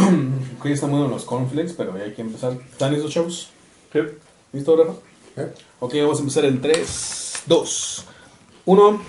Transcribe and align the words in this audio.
Hoy 0.62 0.72
están 0.72 0.90
muy 0.90 1.08
los 1.08 1.24
cornflakes, 1.24 1.74
pero 1.76 1.96
ya 1.96 2.04
hay 2.04 2.12
que 2.12 2.22
empezar. 2.22 2.52
¿Están 2.70 2.92
listos, 2.92 3.12
chavos? 3.12 3.50
Sí. 3.92 3.98
¿Listo, 4.52 4.76
Rafa? 4.76 4.92
¿Eh? 5.36 5.52
Ok, 5.80 5.94
vamos 6.02 6.18
a 6.18 6.20
empezar 6.20 6.44
en 6.44 6.60
3, 6.60 7.42
2, 7.46 8.04
1. 8.66 9.02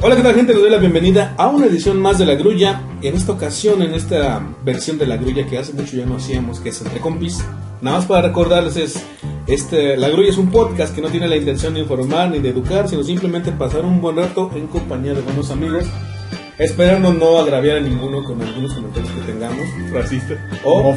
Hola, 0.00 0.16
¿qué 0.16 0.22
tal, 0.22 0.34
gente? 0.34 0.52
Les 0.52 0.62
doy 0.62 0.70
la 0.70 0.78
bienvenida 0.78 1.34
a 1.36 1.48
una 1.48 1.66
edición 1.66 2.00
más 2.00 2.18
de 2.18 2.26
La 2.26 2.34
Grulla. 2.34 2.82
En 3.02 3.14
esta 3.14 3.32
ocasión, 3.32 3.82
en 3.82 3.94
esta 3.94 4.46
versión 4.64 4.98
de 4.98 5.06
La 5.06 5.16
Grulla 5.16 5.46
que 5.46 5.58
hace 5.58 5.72
mucho 5.72 5.96
ya 5.96 6.06
no 6.06 6.16
hacíamos, 6.16 6.60
que 6.60 6.68
es 6.68 6.80
Entre 6.80 7.00
Compis. 7.00 7.44
Nada 7.80 7.98
más 7.98 8.06
para 8.06 8.28
recordarles, 8.28 8.76
es 8.76 9.02
este, 9.46 9.96
La 9.96 10.08
Grulla 10.08 10.30
es 10.30 10.38
un 10.38 10.50
podcast 10.50 10.94
que 10.94 11.00
no 11.00 11.08
tiene 11.08 11.28
la 11.28 11.36
intención 11.36 11.74
de 11.74 11.80
informar 11.80 12.30
ni 12.30 12.38
de 12.38 12.50
educar, 12.50 12.88
sino 12.88 13.02
simplemente 13.02 13.50
pasar 13.52 13.84
un 13.84 14.00
buen 14.00 14.16
rato 14.16 14.50
en 14.54 14.66
compañía 14.66 15.14
de 15.14 15.22
buenos 15.22 15.50
amigos. 15.50 15.84
Esperando 16.58 17.12
no 17.12 17.38
agraviar 17.38 17.76
a 17.76 17.80
ninguno 17.80 18.24
con 18.24 18.40
algunos 18.42 18.74
comentarios 18.74 19.10
que 19.12 19.32
tengamos. 19.32 19.66
Racista. 19.92 20.34
O-. 20.64 20.96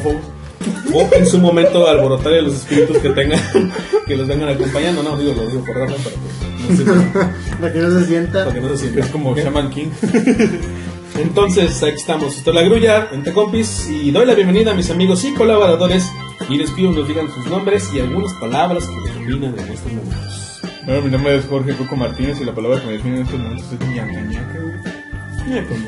O 0.94 1.08
en 1.12 1.26
su 1.26 1.38
momento 1.38 1.88
alborotar 1.88 2.34
a 2.34 2.42
los 2.42 2.54
espíritus 2.54 2.98
que 2.98 3.10
tengan, 3.10 3.40
que 4.06 4.16
los 4.16 4.26
vengan 4.28 4.50
acompañando. 4.50 5.02
No, 5.02 5.16
digo, 5.16 5.34
lo 5.34 5.46
digo 5.46 5.64
por 5.64 5.76
Rafa 5.76 5.94
para 5.94 6.12
que 6.12 6.68
no 6.68 6.76
se, 6.76 6.84
Para 7.60 7.72
que 7.72 7.78
no 7.80 7.90
se 7.90 8.06
sienta. 8.06 8.44
para 8.44 8.54
que 8.54 8.60
no 8.60 8.68
se 8.70 8.76
sienta. 8.78 9.00
Es 9.00 9.06
como 9.06 9.36
Shaman 9.36 9.70
King. 9.70 9.88
Entonces, 11.20 11.82
aquí 11.82 11.96
estamos. 11.96 12.36
Esto 12.36 12.50
es 12.50 12.56
la 12.56 12.62
grulla, 12.62 13.08
entre 13.12 13.32
compis, 13.32 13.88
y 13.88 14.10
doy 14.10 14.26
la 14.26 14.34
bienvenida 14.34 14.72
a 14.72 14.74
mis 14.74 14.90
amigos 14.90 15.24
y 15.24 15.32
colaboradores. 15.34 16.10
Y 16.48 16.56
les 16.56 16.70
pido 16.70 16.90
que 16.92 16.98
nos 16.98 17.08
digan 17.08 17.32
sus 17.32 17.46
nombres 17.46 17.88
y 17.94 18.00
algunas 18.00 18.32
palabras 18.34 18.84
que 18.86 19.20
definan 19.20 19.58
en 19.58 19.72
estos 19.72 19.92
momentos. 19.92 20.60
Bueno, 20.84 21.02
mi 21.02 21.10
nombre 21.10 21.36
es 21.36 21.46
Jorge 21.46 21.74
Coco 21.76 21.94
Martínez 21.96 22.40
y 22.40 22.44
la 22.44 22.54
palabra 22.54 22.80
que 22.80 22.86
me 22.86 22.92
define 22.94 23.16
en 23.16 23.22
estos 23.22 23.38
momentos 23.38 23.66
es 23.72 23.88
ñaca 23.88 24.20
ñaca, 24.22 25.11
Eh, 25.48 25.64
pues, 25.66 25.80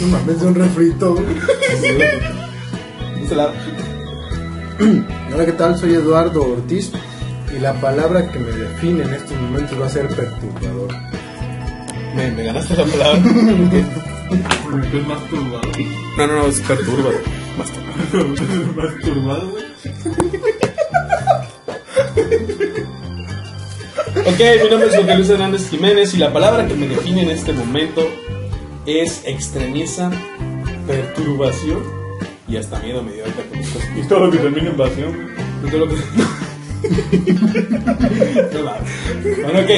No 0.00 0.06
mames, 0.08 0.42
un 0.42 0.54
refrito. 0.54 1.16
Hola, 5.34 5.44
¿qué 5.44 5.52
tal? 5.52 5.78
Soy 5.78 5.94
Eduardo 5.94 6.42
Ortiz. 6.42 6.90
Y 7.54 7.58
la 7.58 7.74
palabra 7.74 8.30
que 8.30 8.38
me 8.38 8.52
define 8.52 9.02
en 9.02 9.14
estos 9.14 9.38
momentos 9.40 9.80
va 9.80 9.86
a 9.86 9.90
ser 9.90 10.06
perturbador. 10.08 10.94
Me, 12.14 12.30
me 12.30 12.44
ganaste 12.44 12.76
la 12.76 12.84
palabra. 12.84 13.20
Porque 14.62 14.98
es 15.00 15.06
más 15.06 15.24
turbado. 15.28 15.60
No, 16.16 16.26
no, 16.26 16.32
no, 16.34 16.46
es 16.46 16.60
perturba. 16.60 17.10
Basta. 17.58 17.80
más 18.76 18.94
turbado, 19.02 19.50
güey. 19.50 19.64
Ok, 24.26 24.40
mi 24.62 24.70
nombre 24.70 24.88
es 24.88 24.96
Jorge 24.96 25.16
Luis 25.16 25.28
Hernández 25.30 25.68
Jiménez 25.68 26.14
y 26.14 26.18
la 26.18 26.32
palabra 26.32 26.66
que 26.66 26.74
me 26.74 26.88
define 26.88 27.22
en 27.22 27.30
este 27.30 27.52
momento 27.52 28.08
es 28.98 29.22
extrañeza, 29.26 30.10
perturbación 30.86 31.82
y 32.48 32.56
hasta 32.56 32.78
miedo 32.80 33.02
me 33.02 33.12
dio 33.12 33.22
ahorita 33.24 33.42
con 33.48 33.98
Y 33.98 34.02
todo 34.08 34.20
lo 34.26 34.30
que 34.30 34.38
termina 34.38 34.70
en 34.70 34.76
vacío, 34.76 35.06
güey. 35.06 35.20
No 35.62 35.68
creo 35.68 35.86
que- 35.88 35.94
No. 38.58 38.70
Bueno, 39.44 39.60
ok, 39.60 39.70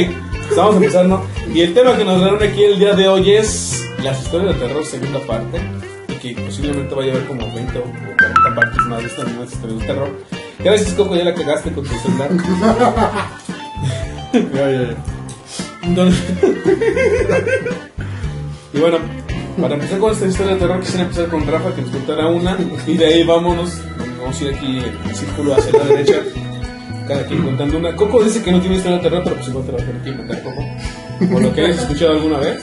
estamos 0.51 0.77
empezando. 0.77 1.27
Y 1.53 1.61
el 1.63 1.75
tema 1.75 1.97
que 1.97 2.05
nos 2.05 2.23
reúne 2.23 2.47
aquí 2.47 2.63
el 2.65 2.79
día 2.79 2.95
de 2.95 3.09
hoy 3.09 3.33
es 3.33 3.83
las 4.03 4.23
historias 4.23 4.55
de 4.55 4.61
terror, 4.67 4.85
segunda 4.87 5.19
parte. 5.27 5.61
Y 6.09 6.15
que 6.15 6.41
posiblemente 6.41 6.95
va 6.95 7.03
a 7.03 7.07
llevar 7.07 7.27
como 7.27 7.41
20 7.53 7.79
o 7.79 7.83
40 7.83 8.55
partes 8.55 8.79
más 8.89 9.01
de 9.01 9.07
estas 9.09 9.27
mismas 9.27 9.53
historias 9.53 9.81
de 9.81 9.87
terror. 9.87 10.09
Gracias, 10.61 10.93
Coco, 10.95 11.17
ya 11.17 11.25
la 11.25 11.35
cagaste 11.35 11.73
con 11.73 11.85
tu 11.85 11.95
celular. 11.99 12.31
Ya, 14.33 14.41
ya, 14.71 14.83
ya. 14.83 14.97
Entonces- 15.83 16.23
y 18.73 18.79
bueno, 18.79 18.99
para 19.61 19.75
empezar 19.75 19.99
con 19.99 20.13
esta 20.13 20.27
historia 20.27 20.55
de 20.55 20.61
terror, 20.61 20.81
quisiera 20.81 21.03
empezar 21.03 21.29
con 21.29 21.47
Rafa, 21.47 21.75
que 21.75 21.83
nos 21.83 21.91
contara 21.91 22.29
una. 22.29 22.57
Y 22.87 22.97
de 22.97 23.07
ahí 23.07 23.25
vámonos. 23.25 23.81
Vamos 24.19 24.41
a 24.41 24.45
ir 24.45 24.55
aquí 24.55 24.79
en 24.79 25.15
círculo 25.15 25.55
hacia 25.55 25.79
la 25.79 25.85
derecha. 25.85 26.23
Cada 27.07 27.27
quien 27.27 27.43
contando 27.43 27.79
una. 27.79 27.95
Coco 27.95 28.23
dice 28.23 28.43
que 28.43 28.53
no 28.53 28.61
tiene 28.61 28.77
historia 28.77 28.99
de 28.99 29.03
terror, 29.03 29.23
pero 29.25 29.37
pues 29.37 29.49
igual 29.49 29.67
te 29.67 29.73
la 29.73 29.79
tener 29.79 30.03
que 30.03 30.17
contar, 30.17 30.43
Coco. 30.43 30.65
Por 31.33 31.43
lo 31.43 31.53
que 31.55 31.61
hayas 31.61 31.79
escuchado 31.83 32.13
alguna 32.13 32.39
vez 32.39 32.63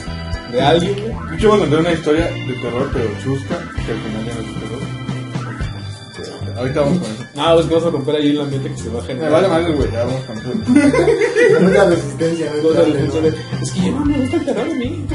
de 0.52 0.60
alguien. 0.60 0.96
Yo 1.38 1.50
voy 1.50 1.58
a 1.58 1.60
contar 1.60 1.80
una 1.80 1.92
historia 1.92 2.24
de 2.24 2.54
terror, 2.54 2.90
pero 2.92 3.06
chusca, 3.22 3.58
que 3.86 3.92
al 3.92 3.98
final 3.98 4.26
ya 4.26 4.34
no 4.34 4.40
es 4.40 4.60
terror. 4.60 4.99
Ahorita 6.60 6.80
vamos 6.80 6.98
con 6.98 7.10
eso. 7.10 7.24
Ah, 7.36 7.52
pues 7.54 7.66
que 7.66 7.74
vas 7.74 7.84
a 7.84 7.90
romper 7.90 8.14
ahí 8.16 8.30
el 8.30 8.40
ambiente 8.40 8.70
que 8.70 8.76
se 8.76 8.88
va 8.90 8.98
a 8.98 9.02
Me 9.02 9.06
generar. 9.08 9.32
vale 9.32 9.48
madre, 9.48 9.72
güey, 9.72 9.90
ya 9.90 10.04
vamos 10.04 10.20
con 10.24 10.38
eso. 10.38 10.50
Una 11.60 11.84
resistencia. 11.84 12.52
¿no? 12.62 12.70
Es 13.62 13.70
que 13.72 13.80
ya 13.80 13.90
no 13.92 14.04
me 14.04 14.18
gusta 14.18 14.36
el 14.36 14.44
terror 14.44 14.70
a 14.70 14.74
mí. 14.74 15.06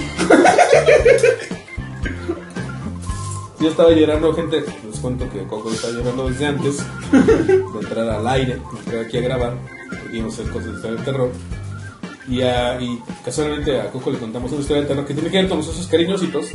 Yo 3.60 3.70
estaba 3.70 3.92
llorando, 3.92 4.34
gente. 4.34 4.64
Les 4.90 5.00
cuento 5.00 5.30
que 5.30 5.44
Coco 5.48 5.72
estaba 5.72 5.94
llorando 5.94 6.30
desde 6.30 6.46
antes 6.46 6.78
de 7.48 7.54
entrar 7.82 8.10
al 8.10 8.28
aire, 8.28 8.56
de 8.56 8.80
entrar 8.80 9.06
aquí 9.06 9.18
a 9.18 9.22
grabar. 9.22 9.54
Porque 9.90 10.18
íbamos 10.18 10.38
a 10.38 10.42
hacer 10.42 10.52
cosas 10.54 10.68
de 10.70 10.74
historia 10.76 10.98
de 11.00 11.04
terror. 11.06 11.32
Y, 12.28 12.42
a- 12.42 12.82
y 12.82 13.00
casualmente 13.24 13.80
a 13.80 13.92
Coco 13.92 14.10
le 14.12 14.18
contamos 14.18 14.52
una 14.52 14.62
historia 14.62 14.82
de 14.82 14.88
terror 14.90 15.06
que 15.06 15.14
tiene 15.14 15.30
que 15.30 15.38
ver 15.38 15.48
con 15.50 15.60
esos 15.60 15.88
cariñositos. 15.88 16.48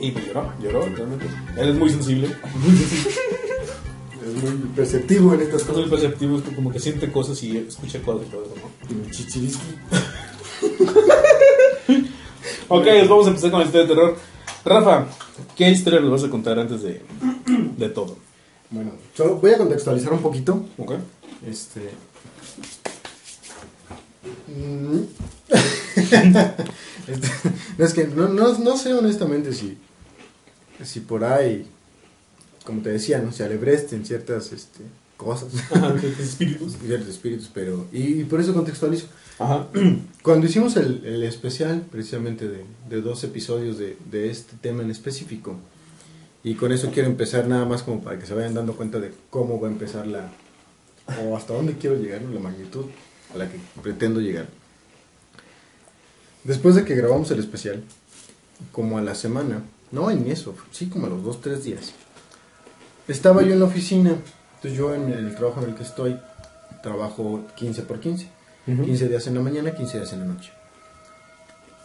Y 0.00 0.10
pues 0.10 0.26
lloró, 0.26 0.52
lloró, 0.62 0.80
realmente. 0.82 1.26
Él 1.56 1.68
es 1.70 1.74
muy 1.76 1.90
sensible, 1.90 2.28
Es 4.26 4.42
muy 4.42 4.52
perceptivo 4.74 5.34
en 5.34 5.42
estas 5.42 5.62
es 5.62 5.68
muy 5.68 5.76
cosas. 5.76 5.90
perceptivo, 5.90 6.38
es 6.38 6.42
que 6.42 6.54
como 6.54 6.72
que 6.72 6.80
siente 6.80 7.12
cosas 7.12 7.40
y 7.44 7.56
escucha 7.58 8.02
cosas 8.02 8.26
y 8.26 8.30
todo 8.30 8.44
eso, 8.44 8.54
¿no? 8.56 9.10
Chichirisqui. 9.10 9.62
Ok, 12.68 12.82
pues 12.82 13.08
vamos 13.08 13.26
a 13.26 13.28
empezar 13.28 13.52
con 13.52 13.60
la 13.60 13.66
historia 13.66 13.86
de 13.86 13.94
terror. 13.94 14.16
Rafa, 14.64 15.06
¿qué 15.54 15.70
historia 15.70 16.00
nos 16.00 16.10
vas 16.10 16.24
a 16.24 16.30
contar 16.30 16.58
antes 16.58 16.82
de, 16.82 17.00
de 17.76 17.88
todo? 17.90 18.16
Bueno, 18.70 18.90
voy 19.40 19.52
a 19.52 19.58
contextualizar 19.58 20.12
un 20.12 20.18
poquito. 20.18 20.66
Ok. 20.76 20.94
Este. 21.46 21.90
Mm. 24.48 25.02
Este, 27.06 27.28
no, 27.78 27.84
es 27.84 27.94
que 27.94 28.08
no, 28.08 28.26
no, 28.26 28.58
no 28.58 28.76
sé 28.76 28.92
honestamente 28.92 29.52
si, 29.52 29.78
si 30.84 31.00
por 31.00 31.24
ahí, 31.24 31.66
como 32.64 32.82
te 32.82 32.90
decía, 32.90 33.18
no 33.18 33.32
se 33.32 33.44
alebresten 33.44 34.04
ciertas 34.04 34.52
este, 34.52 34.80
cosas, 35.16 35.48
espíritus. 36.20 36.74
ciertos 36.84 37.08
espíritus, 37.08 37.50
pero. 37.52 37.86
Y, 37.92 38.20
y 38.20 38.24
por 38.24 38.40
eso 38.40 38.54
contextualizo. 38.54 39.06
Ajá. 39.38 39.68
Cuando 40.22 40.46
hicimos 40.46 40.76
el, 40.76 41.04
el 41.04 41.22
especial, 41.22 41.84
precisamente 41.90 42.48
de, 42.48 42.64
de 42.88 43.00
dos 43.00 43.22
episodios 43.24 43.78
de, 43.78 43.96
de 44.10 44.30
este 44.30 44.56
tema 44.60 44.82
en 44.82 44.90
específico, 44.90 45.56
y 46.42 46.54
con 46.54 46.72
eso 46.72 46.90
quiero 46.92 47.08
empezar 47.08 47.48
nada 47.48 47.64
más 47.64 47.82
como 47.82 48.02
para 48.02 48.18
que 48.18 48.26
se 48.26 48.34
vayan 48.34 48.54
dando 48.54 48.76
cuenta 48.76 49.00
de 49.00 49.12
cómo 49.30 49.60
va 49.60 49.68
a 49.68 49.70
empezar 49.72 50.06
la, 50.06 50.30
o 51.24 51.36
hasta 51.36 51.54
dónde 51.54 51.74
quiero 51.74 51.96
llegar, 51.96 52.22
¿no? 52.22 52.32
la 52.32 52.40
magnitud 52.40 52.86
a 53.34 53.38
la 53.38 53.50
que 53.50 53.58
pretendo 53.82 54.20
llegar. 54.20 54.46
Después 56.44 56.76
de 56.76 56.84
que 56.84 56.94
grabamos 56.94 57.30
el 57.32 57.40
especial, 57.40 57.82
como 58.70 58.98
a 58.98 59.02
la 59.02 59.14
semana, 59.16 59.64
no 59.92 60.10
en 60.10 60.30
eso, 60.30 60.54
sí 60.70 60.86
como 60.86 61.06
a 61.06 61.10
los 61.10 61.22
dos, 61.22 61.40
tres 61.40 61.64
días, 61.64 61.92
estaba 63.08 63.42
yo 63.42 63.52
en 63.52 63.60
la 63.60 63.66
oficina, 63.66 64.10
entonces 64.56 64.78
yo 64.78 64.94
en 64.94 65.12
el 65.12 65.34
trabajo 65.34 65.62
en 65.62 65.70
el 65.70 65.74
que 65.74 65.84
estoy, 65.84 66.18
trabajo 66.82 67.44
15 67.56 67.82
por 67.82 68.00
15. 68.00 68.36
15 68.66 69.08
días 69.08 69.26
en 69.28 69.34
la 69.34 69.40
mañana, 69.40 69.70
15 69.72 69.98
días 69.98 70.12
en 70.12 70.20
la 70.20 70.26
noche. 70.26 70.50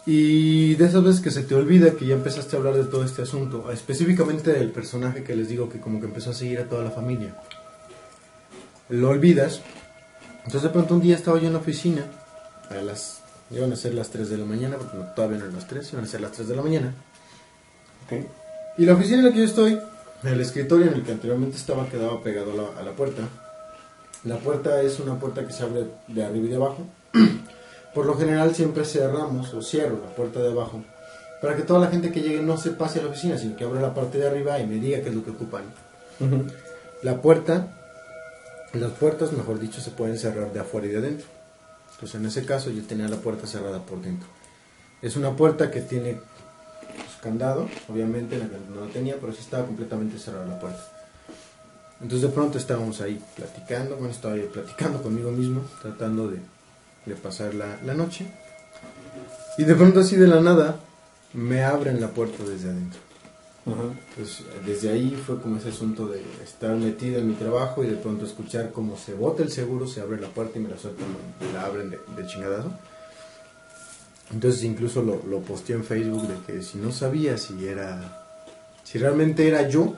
Y 0.04 0.74
de 0.74 0.84
esas 0.86 1.04
veces 1.04 1.20
que 1.20 1.30
se 1.30 1.44
te 1.44 1.54
olvida 1.54 1.92
que 1.92 2.06
ya 2.06 2.14
empezaste 2.14 2.56
a 2.56 2.58
hablar 2.58 2.74
de 2.74 2.84
todo 2.84 3.04
este 3.04 3.22
asunto, 3.22 3.70
específicamente 3.70 4.52
del 4.52 4.72
personaje 4.72 5.22
que 5.22 5.36
les 5.36 5.48
digo 5.48 5.68
que 5.68 5.78
como 5.78 6.00
que 6.00 6.06
empezó 6.06 6.30
a 6.30 6.34
seguir 6.34 6.58
a 6.58 6.68
toda 6.68 6.82
la 6.82 6.90
familia. 6.90 7.36
Lo 8.88 9.10
olvidas. 9.10 9.60
Entonces 10.38 10.62
de 10.64 10.68
pronto 10.70 10.94
un 10.94 11.02
día 11.02 11.14
estaba 11.14 11.38
yo 11.38 11.46
en 11.46 11.52
la 11.52 11.60
oficina, 11.60 12.04
a 12.68 12.82
las, 12.82 13.22
iban 13.52 13.72
a 13.72 13.76
ser 13.76 13.94
las 13.94 14.10
3 14.10 14.28
de 14.28 14.38
la 14.38 14.44
mañana, 14.44 14.76
porque 14.76 14.96
no, 14.96 15.04
todavía 15.14 15.38
no 15.38 15.44
eran 15.44 15.54
las 15.54 15.68
3, 15.68 15.92
iban 15.92 16.04
a 16.04 16.08
ser 16.08 16.20
las 16.20 16.32
3 16.32 16.48
de 16.48 16.56
la 16.56 16.62
mañana. 16.62 16.94
Ok. 18.20 18.26
Y 18.78 18.86
la 18.86 18.94
oficina 18.94 19.18
en 19.18 19.24
la 19.26 19.32
que 19.32 19.38
yo 19.38 19.44
estoy, 19.44 19.78
el 20.22 20.40
escritorio 20.40 20.86
en 20.86 20.94
el 20.94 21.02
que 21.02 21.12
anteriormente 21.12 21.56
estaba 21.56 21.88
quedaba 21.88 22.22
pegado 22.22 22.52
a 22.52 22.54
la, 22.54 22.80
a 22.80 22.82
la 22.82 22.92
puerta. 22.92 23.22
La 24.24 24.38
puerta 24.38 24.80
es 24.82 25.00
una 25.00 25.18
puerta 25.18 25.46
que 25.46 25.52
se 25.52 25.62
abre 25.62 25.86
de 26.08 26.24
arriba 26.24 26.46
y 26.46 26.50
de 26.50 26.56
abajo. 26.56 26.86
Por 27.94 28.06
lo 28.06 28.16
general 28.16 28.54
siempre 28.54 28.84
cerramos 28.84 29.52
o 29.52 29.62
cierro 29.62 29.98
la 30.02 30.14
puerta 30.14 30.40
de 30.40 30.50
abajo 30.50 30.82
para 31.42 31.56
que 31.56 31.62
toda 31.62 31.80
la 31.80 31.88
gente 31.88 32.12
que 32.12 32.20
llegue 32.20 32.40
no 32.40 32.56
se 32.56 32.70
pase 32.70 33.00
a 33.00 33.02
la 33.02 33.08
oficina, 33.08 33.36
sino 33.36 33.56
que 33.56 33.64
abra 33.64 33.80
la 33.82 33.92
parte 33.92 34.16
de 34.16 34.28
arriba 34.28 34.60
y 34.60 34.66
me 34.66 34.76
diga 34.76 35.02
qué 35.02 35.08
es 35.08 35.14
lo 35.14 35.24
que 35.24 35.32
ocupan. 35.32 35.64
La 37.02 37.20
puerta, 37.20 37.66
las 38.74 38.92
puertas, 38.92 39.32
mejor 39.32 39.58
dicho, 39.58 39.80
se 39.80 39.90
pueden 39.90 40.16
cerrar 40.18 40.52
de 40.52 40.60
afuera 40.60 40.86
y 40.86 40.90
de 40.90 40.98
adentro. 40.98 41.26
Entonces 41.94 42.20
en 42.20 42.26
ese 42.26 42.46
caso 42.46 42.70
yo 42.70 42.84
tenía 42.84 43.08
la 43.08 43.16
puerta 43.16 43.48
cerrada 43.48 43.80
por 43.80 44.00
dentro. 44.00 44.28
Es 45.02 45.16
una 45.16 45.34
puerta 45.34 45.72
que 45.72 45.80
tiene 45.80 46.20
candado, 47.22 47.68
obviamente 47.88 48.36
la 48.36 48.46
que 48.46 48.56
no 48.74 48.84
la 48.84 48.92
tenía, 48.92 49.16
pero 49.20 49.32
sí 49.32 49.40
estaba 49.40 49.64
completamente 49.64 50.18
cerrada 50.18 50.44
la 50.46 50.58
puerta. 50.58 50.82
Entonces 52.00 52.28
de 52.28 52.34
pronto 52.34 52.58
estábamos 52.58 53.00
ahí 53.00 53.22
platicando, 53.36 53.96
bueno, 53.96 54.12
estaba 54.12 54.36
yo 54.36 54.50
platicando 54.50 55.00
conmigo 55.00 55.30
mismo, 55.30 55.62
tratando 55.80 56.28
de, 56.28 56.38
de 57.06 57.14
pasar 57.14 57.54
la, 57.54 57.78
la 57.84 57.94
noche. 57.94 58.26
Y 59.56 59.64
de 59.64 59.74
pronto 59.74 60.00
así 60.00 60.16
de 60.16 60.26
la 60.26 60.40
nada, 60.40 60.80
me 61.32 61.62
abren 61.62 62.00
la 62.00 62.08
puerta 62.08 62.42
desde 62.42 62.70
adentro. 62.70 63.00
Ajá. 63.66 63.84
Pues 64.16 64.42
desde 64.66 64.90
ahí 64.90 65.10
fue 65.24 65.40
como 65.40 65.58
ese 65.58 65.68
asunto 65.68 66.08
de 66.08 66.20
estar 66.42 66.74
metido 66.74 67.20
en 67.20 67.28
mi 67.28 67.34
trabajo 67.34 67.84
y 67.84 67.86
de 67.86 67.94
pronto 67.94 68.26
escuchar 68.26 68.72
cómo 68.72 68.96
se 68.96 69.14
bota 69.14 69.44
el 69.44 69.52
seguro, 69.52 69.86
se 69.86 70.00
abre 70.00 70.20
la 70.20 70.28
puerta 70.28 70.58
y 70.58 70.62
me 70.62 70.70
la 70.70 70.78
sueltan, 70.78 71.06
me 71.40 71.52
la 71.52 71.66
abren 71.66 71.90
de, 71.90 72.00
de 72.16 72.26
chingadazo. 72.26 72.72
Entonces 74.32 74.64
incluso 74.64 75.02
lo, 75.02 75.22
lo 75.28 75.42
en 75.68 75.84
Facebook 75.84 76.26
de 76.26 76.36
que 76.46 76.62
si 76.62 76.78
no 76.78 76.90
sabía 76.90 77.36
si 77.36 77.66
era, 77.66 78.24
si 78.82 78.98
realmente 78.98 79.46
era 79.46 79.68
yo 79.68 79.94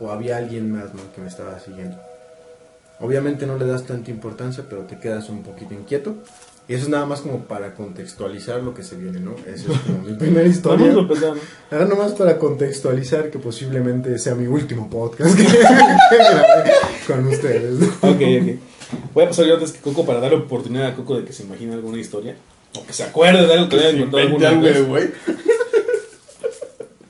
o 0.00 0.10
había 0.10 0.38
alguien 0.38 0.72
más 0.72 0.94
¿no? 0.94 1.00
que 1.14 1.20
me 1.20 1.28
estaba 1.28 1.58
siguiendo. 1.60 1.98
Obviamente 3.00 3.46
no 3.46 3.56
le 3.56 3.66
das 3.66 3.84
tanta 3.84 4.10
importancia, 4.10 4.64
pero 4.68 4.82
te 4.82 4.98
quedas 4.98 5.28
un 5.28 5.42
poquito 5.42 5.74
inquieto. 5.74 6.16
Y 6.66 6.74
eso 6.74 6.84
es 6.84 6.88
nada 6.90 7.06
más 7.06 7.22
como 7.22 7.44
para 7.44 7.74
contextualizar 7.74 8.62
lo 8.62 8.74
que 8.74 8.82
se 8.82 8.96
viene, 8.96 9.20
¿no? 9.20 9.34
Esa 9.46 9.72
es 9.72 9.78
como 9.78 10.02
mi 10.02 10.14
primera 10.14 10.46
historia. 10.48 10.88
Vamos 10.88 10.98
a 10.98 11.14
empezar, 11.14 11.36
¿no? 11.36 11.40
Ahora 11.70 11.84
nomás 11.86 12.12
para 12.12 12.38
contextualizar 12.38 13.30
que 13.30 13.38
posiblemente 13.38 14.18
sea 14.18 14.34
mi 14.34 14.46
último 14.46 14.90
podcast 14.90 15.34
que 15.36 15.44
grabé 15.44 16.70
con 17.06 17.26
ustedes. 17.28 17.78
¿no? 17.78 17.86
Ok, 17.86 18.20
ok. 18.20 18.58
Voy 19.14 19.24
a 19.24 19.28
pasar 19.28 19.46
yo 19.46 19.54
antes 19.54 19.72
que 19.72 19.80
Coco 19.80 20.04
para 20.04 20.20
darle 20.20 20.38
oportunidad 20.38 20.88
a 20.88 20.94
Coco 20.94 21.16
de 21.16 21.24
que 21.24 21.32
se 21.32 21.44
imagine 21.44 21.72
alguna 21.72 21.98
historia. 21.98 22.36
O 22.74 22.84
que 22.84 22.92
se 22.92 23.04
acuerde 23.04 23.46
de 23.46 23.52
algo 23.52 23.68
que 23.68 23.76
le 23.76 23.86
hayan 23.86 24.00
contado 24.02 24.22
alguna 24.22 24.50
vez. 24.52 24.86
güey. 24.86 25.10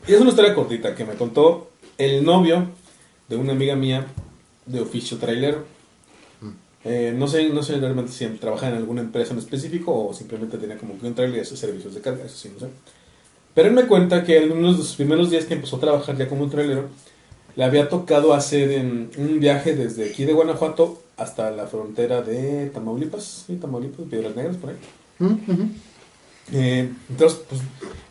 Y 0.06 0.14
es 0.14 0.20
una 0.20 0.31
historia 0.31 0.55
cortita 0.55 0.94
que 0.94 1.05
me 1.05 1.14
contó 1.14 1.70
el 1.99 2.25
novio 2.25 2.69
de 3.28 3.37
una 3.37 3.52
amiga 3.52 3.76
mía 3.76 4.06
de 4.64 4.81
oficio 4.81 5.19
trailero. 5.19 5.64
Eh, 6.84 7.12
no 7.14 7.26
sé, 7.26 7.49
no 7.50 7.62
sé 7.62 7.76
realmente 7.76 8.12
si 8.12 8.25
trabaja 8.26 8.69
en 8.69 8.76
alguna 8.76 9.02
empresa 9.02 9.32
en 9.32 9.40
específico 9.40 10.06
o 10.06 10.14
simplemente 10.14 10.56
tenía 10.56 10.78
como 10.78 10.99
que 10.99 11.06
un 11.06 11.14
trailer 11.14 11.38
y 11.38 11.40
hace 11.40 11.56
servicios 11.56 11.94
de 11.94 12.00
carga, 12.00 12.25
eso 12.25 12.37
sí, 12.37 12.50
no 12.55 12.60
sé. 12.60 12.69
Pero 13.52 13.69
él 13.69 13.75
me 13.75 13.87
cuenta 13.87 14.25
que 14.25 14.38
en 14.38 14.52
uno 14.52 14.72
de 14.72 14.78
sus 14.78 14.94
primeros 14.94 15.28
días 15.31 15.44
que 15.44 15.55
empezó 15.55 15.76
a 15.76 15.81
trabajar 15.81 16.16
ya 16.16 16.28
como 16.28 16.49
trailero, 16.49 16.88
le 17.56 17.64
había 17.64 17.88
tocado 17.88 18.32
hacer 18.32 18.70
en 18.70 19.10
un 19.19 19.40
viaje 19.40 19.75
desde 19.75 20.08
aquí 20.08 20.25
de 20.25 20.32
Guanajuato 20.32 21.02
hasta 21.16 21.50
la 21.50 21.66
frontera 21.66 22.22
de 22.22 22.70
Tamaulipas, 22.70 23.44
sí, 23.46 23.56
Tamaulipas, 23.56 24.06
Piedras 24.08 24.37
Negras, 24.37 24.56
por 24.56 24.70
ahí. 24.70 24.76
Eh, 26.53 26.91
entonces, 27.11 27.41
pues, 27.49 27.61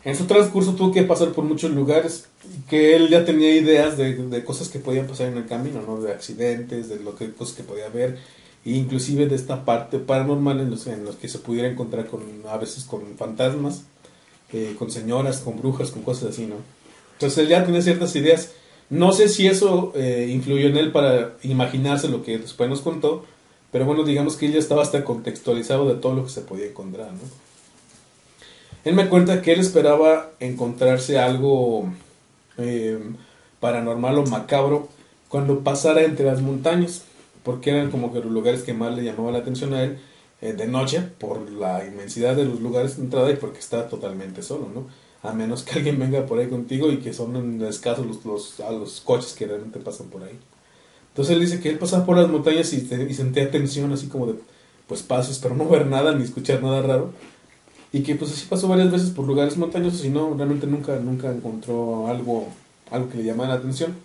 en 0.04 0.16
su 0.16 0.26
transcurso 0.26 0.74
tuvo 0.74 0.92
que 0.92 1.02
pasar 1.02 1.32
por 1.32 1.44
muchos 1.44 1.70
lugares 1.72 2.28
que 2.68 2.94
él 2.94 3.08
ya 3.08 3.24
tenía 3.24 3.54
ideas 3.54 3.96
de, 3.96 4.44
cosas 4.44 4.68
que 4.68 4.78
podían 4.78 5.06
pasar 5.06 5.28
en 5.28 5.38
el 5.38 5.46
camino, 5.46 5.82
¿no? 5.86 6.00
De 6.00 6.12
accidentes, 6.12 6.88
de 6.88 7.00
lo 7.00 7.14
que 7.14 7.32
cosas 7.32 7.56
que 7.56 7.62
podía 7.62 7.86
haber, 7.86 8.18
e 8.64 8.70
inclusive 8.70 9.26
de 9.26 9.34
esta 9.34 9.64
parte 9.64 9.98
paranormal 9.98 10.60
en 10.60 10.70
los, 10.70 10.86
en 10.86 11.04
los 11.04 11.16
que 11.16 11.28
se 11.28 11.38
pudiera 11.38 11.68
encontrar 11.68 12.06
con 12.06 12.22
a 12.48 12.56
veces 12.56 12.84
con 12.84 13.02
fantasmas, 13.16 13.82
eh, 14.52 14.74
con 14.78 14.90
señoras, 14.90 15.40
con 15.40 15.58
brujas, 15.58 15.90
con 15.90 16.02
cosas 16.02 16.30
así, 16.30 16.46
¿no? 16.46 16.56
Entonces 17.14 17.38
él 17.38 17.48
ya 17.48 17.64
tenía 17.64 17.82
ciertas 17.82 18.14
ideas. 18.16 18.52
No 18.90 19.12
sé 19.12 19.28
si 19.28 19.46
eso 19.46 19.92
eh, 19.94 20.28
influyó 20.30 20.68
en 20.68 20.76
él 20.76 20.92
para 20.92 21.36
imaginarse 21.42 22.08
lo 22.08 22.22
que 22.22 22.38
después 22.38 22.70
nos 22.70 22.80
contó, 22.80 23.24
pero 23.70 23.84
bueno, 23.84 24.04
digamos 24.04 24.36
que 24.36 24.46
él 24.46 24.52
ya 24.52 24.58
estaba 24.58 24.82
hasta 24.82 25.04
contextualizado 25.04 25.88
de 25.88 26.00
todo 26.00 26.14
lo 26.14 26.24
que 26.24 26.30
se 26.30 26.40
podía 26.40 26.66
encontrar, 26.66 27.12
¿no? 27.12 27.20
Él 28.84 28.94
me 28.94 29.08
cuenta 29.08 29.42
que 29.42 29.52
él 29.52 29.60
esperaba 29.60 30.30
encontrarse 30.40 31.18
algo 31.18 31.92
eh, 32.56 32.98
paranormal 33.60 34.18
o 34.18 34.26
macabro 34.26 34.88
cuando 35.28 35.60
pasara 35.60 36.02
entre 36.02 36.24
las 36.26 36.40
montañas, 36.40 37.02
porque 37.42 37.70
eran 37.70 37.90
como 37.90 38.12
que 38.12 38.20
los 38.20 38.30
lugares 38.30 38.62
que 38.62 38.72
más 38.72 38.94
le 38.96 39.04
llamaban 39.04 39.34
la 39.34 39.40
atención 39.40 39.74
a 39.74 39.82
él 39.82 39.98
eh, 40.40 40.52
de 40.52 40.66
noche, 40.66 41.00
por 41.00 41.50
la 41.50 41.84
inmensidad 41.84 42.36
de 42.36 42.44
los 42.44 42.60
lugares 42.60 42.96
de 42.96 43.02
entrada 43.02 43.30
y 43.30 43.36
porque 43.36 43.58
está 43.58 43.88
totalmente 43.88 44.42
solo, 44.42 44.68
¿no? 44.72 44.86
A 45.22 45.32
menos 45.32 45.64
que 45.64 45.78
alguien 45.78 45.98
venga 45.98 46.24
por 46.26 46.38
ahí 46.38 46.48
contigo 46.48 46.90
y 46.90 46.98
que 46.98 47.12
son 47.12 47.62
escasos 47.64 48.06
los, 48.06 48.24
los, 48.24 48.58
los 48.70 49.00
coches 49.00 49.34
que 49.34 49.46
realmente 49.46 49.80
pasan 49.80 50.08
por 50.08 50.22
ahí. 50.22 50.38
Entonces 51.18 51.34
él 51.34 51.40
dice 51.40 51.58
que 51.58 51.68
él 51.68 51.78
pasaba 51.80 52.06
por 52.06 52.16
las 52.16 52.28
montañas 52.28 52.72
y, 52.72 52.82
te- 52.82 53.02
y 53.10 53.12
sentía 53.12 53.50
tensión 53.50 53.92
así 53.92 54.06
como 54.06 54.28
de, 54.28 54.34
pues 54.86 55.02
pasos, 55.02 55.40
pero 55.40 55.56
no 55.56 55.68
ver 55.68 55.84
nada 55.84 56.14
ni 56.14 56.22
escuchar 56.22 56.62
nada 56.62 56.80
raro. 56.80 57.10
Y 57.92 58.04
que 58.04 58.14
pues 58.14 58.30
así 58.30 58.46
pasó 58.48 58.68
varias 58.68 58.92
veces 58.92 59.10
por 59.10 59.26
lugares 59.26 59.56
montañosos 59.56 60.04
y 60.04 60.10
no, 60.10 60.32
realmente 60.36 60.68
nunca, 60.68 60.96
nunca 61.00 61.32
encontró 61.32 62.06
algo, 62.06 62.46
algo 62.92 63.08
que 63.08 63.18
le 63.18 63.24
llamara 63.24 63.54
la 63.54 63.54
atención. 63.56 63.96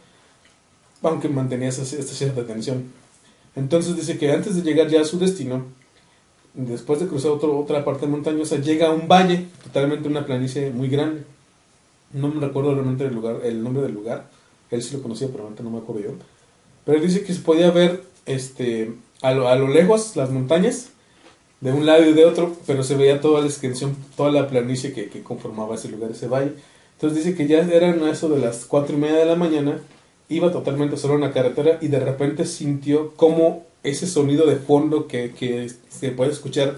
Aunque 1.03 1.29
mantenía 1.29 1.69
esa, 1.69 1.83
esta 1.83 2.15
cierta 2.15 2.47
tensión. 2.47 2.85
Entonces 3.55 3.95
dice 3.95 4.17
que 4.17 4.31
antes 4.31 4.55
de 4.55 4.63
llegar 4.63 4.87
ya 4.87 5.01
a 5.01 5.05
su 5.05 5.19
destino, 5.19 5.65
después 6.55 6.99
de 6.99 7.05
cruzar 7.05 7.29
otro, 7.29 7.59
otra 7.59 7.85
parte 7.85 8.07
montañosa, 8.07 8.55
llega 8.55 8.87
a 8.87 8.91
un 8.91 9.07
valle, 9.07 9.49
totalmente 9.63 10.07
una 10.07 10.25
planicie 10.25 10.71
muy 10.71 10.87
grande. 10.87 11.25
No 12.11 12.29
me 12.29 12.41
recuerdo 12.41 12.73
realmente 12.73 13.05
el 13.05 13.13
lugar, 13.13 13.41
el 13.43 13.61
nombre 13.61 13.83
del 13.83 13.93
lugar. 13.93 14.31
Él 14.71 14.81
sí 14.81 14.95
lo 14.97 15.03
conocía, 15.03 15.27
pero 15.31 15.43
ahorita 15.43 15.61
no 15.61 15.69
me 15.69 15.77
acuerdo 15.77 16.01
yo. 16.01 16.09
Pero 16.85 16.97
él 16.97 17.05
dice 17.05 17.23
que 17.23 17.33
se 17.33 17.41
podía 17.41 17.71
ver 17.71 18.03
este, 18.25 18.93
a, 19.21 19.31
lo, 19.31 19.47
a 19.47 19.55
lo 19.55 19.67
lejos 19.67 20.15
las 20.15 20.29
montañas, 20.29 20.89
de 21.61 21.71
un 21.71 21.85
lado 21.85 22.05
y 22.05 22.13
de 22.13 22.25
otro, 22.25 22.55
pero 22.67 22.83
se 22.83 22.95
veía 22.95 23.21
toda 23.21 23.39
la 23.39 23.47
extensión, 23.47 23.95
toda 24.17 24.31
la 24.31 24.49
planicie 24.49 24.91
que, 24.91 25.07
que 25.07 25.23
conformaba 25.23 25.75
ese 25.75 25.87
lugar, 25.87 26.11
ese 26.11 26.27
valle. 26.27 26.51
Entonces 26.95 27.23
dice 27.23 27.37
que 27.37 27.47
ya 27.47 27.59
eran 27.59 28.05
eso 28.07 28.27
de 28.27 28.39
las 28.39 28.65
cuatro 28.65 28.95
y 28.97 28.99
media 28.99 29.19
de 29.19 29.25
la 29.25 29.35
mañana, 29.35 29.79
iba 30.27 30.51
totalmente 30.51 30.97
solo 30.97 31.15
en 31.15 31.21
la 31.21 31.31
carretera 31.31 31.77
y 31.81 31.87
de 31.87 31.99
repente 31.99 32.45
sintió 32.45 33.13
como 33.15 33.65
ese 33.83 34.07
sonido 34.07 34.45
de 34.45 34.57
fondo 34.57 35.07
que, 35.07 35.31
que 35.31 35.69
se 35.89 36.11
puede 36.11 36.31
escuchar 36.31 36.75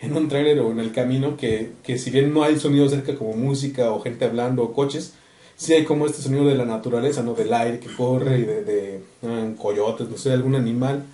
en 0.00 0.16
un 0.16 0.28
trailer 0.28 0.60
o 0.60 0.70
en 0.70 0.80
el 0.80 0.92
camino, 0.92 1.36
que, 1.36 1.70
que 1.82 1.98
si 1.98 2.10
bien 2.10 2.34
no 2.34 2.42
hay 2.42 2.58
sonido 2.58 2.88
cerca 2.88 3.14
como 3.14 3.34
música 3.34 3.90
o 3.90 4.00
gente 4.00 4.24
hablando 4.24 4.62
o 4.62 4.72
coches, 4.72 5.14
sí 5.56 5.72
hay 5.72 5.84
como 5.84 6.06
este 6.06 6.22
sonido 6.22 6.46
de 6.46 6.54
la 6.54 6.64
naturaleza, 6.64 7.22
¿no? 7.22 7.34
Del 7.34 7.52
aire 7.52 7.80
que 7.80 7.94
corre 7.94 8.38
y 8.38 8.42
de, 8.42 8.64
de 8.64 9.00
ah, 9.22 9.50
coyotes, 9.58 10.08
no 10.08 10.16
sé, 10.16 10.32
algún 10.32 10.54
animal. 10.54 11.04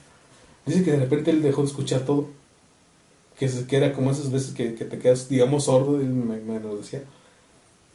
Dice 0.67 0.85
que 0.85 0.93
de 0.93 1.01
repente 1.01 1.31
él 1.31 1.43
dejó 1.43 1.63
de 1.63 1.69
escuchar 1.69 2.01
todo. 2.01 2.29
Que, 3.39 3.49
se, 3.49 3.67
que 3.67 3.77
era 3.77 3.93
como 3.93 4.11
esas 4.11 4.31
veces 4.31 4.53
que, 4.55 4.75
que 4.75 4.85
te 4.85 4.99
quedas, 4.99 5.29
digamos, 5.29 5.65
sordo, 5.65 6.01
él 6.01 6.09
me, 6.09 6.37
me 6.37 6.61
lo 6.61 6.77
decía. 6.77 7.03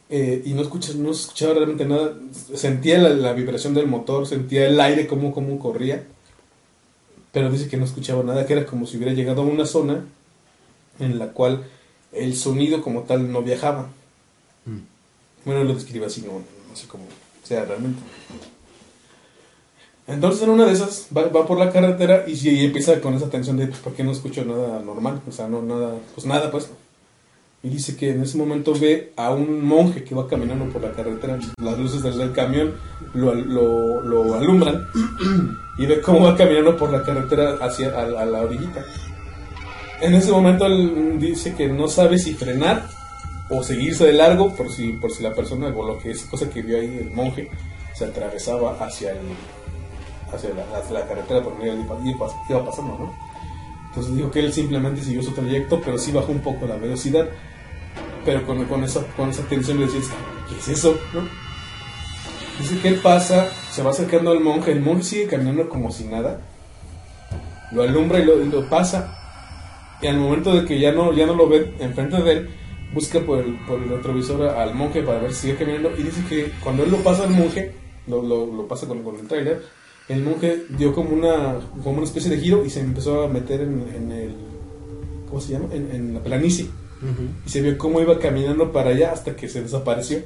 Eh, 0.09 0.43
y 0.45 0.53
no, 0.53 0.61
escuchas, 0.61 0.95
no 0.95 1.11
escuchaba 1.11 1.55
realmente 1.55 1.85
nada. 1.85 2.15
Sentía 2.53 2.97
la, 2.97 3.09
la 3.09 3.33
vibración 3.33 3.73
del 3.73 3.87
motor, 3.87 4.27
sentía 4.27 4.67
el 4.67 4.79
aire 4.79 5.07
como, 5.07 5.31
como 5.33 5.59
corría. 5.59 6.05
Pero 7.31 7.51
dice 7.51 7.67
que 7.67 7.77
no 7.77 7.85
escuchaba 7.85 8.23
nada, 8.23 8.45
que 8.45 8.53
era 8.53 8.65
como 8.65 8.85
si 8.87 8.97
hubiera 8.97 9.13
llegado 9.13 9.41
a 9.41 9.45
una 9.45 9.65
zona 9.65 10.05
en 10.99 11.19
la 11.19 11.33
cual 11.33 11.65
el 12.11 12.35
sonido 12.35 12.81
como 12.81 13.01
tal 13.01 13.31
no 13.31 13.41
viajaba. 13.41 13.89
Bueno, 15.45 15.63
lo 15.63 15.73
describe 15.75 16.07
así, 16.07 16.21
no, 16.21 16.33
no 16.33 16.75
sé 16.75 16.87
cómo 16.87 17.05
sea 17.43 17.63
realmente. 17.65 18.01
Entonces 20.07 20.43
en 20.43 20.49
una 20.49 20.65
de 20.65 20.73
esas 20.73 21.07
va, 21.15 21.27
va 21.27 21.47
por 21.47 21.57
la 21.57 21.71
carretera 21.71 22.25
y, 22.27 22.33
y 22.49 22.65
empieza 22.65 22.99
con 23.01 23.13
esa 23.15 23.29
tensión 23.29 23.57
de 23.57 23.67
pues, 23.67 23.79
¿por 23.79 23.93
qué 23.93 24.03
no 24.03 24.11
escucho 24.11 24.43
nada 24.45 24.79
normal? 24.79 25.21
O 25.27 25.31
sea, 25.31 25.47
no 25.47 25.61
nada, 25.61 25.95
pues 26.13 26.25
nada 26.25 26.51
pues. 26.51 26.69
Y 27.63 27.69
dice 27.69 27.95
que 27.95 28.11
en 28.11 28.21
ese 28.21 28.37
momento 28.37 28.73
ve 28.79 29.13
a 29.15 29.31
un 29.31 29.65
monje 29.65 30.03
que 30.03 30.13
va 30.13 30.27
caminando 30.27 30.71
por 30.71 30.83
la 30.83 30.91
carretera, 30.91 31.39
las 31.59 31.79
luces 31.79 32.03
del, 32.03 32.31
camión 32.31 32.75
lo, 33.15 33.33
lo, 33.33 34.01
lo 34.01 34.35
alumbran 34.35 34.87
y 35.79 35.87
ve 35.87 35.99
cómo 36.01 36.25
va 36.25 36.37
caminando 36.37 36.77
por 36.77 36.91
la 36.91 37.01
carretera 37.01 37.57
hacia 37.61 37.99
a 37.99 38.25
la 38.25 38.41
orillita. 38.41 38.85
En 40.01 40.13
ese 40.13 40.31
momento 40.31 40.67
él 40.67 41.17
dice 41.19 41.55
que 41.55 41.67
no 41.67 41.87
sabe 41.87 42.19
si 42.19 42.35
frenar 42.35 42.87
o 43.49 43.63
seguirse 43.63 44.05
de 44.05 44.13
largo 44.13 44.55
por 44.55 44.71
si, 44.71 44.93
por 44.93 45.11
si 45.11 45.23
la 45.23 45.33
persona 45.33 45.67
o 45.67 45.85
lo 45.85 45.99
que 45.99 46.11
es 46.11 46.23
cosa 46.23 46.49
que 46.49 46.61
vio 46.61 46.77
ahí 46.77 46.97
el 46.99 47.11
monje 47.11 47.49
se 47.93 48.05
atravesaba 48.05 48.75
hacia 48.79 49.11
el 49.11 49.19
hacia 50.33 50.49
la, 50.53 50.77
hacia 50.77 50.99
la 50.99 51.07
carretera 51.07 51.43
por 51.43 51.57
medio 51.57 51.73
iba, 51.73 51.97
iba, 52.03 52.27
iba 52.49 52.65
pasando, 52.65 52.97
¿no? 52.97 53.13
Entonces 53.89 54.15
dijo 54.15 54.29
que 54.29 54.39
él 54.39 54.51
simplemente 54.51 55.01
siguió 55.01 55.23
su 55.23 55.31
trayecto, 55.31 55.81
pero 55.83 55.97
sí 55.97 56.11
bajó 56.11 56.31
un 56.31 56.41
poco 56.41 56.67
la 56.67 56.75
velocidad. 56.75 57.29
Pero 58.25 58.45
con, 58.45 58.65
con 58.65 58.83
esa, 58.83 59.01
con 59.15 59.29
esa 59.29 59.43
tensión 59.43 59.79
le 59.79 59.85
decía, 59.85 60.01
¿qué 60.49 60.55
es 60.57 60.67
eso? 60.67 60.97
¿no? 61.13 61.21
Dice 62.59 62.77
que 62.79 62.89
él 62.89 62.99
pasa, 63.01 63.47
se 63.71 63.83
va 63.83 63.91
acercando 63.91 64.31
al 64.31 64.41
monje, 64.41 64.71
el 64.71 64.81
monje 64.81 65.03
sigue 65.03 65.27
caminando 65.27 65.69
como 65.69 65.91
si 65.91 66.05
nada, 66.05 66.41
lo 67.71 67.83
alumbra 67.83 68.19
y 68.19 68.25
lo, 68.25 68.35
lo 68.37 68.69
pasa, 68.69 69.17
y 70.01 70.07
al 70.07 70.17
momento 70.17 70.53
de 70.53 70.65
que 70.65 70.79
ya 70.79 70.91
no, 70.91 71.13
ya 71.13 71.25
no 71.25 71.35
lo 71.35 71.47
ve 71.47 71.73
enfrente 71.79 72.21
de 72.21 72.31
él, 72.31 72.49
busca 72.95 73.19
por 73.19 73.39
el, 73.39 73.57
por 73.67 73.79
el 73.79 73.89
retrovisor 73.89 74.41
al 74.47 74.73
monje 74.73 75.03
para 75.03 75.19
ver 75.19 75.33
si 75.33 75.41
sigue 75.41 75.57
caminando, 75.57 75.91
y 75.95 76.03
dice 76.03 76.23
que 76.27 76.51
cuando 76.63 76.83
él 76.83 76.91
lo 76.91 76.97
pasa 77.03 77.25
al 77.25 77.29
monje, 77.31 77.73
lo, 78.07 78.21
lo, 78.23 78.45
lo 78.47 78.67
pasa 78.67 78.87
con, 78.87 79.03
con 79.03 79.19
el 79.19 79.27
trailer, 79.27 79.61
el 80.07 80.23
monje 80.23 80.63
dio 80.69 80.93
como 80.93 81.09
una, 81.09 81.59
como 81.83 81.97
una 81.97 82.05
especie 82.05 82.31
de 82.31 82.39
giro 82.39 82.65
y 82.65 82.69
se 82.69 82.79
empezó 82.79 83.23
a 83.23 83.27
meter 83.27 83.61
en, 83.61 83.85
en 83.95 84.11
el, 84.11 84.35
¿cómo 85.27 85.41
se 85.41 85.53
llama? 85.53 85.67
En, 85.71 85.91
en 85.91 86.13
la 86.15 86.21
planicie. 86.21 86.67
Y 87.45 87.49
se 87.49 87.61
vio 87.61 87.77
cómo 87.77 88.01
iba 88.01 88.17
caminando 88.17 88.71
para 88.71 88.89
allá 88.89 89.11
hasta 89.11 89.35
que 89.35 89.47
se 89.47 89.61
desapareció. 89.61 90.23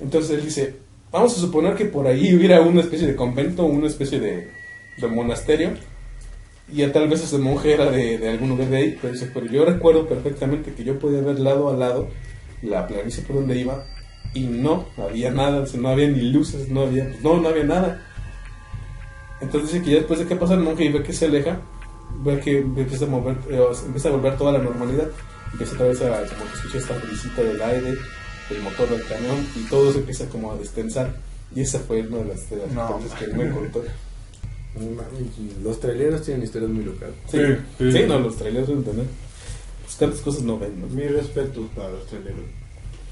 Entonces 0.00 0.30
él 0.32 0.44
dice, 0.44 0.76
vamos 1.10 1.36
a 1.36 1.40
suponer 1.40 1.74
que 1.74 1.86
por 1.86 2.06
ahí 2.06 2.34
hubiera 2.34 2.60
una 2.60 2.80
especie 2.82 3.06
de 3.06 3.16
convento, 3.16 3.64
una 3.64 3.86
especie 3.86 4.20
de, 4.20 4.50
de 4.98 5.06
monasterio. 5.06 5.70
Ya 6.72 6.92
tal 6.92 7.08
vez 7.08 7.22
ese 7.22 7.38
monje 7.38 7.74
era 7.74 7.90
de, 7.90 8.18
de 8.18 8.28
algún 8.28 8.50
lugar 8.50 8.68
de 8.68 8.76
ahí. 8.76 8.98
Pero 9.00 9.12
dice, 9.12 9.30
pero 9.32 9.46
yo 9.46 9.64
recuerdo 9.64 10.08
perfectamente 10.08 10.72
que 10.72 10.84
yo 10.84 10.98
podía 10.98 11.20
ver 11.20 11.38
lado 11.38 11.70
a 11.70 11.76
lado 11.76 12.08
la 12.62 12.86
planicie 12.86 13.22
por 13.24 13.36
donde 13.36 13.58
iba. 13.58 13.84
Y 14.34 14.44
no, 14.44 14.86
había 14.96 15.30
nada, 15.30 15.64
no 15.74 15.88
había 15.88 16.08
ni 16.08 16.32
luces, 16.32 16.68
no 16.68 16.82
había, 16.82 17.04
no, 17.22 17.40
no 17.40 17.48
había 17.48 17.64
nada. 17.64 18.06
Entonces 19.42 19.72
dice 19.72 19.84
que 19.84 19.90
ya 19.90 19.96
después 19.98 20.20
de 20.20 20.26
que 20.26 20.36
pasa 20.36 20.54
el 20.54 20.60
monje 20.60 20.84
y 20.84 20.92
ve 20.92 21.02
que 21.02 21.12
se 21.12 21.26
aleja, 21.26 21.60
ve 22.24 22.40
que 22.40 22.58
empieza 22.58 23.04
a 23.04 23.08
mover, 23.08 23.36
eh, 23.50 23.60
empieza 23.84 24.08
a 24.08 24.12
volver 24.12 24.38
toda 24.38 24.52
la 24.52 24.58
normalidad, 24.60 25.08
empieza 25.52 25.74
otra 25.74 25.88
vez 25.88 26.00
a, 26.00 26.34
como 26.34 26.50
que 26.50 26.56
escucha 26.56 26.78
esta 26.78 26.94
felicita 26.94 27.42
del 27.42 27.60
aire, 27.60 27.94
del 28.48 28.62
motor 28.62 28.88
del 28.88 29.04
camión, 29.04 29.46
y 29.56 29.68
todo 29.68 29.92
se 29.92 29.98
empieza 29.98 30.26
como 30.28 30.52
a 30.52 30.56
destensar. 30.56 31.14
Y 31.54 31.60
esa 31.60 31.80
fue 31.80 32.00
una 32.02 32.18
de 32.18 32.24
las, 32.26 32.48
de 32.48 32.56
las 32.56 32.70
No, 32.72 32.98
historias 33.00 33.14
que 33.18 33.36
me 33.36 33.50
contó. 33.50 33.84
Los 35.62 35.80
traileros 35.80 36.22
tienen 36.22 36.42
historias 36.42 36.70
muy 36.70 36.84
locales. 36.84 37.14
Sí, 37.28 37.38
Sí, 37.78 37.92
sí, 37.92 38.04
no, 38.06 38.18
los 38.18 38.36
trailers 38.36 38.68
deben 38.68 38.84
tener. 38.84 39.06
Pues 39.84 39.96
tantas 39.96 40.20
cosas 40.20 40.42
no 40.42 40.58
ven, 40.58 40.80
¿no? 40.80 40.86
Mi 40.88 41.06
respeto 41.06 41.68
para 41.76 41.90
los 41.90 42.06
traileros. 42.06 42.40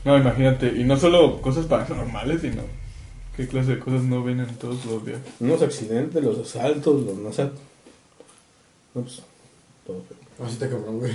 No, 0.05 0.17
imagínate. 0.17 0.69
Y 0.69 0.85
no 0.85 0.97
solo 0.97 1.41
cosas 1.43 1.67
paranormales, 1.67 2.41
sino. 2.41 2.63
¿Qué 3.37 3.47
clase 3.47 3.77
de 3.77 3.79
cosas 3.79 4.03
no 4.03 4.23
ven 4.25 4.41
en 4.41 4.55
todos 4.57 4.85
los 4.87 5.05
días? 5.05 5.19
Unos 5.39 5.63
accidentes, 5.63 6.23
los 6.23 6.39
asaltos, 6.39 7.03
los 7.03 7.17
no 7.17 7.33
sé. 7.33 7.45
No, 8.95 9.03
pues, 9.03 9.23
todo 9.87 10.03
feo. 10.09 10.47
Así 10.47 10.55
está 10.55 10.69
cabrón, 10.69 10.99
güey. 10.99 11.13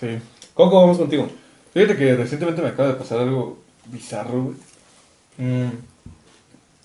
Sí. 0.00 0.18
Coco, 0.54 0.80
vamos 0.80 0.98
contigo. 0.98 1.28
Fíjate 1.72 1.96
que 1.96 2.16
recientemente 2.16 2.62
me 2.62 2.68
acaba 2.68 2.88
de 2.88 2.94
pasar 2.94 3.20
algo 3.20 3.58
bizarro, 3.86 4.44
güey. 4.44 4.56
Mm, 5.38 5.70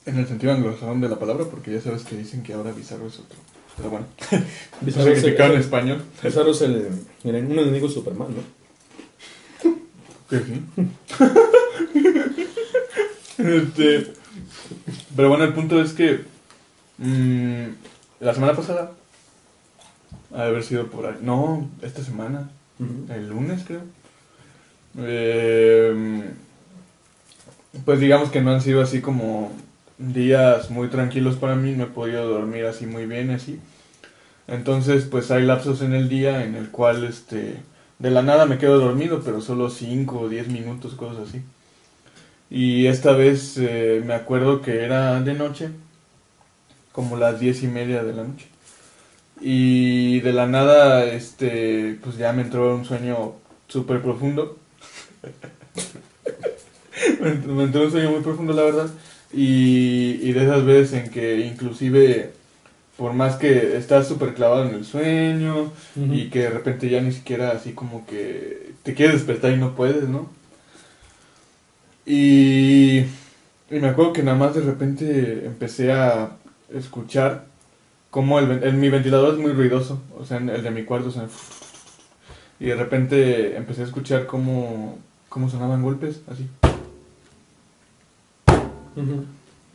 en 0.05 0.17
el 0.17 0.27
sentido 0.27 0.53
anglosajón 0.53 1.01
de 1.01 1.09
la 1.09 1.17
palabra, 1.19 1.45
porque 1.45 1.71
ya 1.71 1.81
sabes 1.81 2.03
que 2.03 2.17
dicen 2.17 2.43
que 2.43 2.53
ahora 2.53 2.71
bizarro 2.71 3.07
es 3.07 3.19
otro. 3.19 3.37
Pero 3.77 3.89
bueno, 3.89 4.05
Bizarro 4.81 5.11
es 5.11 5.23
el- 5.23 5.39
en 5.41 5.51
español. 5.59 6.03
Bizarro 6.23 6.51
es 6.51 6.61
el, 6.61 6.75
el- 7.23 7.45
un 7.45 7.59
enemigo 7.59 7.89
Superman, 7.89 8.27
¿no? 8.35 9.71
Que 10.29 10.39
sí. 10.39 10.61
este, 13.37 14.13
pero 15.15 15.29
bueno, 15.29 15.43
el 15.43 15.53
punto 15.53 15.81
es 15.81 15.93
que 15.93 16.21
mm, 16.97 17.63
la 18.19 18.33
semana 18.33 18.53
pasada, 18.55 18.91
ha 20.33 20.43
de 20.43 20.49
haber 20.49 20.63
sido 20.63 20.87
por 20.87 21.05
ahí, 21.05 21.15
no, 21.21 21.69
esta 21.81 22.03
semana, 22.03 22.49
el 23.09 23.29
lunes 23.29 23.63
creo, 23.65 23.81
Eh, 24.97 26.23
pues 27.85 27.99
digamos 27.99 28.29
que 28.29 28.41
no 28.41 28.51
han 28.51 28.61
sido 28.61 28.81
así 28.83 29.01
como 29.01 29.51
días 30.11 30.69
muy 30.69 30.89
tranquilos 30.89 31.35
para 31.37 31.55
mí, 31.55 31.73
no 31.73 31.85
he 31.85 31.87
podido 31.87 32.27
dormir 32.27 32.65
así 32.65 32.85
muy 32.85 33.05
bien 33.05 33.29
así. 33.31 33.59
Entonces, 34.47 35.05
pues 35.05 35.31
hay 35.31 35.43
lapsos 35.43 35.81
en 35.81 35.93
el 35.93 36.09
día 36.09 36.43
en 36.43 36.55
el 36.55 36.69
cual 36.69 37.05
este 37.05 37.57
de 37.99 38.11
la 38.11 38.21
nada 38.21 38.45
me 38.45 38.57
quedo 38.57 38.79
dormido, 38.79 39.21
pero 39.23 39.39
solo 39.39 39.69
5 39.69 40.19
o 40.19 40.29
10 40.29 40.49
minutos, 40.49 40.95
cosas 40.95 41.29
así. 41.29 41.41
Y 42.49 42.87
esta 42.87 43.13
vez 43.13 43.57
eh, 43.57 44.03
me 44.05 44.13
acuerdo 44.13 44.61
que 44.61 44.83
era 44.83 45.21
de 45.21 45.33
noche, 45.33 45.69
como 46.91 47.17
las 47.17 47.39
diez 47.39 47.63
y 47.63 47.67
media 47.67 48.03
de 48.03 48.13
la 48.13 48.23
noche. 48.23 48.47
Y 49.39 50.19
de 50.21 50.33
la 50.33 50.47
nada, 50.47 51.05
este, 51.05 51.97
pues 52.03 52.17
ya 52.17 52.33
me 52.33 52.43
entró 52.43 52.75
un 52.75 52.85
sueño 52.85 53.35
súper 53.67 54.01
profundo. 54.01 54.57
me, 57.21 57.29
entró, 57.29 57.53
me 57.53 57.63
entró 57.63 57.83
un 57.83 57.91
sueño 57.91 58.11
muy 58.11 58.21
profundo, 58.21 58.53
la 58.53 58.63
verdad. 58.63 58.89
Y, 59.33 60.19
y 60.21 60.31
de 60.33 60.43
esas 60.43 60.63
veces 60.63 60.93
en 61.05 61.11
que 61.11 61.39
inclusive, 61.39 62.31
por 62.97 63.13
más 63.13 63.35
que 63.37 63.75
estás 63.77 64.07
súper 64.07 64.33
clavado 64.35 64.67
en 64.69 64.75
el 64.75 64.85
sueño, 64.85 65.71
y 66.11 66.29
que 66.29 66.39
de 66.39 66.49
repente 66.49 66.89
ya 66.89 67.01
ni 67.01 67.11
siquiera 67.11 67.51
así 67.51 67.71
como 67.73 68.05
que 68.05 68.73
te 68.83 68.93
quieres 68.93 69.15
despertar 69.15 69.51
y 69.51 69.57
no 69.57 69.75
puedes, 69.75 70.07
¿no? 70.07 70.29
Y, 72.05 72.99
y 73.71 73.79
me 73.79 73.87
acuerdo 73.87 74.13
que 74.13 74.23
nada 74.23 74.37
más 74.37 74.53
de 74.55 74.61
repente 74.61 75.45
empecé 75.45 75.91
a 75.93 76.31
escuchar 76.73 77.45
como 78.11 78.39
el, 78.39 78.63
el- 78.63 78.73
mi 78.75 78.89
ventilador 78.89 79.33
es 79.33 79.39
muy 79.39 79.53
ruidoso, 79.53 80.01
o 80.17 80.25
sea, 80.25 80.37
en 80.37 80.49
el 80.49 80.63
de 80.63 80.71
mi 80.71 80.83
cuarto 80.83 81.11
suena 81.11 81.29
y 82.59 82.65
de 82.65 82.75
repente 82.75 83.57
empecé 83.57 83.81
a 83.81 83.85
escuchar 83.85 84.25
cómo, 84.25 84.97
cómo 85.29 85.49
sonaban 85.49 85.81
golpes, 85.81 86.21
así. 86.31 86.47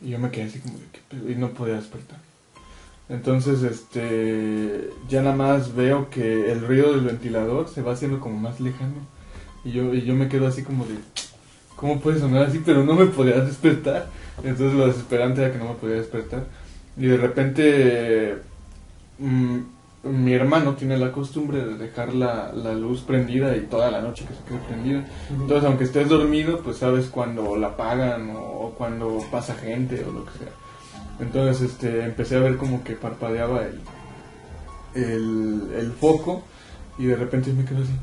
Y 0.01 0.09
yo 0.09 0.19
me 0.19 0.31
quedé 0.31 0.45
así 0.45 0.59
como 0.59 0.75
de 0.75 0.85
¿qué 0.91 0.99
pedo? 1.09 1.29
y 1.29 1.35
no 1.35 1.49
podía 1.49 1.75
despertar. 1.75 2.19
Entonces, 3.09 3.63
este, 3.63 4.91
ya 5.09 5.21
nada 5.23 5.35
más 5.35 5.75
veo 5.75 6.09
que 6.09 6.51
el 6.51 6.65
ruido 6.65 6.91
del 6.91 7.05
ventilador 7.05 7.67
se 7.67 7.81
va 7.81 7.93
haciendo 7.93 8.19
como 8.19 8.37
más 8.37 8.59
lejano. 8.59 9.07
Y 9.65 9.71
yo, 9.71 9.93
y 9.93 10.03
yo 10.03 10.13
me 10.13 10.29
quedo 10.29 10.47
así 10.47 10.63
como 10.63 10.85
de, 10.85 10.95
¿cómo 11.75 11.99
puede 11.99 12.19
sonar 12.19 12.43
así? 12.43 12.61
Pero 12.63 12.83
no 12.83 12.93
me 12.93 13.07
podía 13.07 13.41
despertar. 13.41 14.07
Entonces 14.43 14.73
lo 14.73 14.87
desesperante 14.87 15.41
era 15.41 15.51
que 15.51 15.57
no 15.57 15.69
me 15.69 15.75
podía 15.75 15.95
despertar. 15.95 16.45
Y 16.95 17.07
de 17.07 17.17
repente, 17.17 18.37
mm, 19.17 19.59
mi 20.03 20.33
hermano 20.33 20.75
tiene 20.75 20.97
la 20.97 21.11
costumbre 21.11 21.65
de 21.65 21.77
dejar 21.77 22.13
la, 22.13 22.53
la 22.53 22.73
luz 22.73 23.01
prendida 23.01 23.55
y 23.57 23.61
toda 23.61 23.91
la 23.91 24.01
noche 24.01 24.25
que 24.25 24.33
se 24.33 24.43
quede 24.43 24.59
prendida. 24.67 25.05
Entonces, 25.29 25.65
aunque 25.65 25.83
estés 25.83 26.07
dormido, 26.07 26.59
pues 26.59 26.77
sabes 26.77 27.07
cuando 27.07 27.57
la 27.57 27.67
apagan 27.67 28.29
o, 28.31 28.39
o 28.39 28.69
cuando 28.77 29.21
pasa 29.29 29.55
gente 29.55 30.03
o 30.05 30.11
lo 30.11 30.25
que 30.25 30.31
sea. 30.39 30.51
Entonces, 31.19 31.69
este, 31.69 32.05
empecé 32.05 32.37
a 32.37 32.39
ver 32.39 32.55
como 32.55 32.83
que 32.83 32.93
parpadeaba 32.93 33.63
el, 33.63 33.81
el, 34.95 35.61
el 35.77 35.91
foco 35.91 36.43
y 36.97 37.05
de 37.05 37.15
repente 37.17 37.51
me 37.51 37.65
quedo 37.65 37.83
así. 37.83 37.93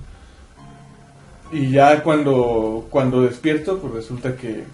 Y 1.52 1.70
ya 1.70 2.02
cuando, 2.02 2.88
cuando 2.90 3.22
despierto, 3.22 3.78
pues 3.78 3.94
resulta 3.94 4.36
que, 4.36 4.64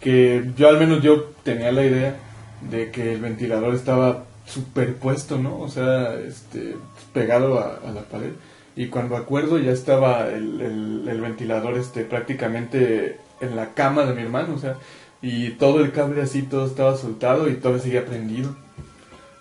que 0.00 0.50
yo 0.56 0.68
al 0.68 0.78
menos 0.78 1.00
yo 1.02 1.30
tenía 1.44 1.70
la 1.70 1.84
idea 1.84 2.16
de 2.70 2.90
que 2.90 3.12
el 3.12 3.20
ventilador 3.20 3.74
estaba 3.74 4.24
superpuesto, 4.46 5.38
¿no? 5.38 5.58
O 5.60 5.68
sea, 5.68 6.14
este, 6.20 6.76
pegado 7.12 7.58
a, 7.58 7.80
a 7.86 7.92
la 7.92 8.02
pared. 8.02 8.32
Y 8.74 8.86
cuando 8.86 9.16
acuerdo 9.16 9.58
ya 9.58 9.72
estaba 9.72 10.28
el, 10.28 10.60
el, 10.60 11.08
el 11.08 11.20
ventilador 11.20 11.76
este, 11.76 12.04
prácticamente 12.04 13.18
en 13.40 13.56
la 13.56 13.74
cama 13.74 14.04
de 14.04 14.14
mi 14.14 14.22
hermano, 14.22 14.54
o 14.54 14.58
sea, 14.58 14.76
y 15.20 15.50
todo 15.50 15.80
el 15.80 15.92
cable 15.92 16.22
así, 16.22 16.42
todo 16.42 16.66
estaba 16.66 16.96
soltado 16.96 17.48
y 17.48 17.54
todo 17.54 17.78
seguía 17.78 18.04
prendido. 18.04 18.56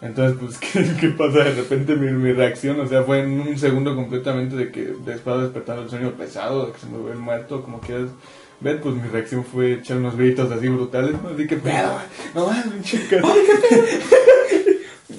Entonces, 0.02 0.38
pues, 0.40 0.58
¿qué, 0.74 0.96
qué 1.00 1.10
pasa? 1.10 1.44
De 1.44 1.54
repente 1.54 1.96
mi, 1.96 2.12
mi 2.12 2.34
reacción, 2.34 2.80
o 2.80 2.88
sea, 2.88 3.04
fue 3.04 3.22
en 3.22 3.40
un 3.40 3.58
segundo 3.58 3.96
completamente 3.96 4.56
de 4.56 4.72
que 4.72 4.94
después 5.06 5.38
de 5.38 5.44
despertar 5.44 5.80
el 5.80 5.90
sueño 5.90 6.12
pesado, 6.12 6.68
de 6.68 6.74
que 6.74 6.80
se 6.80 6.88
me 6.88 6.98
ve 6.98 7.16
muerto, 7.16 7.64
como 7.64 7.80
quieras 7.80 8.10
ver, 8.60 8.82
pues 8.82 8.96
mi 8.96 9.08
reacción 9.08 9.44
fue 9.44 9.74
echar 9.74 9.98
unos 9.98 10.16
gritos 10.16 10.52
así 10.52 10.68
brutales, 10.68 11.14
¿no? 11.22 11.30
Así 11.30 11.48
que 11.48 11.58
pedo, 11.58 12.00
no 12.36 12.48
mames. 12.48 12.94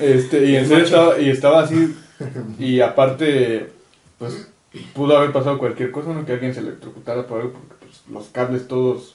Este, 0.02 0.44
y 0.46 0.56
en 0.56 0.66
serio 0.68 0.84
estaba, 0.84 1.18
y 1.20 1.30
estaba 1.30 1.62
así, 1.62 1.94
y 2.58 2.80
aparte, 2.80 3.70
pues, 4.18 4.48
pudo 4.94 5.16
haber 5.16 5.32
pasado 5.32 5.58
cualquier 5.58 5.90
cosa, 5.90 6.12
¿no? 6.12 6.24
Que 6.26 6.32
alguien 6.32 6.54
se 6.54 6.60
electrocutara 6.60 7.26
por 7.26 7.40
algo, 7.40 7.52
porque 7.52 7.74
pues, 7.86 8.02
los 8.10 8.26
cables 8.28 8.66
todos 8.68 9.14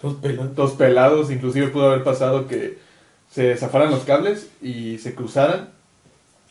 Todos 0.00 0.14
pelados. 0.16 0.54
dos 0.54 0.72
pelados, 0.72 1.30
inclusive 1.30 1.68
pudo 1.68 1.90
haber 1.90 2.02
pasado 2.04 2.46
que 2.48 2.78
se 3.30 3.56
zafaran 3.56 3.90
los 3.90 4.04
cables 4.04 4.48
y 4.60 4.98
se 4.98 5.14
cruzaran. 5.14 5.70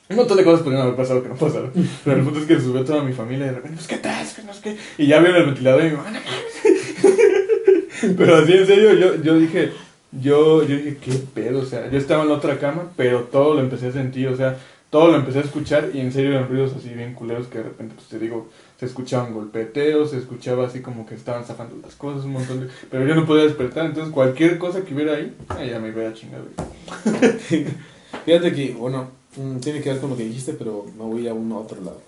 Un 0.09 0.17
montón 0.17 0.35
de 0.37 0.43
cosas 0.43 0.61
pudieron 0.61 0.83
haber 0.85 0.97
pasado 0.97 1.23
que 1.23 1.29
no 1.29 1.35
pasaron. 1.35 1.71
Pero 2.03 2.17
el 2.17 2.23
punto 2.23 2.39
es 2.39 2.45
que 2.45 2.55
se 2.55 2.61
subió 2.61 2.83
toda 2.83 3.03
mi 3.03 3.13
familia 3.13 3.45
y 3.45 3.49
de 3.49 3.55
repente, 3.55 3.77
pues, 3.77 3.87
¿qué 3.87 3.97
traes? 3.97 4.33
Que 4.33 4.43
no 4.43 4.53
sé 4.53 4.61
qué. 4.61 4.77
Y 4.97 5.07
ya 5.07 5.19
vieron 5.19 5.37
el 5.41 5.45
ventilador 5.47 5.85
y 5.85 5.91
mamá, 5.91 6.11
no 6.11 6.19
mames. 6.19 8.15
Pero 8.17 8.35
así, 8.37 8.53
en 8.53 8.67
serio, 8.67 8.93
yo, 8.93 9.15
yo 9.21 9.37
dije, 9.37 9.71
yo, 10.11 10.63
yo 10.63 10.75
dije, 10.75 10.97
¿qué 10.97 11.13
pedo? 11.33 11.59
O 11.61 11.65
sea, 11.65 11.89
yo 11.89 11.97
estaba 11.97 12.23
en 12.23 12.29
la 12.29 12.35
otra 12.35 12.59
cama, 12.59 12.91
pero 12.97 13.21
todo 13.23 13.55
lo 13.55 13.61
empecé 13.61 13.87
a 13.87 13.91
sentir, 13.91 14.27
o 14.27 14.35
sea, 14.35 14.57
todo 14.89 15.07
lo 15.07 15.15
empecé 15.15 15.39
a 15.39 15.43
escuchar 15.43 15.91
y 15.93 16.01
en 16.01 16.11
serio 16.11 16.31
eran 16.31 16.49
ruidos 16.49 16.73
así 16.77 16.89
bien 16.89 17.13
culeros 17.13 17.47
que 17.47 17.59
de 17.59 17.63
repente, 17.63 17.95
pues 17.95 18.07
te 18.07 18.19
digo, 18.19 18.49
se 18.77 18.85
escuchaban 18.87 19.33
golpeteos, 19.33 20.11
se 20.11 20.17
escuchaba 20.17 20.67
así 20.67 20.81
como 20.81 21.05
que 21.05 21.15
estaban 21.15 21.45
zafando 21.45 21.77
las 21.81 21.95
cosas, 21.95 22.25
un 22.25 22.33
montón 22.33 22.59
de... 22.59 22.67
Pero 22.89 23.07
yo 23.07 23.15
no 23.15 23.25
podía 23.25 23.45
despertar, 23.45 23.85
entonces 23.85 24.13
cualquier 24.13 24.57
cosa 24.57 24.83
que 24.83 24.93
hubiera 24.93 25.15
ahí, 25.15 25.33
ah, 25.47 25.63
ya 25.63 25.79
me 25.79 25.89
iba 25.89 26.07
a 26.07 26.13
chingar, 26.13 26.41
güey. 26.41 27.65
Fíjate 28.25 28.53
que, 28.53 28.73
bueno, 28.73 29.11
mm, 29.37 29.59
tiene 29.59 29.81
que 29.81 29.91
ver 29.91 30.01
con 30.01 30.09
lo 30.09 30.17
que 30.17 30.25
dijiste, 30.25 30.53
pero 30.53 30.85
me 30.97 31.03
voy 31.05 31.25
a 31.27 31.33
un 31.33 31.53
otro 31.53 31.81
lado. 31.81 32.01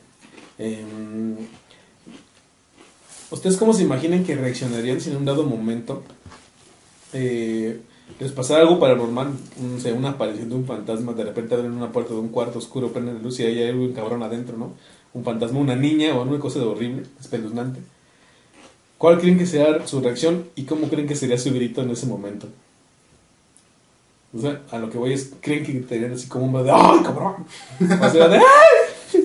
Em, 0.57 1.37
¿Ustedes 3.31 3.55
cómo 3.55 3.73
se 3.73 3.83
imaginan 3.83 4.25
que 4.25 4.35
reaccionarían 4.35 4.99
si 4.99 5.09
en 5.09 5.17
un 5.17 5.25
dado 5.25 5.43
momento 5.43 6.03
eh, 7.13 7.79
les 8.19 8.31
pasara 8.31 8.61
algo 8.61 8.79
paranormal? 8.79 9.33
No 9.59 9.79
sé, 9.79 9.91
una 9.93 10.09
aparición 10.09 10.49
de 10.49 10.55
un 10.55 10.65
fantasma, 10.65 11.13
de 11.13 11.23
repente 11.23 11.55
abren 11.55 11.73
una 11.73 11.91
puerta 11.91 12.13
de 12.13 12.19
un 12.19 12.29
cuarto 12.29 12.59
oscuro, 12.59 12.91
prenden 12.91 13.15
la 13.15 13.21
luz 13.21 13.39
y 13.39 13.43
ahí 13.43 13.59
hay 13.59 13.69
algo 13.69 13.93
cabrón 13.93 14.23
adentro, 14.23 14.57
¿no? 14.57 14.73
Un 15.13 15.23
fantasma, 15.23 15.59
una 15.59 15.75
niña 15.75 16.15
o 16.15 16.21
alguna 16.21 16.39
cosa 16.39 16.59
de 16.59 16.65
horrible, 16.65 17.03
espeluznante. 17.19 17.81
¿Cuál 18.97 19.19
creen 19.19 19.37
que 19.37 19.45
sea 19.45 19.85
su 19.85 19.99
reacción 20.01 20.45
y 20.55 20.63
cómo 20.63 20.87
creen 20.87 21.07
que 21.07 21.15
sería 21.15 21.37
su 21.37 21.53
grito 21.53 21.81
en 21.81 21.91
ese 21.91 22.05
momento? 22.05 22.47
O 24.35 24.39
sea, 24.39 24.61
a 24.71 24.79
lo 24.79 24.89
que 24.89 24.97
voy 24.97 25.13
es, 25.13 25.33
¿creen 25.41 25.63
que 25.63 25.73
gritarían 25.73 26.13
así 26.13 26.27
como 26.27 26.45
un 26.45 26.63
de 26.63 26.71
¡ay, 26.71 26.99
cabrón! 27.03 27.45
O 27.81 28.09
sea, 28.09 28.27
de 28.27 28.37
¡ay! 28.37 28.43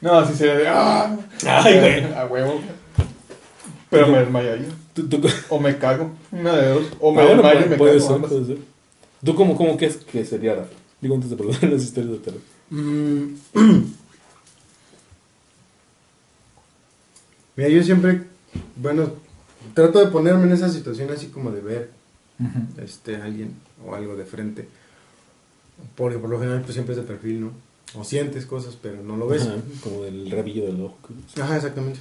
No, 0.00 0.18
así 0.18 0.34
sería 0.34 0.56
de... 0.56 0.68
¡Ah! 0.68 1.16
¡Ay, 1.46 1.78
güey! 1.78 2.12
A 2.12 2.26
huevo. 2.26 2.60
Pero 3.94 4.08
me 4.08 4.18
desmayaría. 4.20 4.68
tú- 4.94 5.08
tú- 5.08 5.28
O 5.48 5.58
me 5.60 5.76
cago. 5.78 6.10
Una 6.32 6.54
de 6.56 6.68
dos. 6.70 6.86
O 7.00 7.12
me 7.12 7.22
Ah, 7.22 7.26
bueno, 7.26 7.42
desmayo 7.42 7.66
y 7.66 7.68
me 7.70 7.76
puede 7.76 7.98
cago. 7.98 8.08
ser, 8.20 8.20
puede 8.28 8.44
ser. 8.46 8.58
¿Tú 9.24 9.34
cómo, 9.34 9.56
cómo 9.56 9.76
crees 9.76 9.96
que 9.96 10.24
sería, 10.24 10.54
Rafa? 10.54 10.70
Digo, 11.00 11.14
antes 11.14 11.30
de 11.30 11.36
preguntar 11.36 11.68
las 11.70 11.82
historias 11.82 12.12
de 12.12 12.18
terror. 12.18 12.40
Mm. 12.70 13.34
Mira, 17.56 17.68
yo 17.68 17.82
siempre, 17.84 18.22
bueno, 18.76 19.10
trato 19.74 20.00
de 20.00 20.06
ponerme 20.10 20.44
en 20.46 20.52
esa 20.52 20.68
situación 20.68 21.10
así 21.10 21.26
como 21.28 21.50
de 21.52 21.60
ver 21.60 21.90
este, 22.82 23.16
a 23.16 23.24
alguien 23.24 23.54
o 23.86 23.94
algo 23.94 24.16
de 24.16 24.24
frente. 24.24 24.68
Porque 25.94 26.18
por 26.18 26.30
lo 26.30 26.38
general 26.40 26.62
pues 26.62 26.74
siempre 26.74 26.94
es 26.94 27.00
de 27.00 27.06
perfil, 27.06 27.40
¿no? 27.42 27.50
O 27.96 28.02
sientes 28.02 28.44
cosas, 28.46 28.76
pero 28.80 29.02
no 29.02 29.16
lo 29.16 29.28
ves. 29.28 29.42
Ajá, 29.42 29.56
como 29.82 30.02
del 30.02 30.28
rabillo 30.30 30.64
del 30.66 30.80
ojo. 30.82 30.98
Ajá, 31.40 31.56
exactamente. 31.56 32.00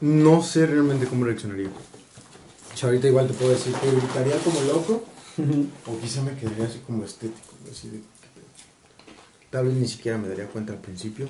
No 0.00 0.42
sé 0.42 0.66
realmente 0.66 1.06
cómo 1.06 1.24
reaccionaría. 1.24 1.68
O 1.68 2.76
sea, 2.76 2.88
ahorita 2.88 3.08
igual 3.08 3.28
te 3.28 3.34
puedo 3.34 3.52
decir 3.52 3.72
que 3.74 3.90
gritaría 3.90 4.36
como 4.38 4.60
loco 4.62 5.04
o 5.86 6.00
quizá 6.00 6.22
me 6.22 6.34
quedaría 6.36 6.66
así 6.66 6.80
como 6.86 7.04
estético. 7.04 7.54
Así 7.70 7.88
de, 7.88 8.00
tal 9.50 9.66
vez 9.66 9.74
ni 9.74 9.88
siquiera 9.88 10.18
me 10.18 10.28
daría 10.28 10.46
cuenta 10.46 10.72
al 10.72 10.80
principio. 10.80 11.26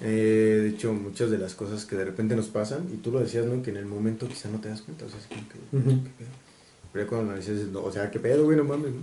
Eh, 0.00 0.60
de 0.62 0.68
hecho, 0.68 0.92
muchas 0.92 1.30
de 1.30 1.38
las 1.38 1.54
cosas 1.54 1.84
que 1.84 1.96
de 1.96 2.04
repente 2.04 2.36
nos 2.36 2.46
pasan, 2.46 2.88
y 2.92 2.98
tú 2.98 3.10
lo 3.10 3.20
decías, 3.20 3.46
¿no? 3.46 3.62
Que 3.62 3.70
en 3.70 3.78
el 3.78 3.86
momento 3.86 4.28
quizá 4.28 4.48
no 4.48 4.60
te 4.60 4.68
das 4.68 4.82
cuenta. 4.82 5.06
O 5.06 5.08
sea, 5.08 5.18
es 5.18 5.26
como 5.26 5.42
que... 5.48 5.76
Ujú. 5.76 6.04
¿qué 6.04 6.10
pedo? 6.18 6.28
Pero 6.92 7.04
ya 7.04 7.08
cuando 7.08 7.32
lo 7.32 7.38
dices, 7.38 7.68
no, 7.68 7.82
o 7.82 7.92
sea, 7.92 8.10
¿qué 8.10 8.20
pedo, 8.20 8.44
güey? 8.44 8.56
No 8.56 8.64
mames, 8.64 8.92
¿no? 8.92 9.00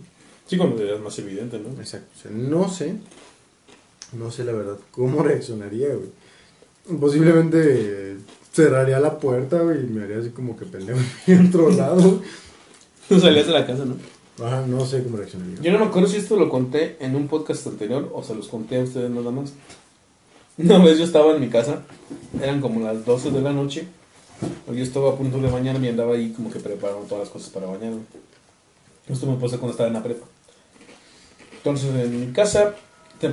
Sí, 0.47 0.57
cuando 0.57 0.83
es 0.83 1.01
más 1.01 1.17
evidente, 1.19 1.59
¿no? 1.59 1.69
Exacto. 1.81 2.07
O 2.17 2.21
sea, 2.21 2.31
no 2.31 2.69
sé. 2.69 2.95
No 4.13 4.31
sé 4.31 4.43
la 4.45 4.53
verdad 4.53 4.77
cómo 4.91 5.23
reaccionaría, 5.23 5.89
güey. 5.89 6.09
Posiblemente 6.99 8.17
cerraría 8.51 8.99
la 8.99 9.19
puerta, 9.19 9.59
güey, 9.61 9.83
y 9.83 9.87
me 9.87 10.03
haría 10.03 10.19
así 10.19 10.29
como 10.29 10.55
que 10.55 10.65
pendejo 10.65 10.99
en 11.27 11.47
otro 11.47 11.69
lado. 11.71 12.21
Tú 13.09 13.19
salías 13.19 13.47
de 13.47 13.53
la 13.53 13.65
casa, 13.65 13.85
¿no? 13.85 13.95
Ajá, 14.43 14.65
no 14.67 14.85
sé 14.85 15.03
cómo 15.03 15.17
reaccionaría. 15.17 15.61
Yo 15.61 15.71
no 15.71 15.79
me 15.79 15.85
acuerdo 15.85 16.07
si 16.07 16.17
esto 16.17 16.35
lo 16.35 16.49
conté 16.49 16.97
en 16.99 17.15
un 17.15 17.27
podcast 17.27 17.67
anterior 17.67 18.11
o 18.13 18.23
se 18.23 18.35
los 18.35 18.47
conté 18.47 18.79
a 18.79 18.83
ustedes 18.83 19.09
nada 19.09 19.31
más. 19.31 19.53
Una 20.57 20.77
vez 20.79 20.97
yo 20.97 21.03
estaba 21.05 21.33
en 21.33 21.41
mi 21.41 21.49
casa, 21.49 21.83
eran 22.41 22.61
como 22.61 22.81
las 22.81 23.05
12 23.05 23.31
de 23.31 23.41
la 23.41 23.51
noche. 23.51 23.87
Yo 24.67 24.83
estaba 24.83 25.11
a 25.11 25.15
punto 25.15 25.37
de 25.39 25.49
bañarme 25.49 25.87
y 25.87 25.89
andaba 25.89 26.15
ahí 26.15 26.31
como 26.31 26.51
que 26.51 26.59
preparando 26.59 27.05
todas 27.05 27.25
las 27.25 27.29
cosas 27.29 27.49
para 27.49 27.67
bañarme. 27.67 28.01
Esto 29.07 29.25
me 29.27 29.35
pasó 29.35 29.59
cuando 29.59 29.71
estaba 29.71 29.87
en 29.87 29.93
la 29.93 30.03
prepa. 30.03 30.25
Entonces 31.57 31.93
en 31.93 32.19
mi 32.19 32.33
casa, 32.33 32.75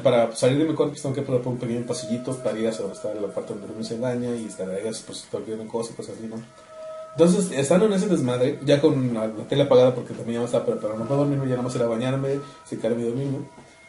para 0.03 0.35
salir 0.35 0.59
de 0.59 0.65
mi 0.65 0.75
cuarto, 0.75 0.93
pues, 0.93 1.03
tengo 1.03 1.15
que 1.15 1.23
pasar 1.23 1.41
por 1.41 1.53
un 1.53 1.59
pequeño 1.59 1.85
pasillito 1.87 2.37
para 2.37 2.59
ir 2.59 2.69
hacia 2.69 2.83
donde 2.83 2.97
está 2.97 3.12
la 3.15 3.29
parte 3.29 3.53
donde 3.53 3.73
uno 3.75 3.85
se 3.85 3.99
baña 3.99 4.29
y 4.35 4.47
así, 4.47 5.03
pues 5.07 5.27
olvidando 5.33 5.67
cosas 5.71 5.93
y 5.93 5.97
cosas 5.97 6.15
así, 6.17 6.27
¿no? 6.27 6.37
Entonces, 7.12 7.51
estando 7.53 7.87
en 7.87 7.93
ese 7.93 8.07
desmadre, 8.07 8.59
ya 8.65 8.81
con 8.81 9.12
la, 9.12 9.27
la 9.27 9.45
tele 9.45 9.65
apagada, 9.65 9.95
porque 9.95 10.15
también 10.15 10.35
ya 10.35 10.39
me 10.41 10.47
estaba 10.47 10.65
preparando 10.65 11.05
para 11.05 11.17
dormirme, 11.17 11.45
ya 11.45 11.53
nada 11.53 11.62
más 11.62 11.75
era 11.75 11.87
bañarme, 11.87 12.41
secarme 12.65 13.03
y 13.03 13.05
dormirme. 13.05 13.39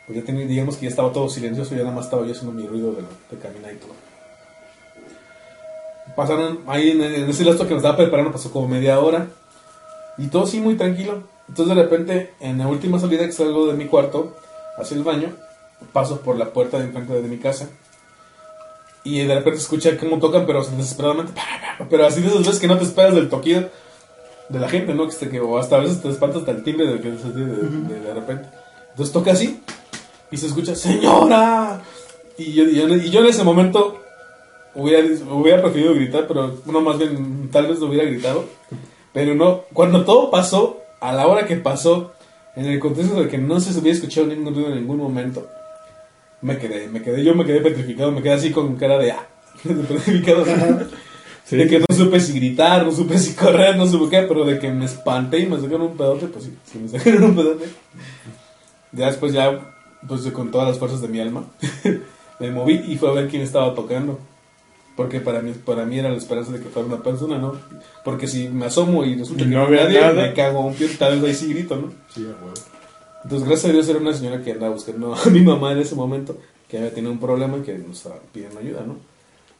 Pues 0.06 0.20
ya 0.20 0.26
tenía, 0.26 0.46
digamos 0.46 0.76
que 0.76 0.84
ya 0.84 0.90
estaba 0.90 1.14
todo 1.14 1.30
silencioso, 1.30 1.74
ya 1.74 1.84
nada 1.84 1.96
más 1.96 2.06
estaba 2.06 2.26
yo 2.26 2.34
haciendo 2.34 2.52
mi 2.52 2.68
ruido 2.68 2.92
de, 2.92 3.38
caminar 3.38 3.74
y 3.74 3.78
todo. 3.78 3.94
Pasaron, 6.18 6.60
ahí 6.68 6.92
en, 6.92 7.02
en 7.02 7.30
ese 7.30 7.46
que 7.46 7.64
me 7.64 7.78
estaba 7.78 7.96
preparando, 7.96 8.32
pasó 8.32 8.52
como 8.52 8.68
media 8.68 9.00
hora. 9.00 9.28
Y 10.18 10.28
todo 10.28 10.46
sí 10.46 10.60
muy 10.60 10.76
tranquilo. 10.76 11.24
Entonces 11.48 11.76
de 11.76 11.82
repente, 11.82 12.34
en 12.42 12.58
la 12.58 12.68
última 12.68 13.00
salida 13.00 13.26
que 13.26 13.32
salgo 13.32 13.68
de 13.68 13.74
mi 13.74 13.86
cuarto, 13.86 14.36
hacia 14.78 14.98
el 14.98 15.04
baño, 15.04 15.30
paso 15.92 16.22
por 16.22 16.38
la 16.38 16.54
puerta 16.54 16.78
de 16.80 16.86
enfrente 16.86 17.14
de 17.14 17.28
mi 17.28 17.38
casa. 17.38 17.70
Y 19.04 19.20
de 19.26 19.36
repente 19.36 19.60
escuché 19.60 19.98
cómo 19.98 20.20
tocan, 20.20 20.46
pero 20.46 20.64
desesperadamente. 20.64 21.34
Pero 21.90 22.06
así 22.06 22.22
de 22.22 22.28
esas 22.28 22.40
veces 22.40 22.60
que 22.60 22.68
no 22.68 22.78
te 22.78 22.86
esperas 22.86 23.14
del 23.16 23.30
toquido 23.30 23.70
de 24.50 24.60
la 24.60 24.70
gente, 24.70 24.94
¿no? 24.94 25.04
Que, 25.06 25.10
este, 25.12 25.30
que 25.30 25.40
o 25.42 25.58
hasta 25.58 25.76
a 25.78 25.80
veces 25.80 26.02
te 26.02 26.10
espantas 26.10 26.40
hasta 26.40 26.52
el 26.52 26.64
timbre 26.64 26.88
de, 26.88 27.02
que, 27.02 27.12
de, 27.12 27.46
de- 27.46 28.00
de 28.00 28.14
repente. 28.14 28.48
Entonces 28.92 29.12
toca 29.14 29.32
así 29.32 29.62
y 30.32 30.38
se 30.38 30.48
escucha, 30.48 30.76
¡Señora! 30.76 31.82
Y 32.38 32.54
yo, 32.54 32.64
y 32.64 32.76
yo, 32.76 32.88
y 32.88 33.10
yo 33.10 33.20
en 33.22 33.28
ese 33.28 33.44
momento 33.44 34.00
hubiera, 34.76 35.06
hubiera 35.32 35.62
preferido 35.62 35.94
gritar, 35.94 36.26
pero 36.28 36.56
no, 36.66 36.82
más 36.82 36.98
bien 36.98 37.50
tal 37.52 37.68
vez 37.68 37.80
lo 37.80 37.88
hubiera 37.88 38.06
gritado. 38.06 38.46
Pero 39.12 39.36
no, 39.36 39.62
cuando 39.74 40.04
todo 40.06 40.32
pasó, 40.32 40.80
a 41.02 41.12
la 41.14 41.28
hora 41.28 41.46
que 41.46 41.58
pasó, 41.58 42.14
en 42.56 42.66
el 42.66 42.80
contexto 42.80 43.22
de 43.22 43.28
que 43.30 43.38
no 43.38 43.60
se 43.60 43.72
hubiera 43.78 43.96
escuchado 43.98 44.28
ningún 44.28 44.54
ruido 44.56 44.70
en 44.70 44.76
ningún 44.76 44.98
momento, 44.98 45.48
me 46.44 46.58
quedé, 46.58 46.88
me 46.90 47.02
quedé, 47.02 47.24
yo 47.24 47.34
me 47.34 47.46
quedé 47.46 47.62
petrificado, 47.62 48.12
me 48.12 48.22
quedé 48.22 48.34
así 48.34 48.52
con 48.52 48.76
cara 48.76 49.00
de, 49.00 49.12
ah, 49.12 49.28
de 49.64 49.74
petrificado. 49.74 50.46
Sí. 51.46 51.58
De 51.58 51.68
que 51.68 51.80
no 51.80 51.86
supe 51.94 52.20
si 52.20 52.34
gritar, 52.34 52.86
no 52.86 52.92
supe 52.92 53.18
si 53.18 53.34
correr, 53.34 53.76
no 53.76 53.86
supe 53.88 54.10
qué, 54.10 54.26
pero 54.28 54.46
de 54.46 54.60
que 54.60 54.72
me 54.72 54.86
espanté 54.86 55.40
y 55.40 55.46
me 55.46 55.58
sacaron 55.58 55.82
un 55.82 55.98
pedote, 55.98 56.28
pues 56.28 56.46
sí, 56.46 56.58
sí 56.64 56.80
me 56.80 56.88
sacaron 56.88 57.24
un 57.24 57.36
pedote. 57.36 57.66
Ya 58.92 59.08
después 59.08 59.34
ya, 59.34 59.74
pues 60.08 60.22
con 60.32 60.52
todas 60.52 60.68
las 60.70 60.80
fuerzas 60.80 61.02
de 61.02 61.08
mi 61.08 61.20
alma, 61.20 61.46
me 62.40 62.52
moví 62.52 62.82
y 62.88 62.96
fue 62.98 63.10
a 63.10 63.14
ver 63.14 63.28
quién 63.28 63.42
estaba 63.42 63.74
tocando. 63.74 64.20
Porque 64.96 65.20
para 65.20 65.42
mí, 65.42 65.54
para 65.66 65.86
mí 65.86 65.98
era 65.98 66.10
la 66.10 66.18
esperanza 66.18 66.52
de 66.52 66.60
que 66.60 66.70
fuera 66.70 66.88
una 66.88 67.02
persona, 67.02 67.40
¿no? 67.40 67.56
Porque 68.06 68.28
si 68.28 68.48
me 68.48 68.66
asomo 68.66 69.04
y 69.04 69.16
resulta 69.16 69.44
Y 69.44 69.50
que 69.50 69.56
no 69.56 69.64
había 69.64 69.86
nadie, 69.86 70.00
nada. 70.02 70.14
me 70.14 70.34
cago 70.34 70.60
un 70.60 70.76
pie, 70.76 70.88
tal 71.00 71.20
vez 71.20 71.32
ahí 71.32 71.48
sí 71.48 71.54
grito, 71.54 71.76
¿no? 71.76 71.92
Sí, 72.14 72.22
a 72.22 72.28
huevo. 72.44 72.54
Entonces, 73.24 73.48
gracias 73.48 73.70
a 73.70 73.74
Dios 73.74 73.90
era 73.90 74.00
una 74.00 74.14
señora 74.14 74.44
que 74.44 74.52
andaba 74.52 74.74
buscando 74.74 75.16
a 75.16 75.30
mi 75.30 75.42
mamá 75.42 75.72
en 75.72 75.80
ese 75.80 75.96
momento, 75.96 76.38
que 76.68 76.78
había 76.78 76.94
tenido 76.94 77.12
un 77.12 77.20
problema 77.20 77.58
y 77.58 77.62
que 77.62 77.78
nos 77.78 77.98
estaba 77.98 78.20
pidiendo 78.32 78.60
ayuda, 78.60 78.84
¿no? 78.86 78.98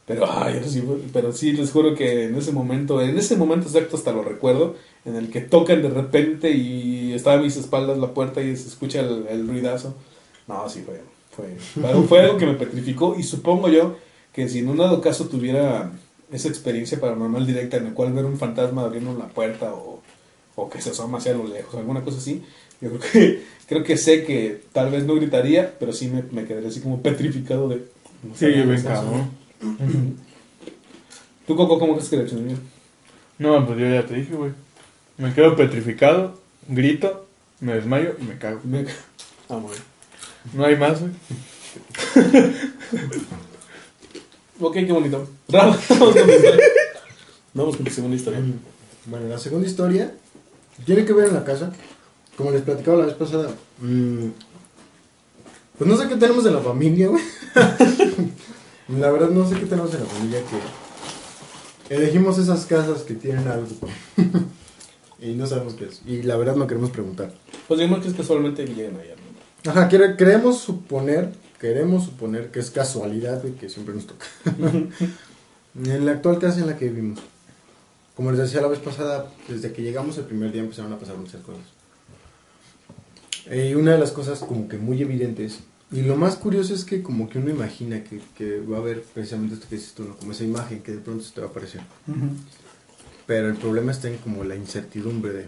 Pero, 0.06 0.30
ay, 0.30 0.60
sí, 0.66 0.84
pero 1.14 1.32
sí, 1.32 1.52
les 1.52 1.70
juro 1.70 1.94
que 1.94 2.24
en 2.24 2.34
ese 2.34 2.52
momento, 2.52 3.00
en 3.00 3.16
ese 3.16 3.36
momento 3.36 3.68
exacto 3.68 3.96
hasta 3.96 4.12
lo 4.12 4.22
recuerdo, 4.22 4.76
en 5.06 5.16
el 5.16 5.30
que 5.30 5.40
tocan 5.40 5.80
de 5.80 5.88
repente 5.88 6.50
y 6.50 7.14
estaba 7.14 7.38
a 7.38 7.42
mis 7.42 7.56
espaldas 7.56 7.96
la 7.96 8.12
puerta 8.12 8.42
y 8.42 8.54
se 8.54 8.68
escucha 8.68 9.00
el, 9.00 9.26
el 9.30 9.48
ruidazo. 9.48 9.94
No, 10.46 10.68
sí, 10.68 10.84
fue, 10.84 11.00
fue, 11.30 12.02
fue, 12.06 12.20
algo 12.20 12.36
que 12.36 12.44
me 12.44 12.54
petrificó 12.54 13.16
y 13.18 13.22
supongo 13.22 13.70
yo 13.70 13.96
que 14.34 14.46
si 14.46 14.58
en 14.58 14.68
un 14.68 14.76
dado 14.76 15.00
caso 15.00 15.26
tuviera 15.26 15.90
esa 16.30 16.48
experiencia 16.48 17.00
paranormal 17.00 17.46
directa 17.46 17.78
en 17.78 17.84
la 17.84 17.94
cual 17.94 18.12
ver 18.12 18.26
un 18.26 18.36
fantasma 18.36 18.82
abriendo 18.82 19.14
la 19.14 19.28
puerta 19.28 19.72
o, 19.72 20.02
o 20.56 20.68
que 20.68 20.82
se 20.82 20.90
asoma 20.90 21.16
hacia 21.16 21.32
lo 21.32 21.46
lejos, 21.46 21.76
alguna 21.76 22.02
cosa 22.02 22.18
así, 22.18 22.42
yo 22.80 22.90
creo 22.90 23.00
que, 23.00 23.42
creo 23.68 23.82
que 23.84 23.96
sé 23.96 24.24
que 24.24 24.62
tal 24.72 24.90
vez 24.90 25.04
no 25.04 25.14
gritaría, 25.14 25.74
pero 25.78 25.92
sí 25.92 26.08
me, 26.08 26.22
me 26.30 26.44
quedaría 26.46 26.68
así 26.68 26.80
como 26.80 27.00
petrificado 27.02 27.68
de... 27.68 27.84
no 28.22 28.34
Sí, 28.34 28.46
bien 28.46 28.82
cabrón. 28.82 29.30
¿Tú, 31.46 31.56
Coco, 31.56 31.78
cómo 31.78 31.94
crees 31.94 32.08
que 32.08 32.16
reaccionaría? 32.16 32.56
No, 33.38 33.66
pues 33.66 33.78
yo 33.78 33.88
ya 33.88 34.06
te 34.06 34.14
dije, 34.14 34.34
güey. 34.34 34.52
Me 35.18 35.32
quedo 35.34 35.54
petrificado, 35.56 36.40
grito, 36.68 37.26
me 37.60 37.74
desmayo 37.74 38.16
y 38.20 38.24
me 38.24 38.38
cago. 38.38 38.60
Me- 38.64 38.84
Ah. 39.48 39.60
No 40.54 40.64
hay 40.64 40.76
más, 40.76 41.00
güey. 41.00 41.12
Ok, 44.60 44.74
qué 44.74 44.92
bonito. 44.92 45.28
Vamos 45.48 45.76
con 45.86 45.98
tu 45.98 46.18
historia. 46.18 46.64
Vamos 47.52 47.76
con 47.76 47.84
tu 47.84 47.92
segunda 47.92 48.16
historia. 48.16 48.40
Bueno, 49.06 49.28
la 49.28 49.38
segunda 49.38 49.66
historia 49.68 50.12
tiene 50.86 51.04
que 51.04 51.12
ver 51.12 51.28
en 51.28 51.34
la 51.34 51.44
casa. 51.44 51.72
Como 52.36 52.50
les 52.50 52.62
platicaba 52.62 52.98
la 52.98 53.06
vez 53.06 53.14
pasada. 53.14 53.48
mm, 53.80 54.26
pues 55.78 55.90
no 55.90 55.96
sé 55.96 56.08
qué 56.08 56.16
tenemos 56.16 56.44
en 56.46 56.54
la 56.54 56.60
familia, 56.60 57.08
güey. 57.08 57.22
la 58.88 59.10
verdad 59.10 59.30
no 59.30 59.48
sé 59.48 59.56
qué 59.58 59.66
tenemos 59.66 59.92
en 59.94 60.00
la 60.00 60.06
familia 60.06 60.40
que 61.88 61.94
elegimos 61.94 62.38
esas 62.38 62.64
casas 62.66 63.02
que 63.02 63.14
tienen 63.14 63.46
algo. 63.48 63.66
y 65.20 65.34
no 65.34 65.46
sabemos 65.46 65.74
qué 65.74 65.86
es. 65.86 66.02
Y 66.06 66.22
la 66.22 66.36
verdad 66.36 66.56
no 66.56 66.66
queremos 66.66 66.90
preguntar. 66.90 67.32
Pues 67.68 67.78
digamos 67.80 68.02
que 68.02 68.08
es 68.08 68.14
casualmente 68.14 68.64
lleguen 68.66 68.96
allá, 68.96 69.14
¿no? 69.64 69.70
Ajá, 69.70 69.88
quere- 69.88 70.16
queremos 70.16 70.58
suponer, 70.60 71.32
queremos 71.60 72.04
suponer 72.04 72.50
que 72.50 72.60
es 72.60 72.70
casualidad 72.70 73.42
y 73.44 73.52
que 73.52 73.68
siempre 73.68 73.94
nos 73.94 74.06
toca. 74.06 74.26
en 75.84 76.06
la 76.06 76.12
actual 76.12 76.38
casa 76.38 76.60
en 76.60 76.66
la 76.66 76.76
que 76.76 76.88
vivimos. 76.88 77.20
Como 78.14 78.30
les 78.30 78.38
decía 78.40 78.60
la 78.60 78.68
vez 78.68 78.78
pasada, 78.78 79.28
desde 79.48 79.72
que 79.72 79.82
llegamos 79.82 80.16
el 80.18 80.24
primer 80.24 80.52
día 80.52 80.62
empezaron 80.62 80.92
a 80.92 80.98
pasar 80.98 81.16
muchas 81.16 81.40
cosas. 81.42 81.62
Y 83.50 83.74
una 83.74 83.92
de 83.92 83.98
las 83.98 84.12
cosas 84.12 84.40
como 84.40 84.68
que 84.68 84.78
muy 84.78 85.00
evidentes, 85.02 85.60
y 85.92 86.02
lo 86.02 86.16
más 86.16 86.36
curioso 86.36 86.74
es 86.74 86.84
que 86.84 87.02
como 87.02 87.28
que 87.28 87.38
uno 87.38 87.50
imagina 87.50 88.02
que, 88.02 88.20
que 88.36 88.58
va 88.60 88.78
a 88.78 88.80
haber 88.80 89.02
precisamente 89.02 89.54
esto 89.54 89.68
que 89.68 89.76
dices 89.76 89.92
tú, 89.94 90.04
¿no? 90.04 90.16
como 90.16 90.32
esa 90.32 90.44
imagen 90.44 90.82
que 90.82 90.92
de 90.92 90.98
pronto 90.98 91.22
se 91.22 91.32
te 91.32 91.40
va 91.40 91.46
a 91.46 91.50
aparecer. 91.50 91.82
Pero 93.26 93.48
el 93.48 93.56
problema 93.56 93.92
está 93.92 94.08
en 94.08 94.16
como 94.18 94.44
la 94.44 94.56
incertidumbre 94.56 95.32
de... 95.32 95.46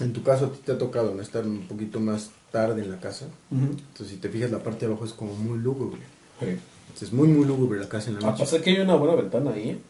En 0.00 0.12
tu 0.12 0.22
caso 0.22 0.46
a 0.46 0.52
ti 0.52 0.60
te 0.64 0.72
ha 0.72 0.78
tocado 0.78 1.14
¿no? 1.14 1.22
estar 1.22 1.46
un 1.46 1.66
poquito 1.68 2.00
más 2.00 2.30
tarde 2.50 2.82
en 2.82 2.90
la 2.90 2.98
casa. 3.00 3.26
Entonces 3.50 4.08
si 4.08 4.16
te 4.16 4.28
fijas 4.28 4.50
la 4.50 4.62
parte 4.62 4.80
de 4.80 4.92
abajo 4.92 5.04
es 5.04 5.12
como 5.12 5.34
muy 5.34 5.58
lúgubre. 5.58 6.00
Sí. 6.40 7.04
Es 7.04 7.12
muy 7.12 7.28
muy 7.28 7.46
lúgubre 7.46 7.78
la 7.78 7.88
casa 7.88 8.10
en 8.10 8.14
la 8.14 8.26
A 8.26 8.30
noche. 8.32 8.44
pasar 8.44 8.60
que 8.62 8.70
hay 8.70 8.80
una 8.80 8.96
buena 8.96 9.14
ventana 9.14 9.52
ahí, 9.52 9.80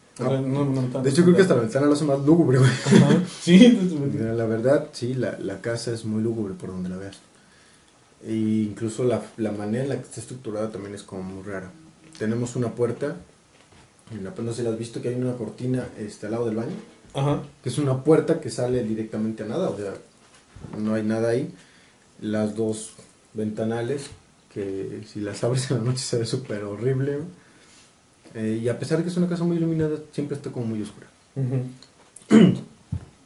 De 1.01 1.09
hecho 1.09 1.23
creo 1.23 1.35
que 1.35 1.41
hasta 1.41 1.55
la 1.55 1.61
ventana 1.61 1.87
lo 1.87 1.93
hace 1.93 2.05
más 2.05 2.19
lúgubre, 2.19 2.59
güey. 2.59 2.69
Sí, 3.41 3.97
Mira, 4.13 4.33
La 4.33 4.45
verdad, 4.45 4.89
sí, 4.93 5.13
la, 5.15 5.37
la 5.39 5.59
casa 5.61 5.91
es 5.91 6.05
muy 6.05 6.21
lúgubre 6.21 6.53
por 6.53 6.69
donde 6.69 6.89
la 6.89 6.97
veas. 6.97 7.17
E 8.25 8.33
incluso 8.33 9.03
la, 9.03 9.21
la 9.37 9.51
manera 9.51 9.83
en 9.83 9.89
la 9.89 9.95
que 9.97 10.03
está 10.03 10.21
estructurada 10.21 10.69
también 10.71 10.93
es 10.95 11.03
como 11.03 11.23
muy 11.23 11.43
rara. 11.43 11.71
Tenemos 12.19 12.55
una 12.55 12.73
puerta 12.75 13.15
En 14.11 14.23
la- 14.23 14.33
No 14.37 14.51
sé 14.51 14.57
si 14.57 14.63
la 14.63 14.69
has 14.69 14.77
visto 14.77 15.01
que 15.01 15.09
hay 15.09 15.15
una 15.15 15.33
cortina 15.33 15.87
este, 15.97 16.27
al 16.27 16.33
lado 16.33 16.45
del 16.45 16.55
baño, 16.55 16.75
Ajá. 17.15 17.41
que 17.63 17.69
es 17.69 17.77
una 17.79 18.03
puerta 18.03 18.39
que 18.39 18.49
sale 18.51 18.83
directamente 18.83 19.43
a 19.43 19.45
nada, 19.47 19.69
o 19.69 19.77
sea, 19.77 19.93
no 20.77 20.93
hay 20.93 21.03
nada 21.03 21.29
ahí. 21.29 21.51
Las 22.21 22.55
dos 22.55 22.91
ventanales, 23.33 24.03
que 24.53 25.01
si 25.11 25.19
las 25.19 25.43
abres 25.43 25.69
en 25.71 25.77
la 25.79 25.83
noche 25.83 26.03
se 26.03 26.19
ve 26.19 26.25
súper 26.25 26.63
horrible. 26.63 27.19
Eh, 28.33 28.61
y 28.63 28.67
a 28.67 28.79
pesar 28.79 28.97
de 28.97 29.03
que 29.03 29.09
es 29.09 29.17
una 29.17 29.27
casa 29.27 29.43
muy 29.43 29.57
iluminada, 29.57 29.97
siempre 30.11 30.35
está 30.35 30.51
como 30.51 30.65
muy 30.65 30.81
oscura. 30.81 31.07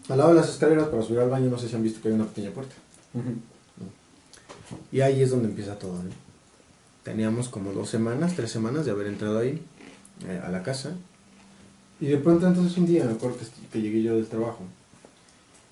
Al 0.10 0.18
lado 0.18 0.30
de 0.30 0.36
las 0.36 0.50
escaleras 0.50 0.88
para 0.88 1.02
subir 1.02 1.20
al 1.20 1.30
baño, 1.30 1.50
no 1.50 1.58
sé 1.58 1.68
si 1.68 1.76
han 1.76 1.84
visto 1.84 2.02
que 2.02 2.08
hay 2.08 2.14
una 2.14 2.26
pequeña 2.26 2.52
puerta. 2.52 2.74
Ujú. 3.14 3.34
Y 4.92 5.02
ahí 5.02 5.22
es 5.22 5.32
donde 5.32 5.50
empieza 5.50 5.78
todo. 5.78 6.02
Teníamos 7.04 7.50
como 7.50 7.74
dos 7.74 7.90
semanas, 7.90 8.34
tres 8.36 8.50
semanas 8.52 8.86
de 8.86 8.92
haber 8.92 9.08
entrado 9.08 9.40
ahí, 9.40 9.62
eh, 10.26 10.42
a 10.44 10.50
la 10.50 10.64
casa. 10.64 10.94
Y 12.00 12.06
de 12.08 12.18
pronto 12.18 12.48
entonces 12.48 12.78
un 12.78 12.86
día, 12.86 13.04
me 13.04 13.14
acuerdo 13.14 13.38
que, 13.38 13.46
que 13.72 13.82
llegué 13.82 14.02
yo 14.02 14.16
del 14.16 14.28
trabajo. 14.28 14.60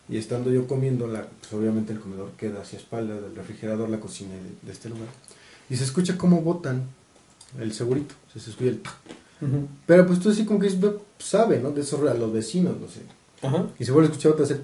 Y 0.09 0.17
estando 0.17 0.51
yo 0.51 0.67
comiendo, 0.67 1.07
la, 1.07 1.25
pues 1.25 1.53
obviamente 1.53 1.93
el 1.93 1.99
comedor 2.01 2.31
queda 2.31 2.61
hacia 2.61 2.77
espalda 2.77 3.15
del 3.15 3.35
refrigerador, 3.35 3.89
la 3.89 4.01
cocina 4.01 4.33
de, 4.33 4.51
de 4.61 4.71
este 4.71 4.89
lugar. 4.89 5.07
Y 5.69 5.77
se 5.77 5.85
escucha 5.85 6.17
cómo 6.17 6.41
botan 6.41 6.83
el 7.57 7.73
segurito. 7.73 8.15
O 8.27 8.31
sea, 8.33 8.41
se 8.41 8.49
escucha 8.49 8.69
el... 8.69 8.81
tac. 8.81 8.95
Pero 9.85 10.07
pues 10.07 10.19
tú 10.19 10.29
así 10.29 10.45
como 10.45 10.59
que 10.59 10.67
es- 10.67 10.77
sabe, 11.19 11.59
¿no? 11.59 11.71
De 11.71 11.81
eso 11.81 12.01
a 12.09 12.13
los 12.13 12.31
vecinos, 12.33 12.75
no 12.79 12.87
sé. 12.87 13.01
Ajá. 13.41 13.67
Y 13.79 13.85
se 13.85 13.91
vuelve 13.91 14.07
a 14.07 14.11
escuchar 14.11 14.31
otra 14.33 14.45
vez. 14.45 14.57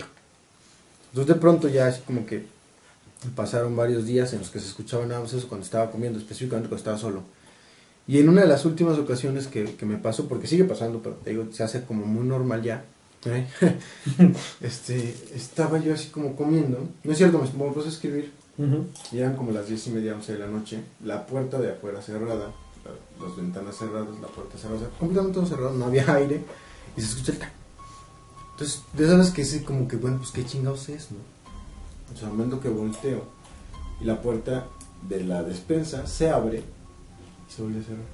Entonces 1.11 1.35
de 1.35 1.39
pronto 1.39 1.67
ya 1.67 1.87
así 1.87 2.01
como 2.01 2.25
que 2.25 2.45
pasaron 3.35 3.75
varios 3.75 4.05
días 4.05 4.33
en 4.33 4.39
los 4.39 4.49
que 4.49 4.59
se 4.59 4.67
escuchaba 4.67 5.05
nada 5.05 5.21
más 5.21 5.33
eso 5.33 5.47
cuando 5.47 5.65
estaba 5.65 5.91
comiendo, 5.91 6.17
específicamente 6.19 6.69
cuando 6.69 6.79
estaba 6.81 6.97
solo. 6.97 7.23
Y 8.07 8.17
en 8.19 8.29
una 8.29 8.41
de 8.41 8.47
las 8.47 8.65
últimas 8.65 8.97
ocasiones 8.97 9.47
que, 9.47 9.75
que 9.75 9.85
me 9.85 9.97
pasó, 9.97 10.27
porque 10.27 10.47
sigue 10.47 10.63
pasando, 10.63 10.99
pero 11.03 11.15
te 11.23 11.29
digo, 11.31 11.47
se 11.51 11.63
hace 11.63 11.83
como 11.83 12.05
muy 12.05 12.25
normal 12.25 12.63
ya. 12.63 12.83
¿eh? 13.25 13.45
este, 14.61 15.15
estaba 15.35 15.79
yo 15.79 15.93
así 15.93 16.09
como 16.09 16.35
comiendo. 16.35 16.87
No 17.03 17.11
es 17.11 17.17
cierto, 17.17 17.37
me, 17.39 17.65
me 17.65 17.71
puse 17.71 17.87
a 17.87 17.91
escribir. 17.91 18.31
Y 19.11 19.17
eran 19.17 19.35
como 19.35 19.51
las 19.51 19.67
diez 19.67 19.87
y 19.87 19.91
media, 19.91 20.13
once 20.13 20.33
de 20.33 20.39
la 20.39 20.47
noche. 20.47 20.79
La 21.03 21.25
puerta 21.25 21.59
de 21.59 21.71
afuera 21.71 22.01
cerrada, 22.01 22.51
la- 22.85 23.25
las 23.27 23.35
ventanas 23.35 23.75
cerradas, 23.77 24.19
la 24.21 24.27
puerta 24.27 24.57
cerrada, 24.57 24.77
o 24.77 24.79
sea, 24.79 24.89
completamente 24.99 25.35
todo 25.39 25.45
cerrado, 25.47 25.73
no 25.73 25.85
había 25.85 26.11
aire. 26.13 26.43
Y 26.97 27.01
se 27.01 27.07
escucha 27.07 27.31
el 27.33 27.39
tac. 27.39 27.51
Entonces, 28.51 28.81
de 28.93 29.05
esas 29.05 29.31
que 29.31 29.41
es 29.43 29.61
como 29.63 29.87
que, 29.87 29.95
bueno, 29.95 30.17
pues 30.17 30.31
qué 30.31 30.45
chingados 30.45 30.89
es, 30.89 31.09
¿no? 31.11 31.17
O 32.13 32.17
sea, 32.17 32.27
al 32.27 32.33
momento 32.33 32.59
que 32.59 32.69
volteo 32.69 33.23
y 34.01 34.03
la 34.05 34.21
puerta 34.21 34.65
de 35.07 35.23
la 35.23 35.41
despensa 35.43 36.05
se 36.05 36.29
abre 36.29 36.59
y 36.59 37.51
se 37.53 37.61
vuelve 37.61 37.79
a 37.79 37.83
cerrar. 37.83 38.05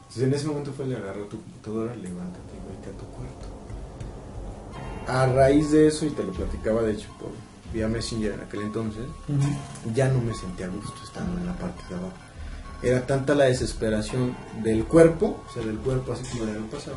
Entonces, 0.00 0.22
en 0.22 0.34
ese 0.34 0.46
momento 0.46 0.72
fue 0.72 0.86
le 0.86 0.96
agarró 0.96 1.24
tu 1.26 1.40
computadora, 1.40 1.94
levántate 1.94 2.52
y 2.54 2.76
vete 2.76 2.90
a 2.96 2.98
tu 2.98 3.06
cuarto. 3.06 3.46
A 5.06 5.26
raíz 5.26 5.70
de 5.70 5.86
eso, 5.86 6.04
y 6.06 6.10
te 6.10 6.22
lo 6.24 6.32
platicaba 6.32 6.82
de 6.82 6.92
hecho 6.92 7.08
por 7.18 7.30
vía 7.72 7.88
Messenger 7.88 8.32
en 8.32 8.40
aquel 8.40 8.62
entonces, 8.62 9.04
ya 9.94 10.08
no 10.08 10.20
me 10.20 10.34
sentía 10.34 10.66
a 10.66 10.70
gusto 10.70 10.94
estando 11.04 11.38
en 11.38 11.46
la 11.46 11.54
parte 11.56 11.82
de 11.88 11.94
abajo. 11.94 12.16
Era 12.82 13.06
tanta 13.06 13.34
la 13.34 13.44
desesperación 13.46 14.36
del 14.62 14.84
cuerpo, 14.84 15.42
o 15.48 15.52
sea, 15.52 15.64
del 15.64 15.78
cuerpo 15.78 16.12
así 16.12 16.24
como 16.30 16.46
de 16.46 16.60
lo 16.60 16.66
pasado, 16.66 16.96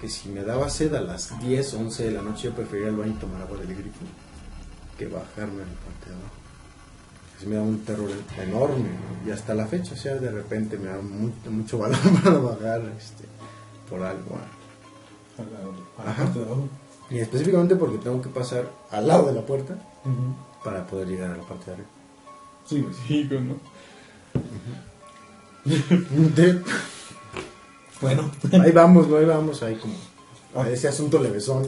que 0.00 0.08
si 0.08 0.28
me 0.28 0.42
daba 0.44 0.68
sed 0.70 0.94
a 0.94 1.00
las 1.00 1.38
10, 1.40 1.74
11 1.74 2.04
de 2.04 2.10
la 2.12 2.22
noche, 2.22 2.44
yo 2.44 2.54
prefería 2.54 2.88
al 2.88 2.96
baño 2.96 3.12
y 3.16 3.20
tomar 3.20 3.42
agua 3.42 3.58
del 3.58 3.74
grifo 3.74 4.00
que 4.96 5.06
bajarme 5.06 5.62
en 5.62 5.68
la 5.68 5.80
parte 5.84 6.10
de 6.10 6.14
abajo. 6.14 6.34
Así 7.36 7.46
me 7.46 7.56
da 7.56 7.62
un 7.62 7.80
terror 7.84 8.08
enorme, 8.40 8.84
¿no? 8.88 9.28
y 9.28 9.30
hasta 9.32 9.54
la 9.54 9.66
fecha, 9.66 9.92
o 9.94 9.96
sea, 9.96 10.14
de 10.14 10.30
repente 10.30 10.78
me 10.78 10.88
da 10.88 10.98
mu- 10.98 11.32
mucho 11.50 11.78
valor 11.80 11.98
para 12.22 12.38
bajar 12.38 12.80
este, 12.96 13.24
por 13.90 14.02
algo. 14.02 14.38
Ajá. 15.98 16.32
Y 17.10 17.18
específicamente 17.18 17.76
porque 17.76 17.98
tengo 17.98 18.22
que 18.22 18.28
pasar 18.30 18.70
al 18.90 19.06
lado 19.08 19.26
de 19.26 19.32
la 19.34 19.42
puerta 19.42 19.76
para 20.64 20.86
poder 20.86 21.08
llegar 21.08 21.30
a 21.32 21.36
la 21.36 21.42
parte 21.42 21.66
de 21.66 21.72
arriba. 21.72 21.88
Sí. 22.66 22.86
Sí, 23.06 23.28
¿no? 23.30 23.56
Bueno. 28.00 28.30
Ahí 28.52 28.72
vamos, 28.72 29.08
¿no? 29.08 29.16
ahí 29.16 29.24
vamos, 29.24 29.62
ahí 29.62 29.76
como 29.76 29.94
a 30.54 30.68
ese 30.68 30.88
asunto 30.88 31.18
levesón. 31.18 31.66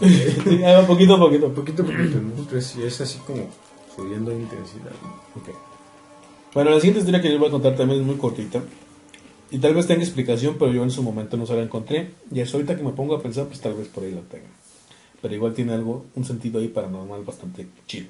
Sí, 0.00 0.64
ahí 0.64 0.74
va 0.74 0.86
poquito 0.86 1.14
a 1.14 1.18
poquito. 1.18 1.52
poquito 1.52 1.82
a 1.82 1.86
poquito, 1.86 2.20
¿no? 2.20 2.34
Entonces, 2.38 2.76
es 2.76 3.00
así 3.00 3.18
como 3.26 3.48
subiendo 3.94 4.32
intensidad. 4.32 4.92
¿no? 5.02 5.40
Ok. 5.40 5.50
Bueno, 6.54 6.70
la 6.70 6.76
siguiente 6.76 7.00
historia 7.00 7.20
que 7.20 7.28
les 7.28 7.38
voy 7.38 7.48
a 7.48 7.52
contar 7.52 7.76
también 7.76 8.00
es 8.00 8.06
muy 8.06 8.16
cortita. 8.16 8.62
Y 9.50 9.58
tal 9.58 9.74
vez 9.74 9.86
tenga 9.86 10.02
explicación, 10.02 10.56
pero 10.58 10.72
yo 10.72 10.82
en 10.82 10.90
su 10.90 11.02
momento 11.02 11.36
no 11.36 11.44
se 11.46 11.54
la 11.54 11.62
encontré. 11.62 12.10
Y 12.32 12.40
es 12.40 12.52
ahorita 12.54 12.76
que 12.76 12.82
me 12.82 12.92
pongo 12.92 13.16
a 13.16 13.22
pensar, 13.22 13.46
pues 13.46 13.60
tal 13.60 13.74
vez 13.74 13.88
por 13.88 14.04
ahí 14.04 14.12
la 14.12 14.22
tenga. 14.22 14.48
Pero 15.20 15.34
igual 15.34 15.54
tiene 15.54 15.72
algo, 15.72 16.06
un 16.14 16.24
sentido 16.24 16.60
ahí 16.60 16.68
paranormal 16.68 17.24
bastante 17.24 17.66
chido. 17.86 18.08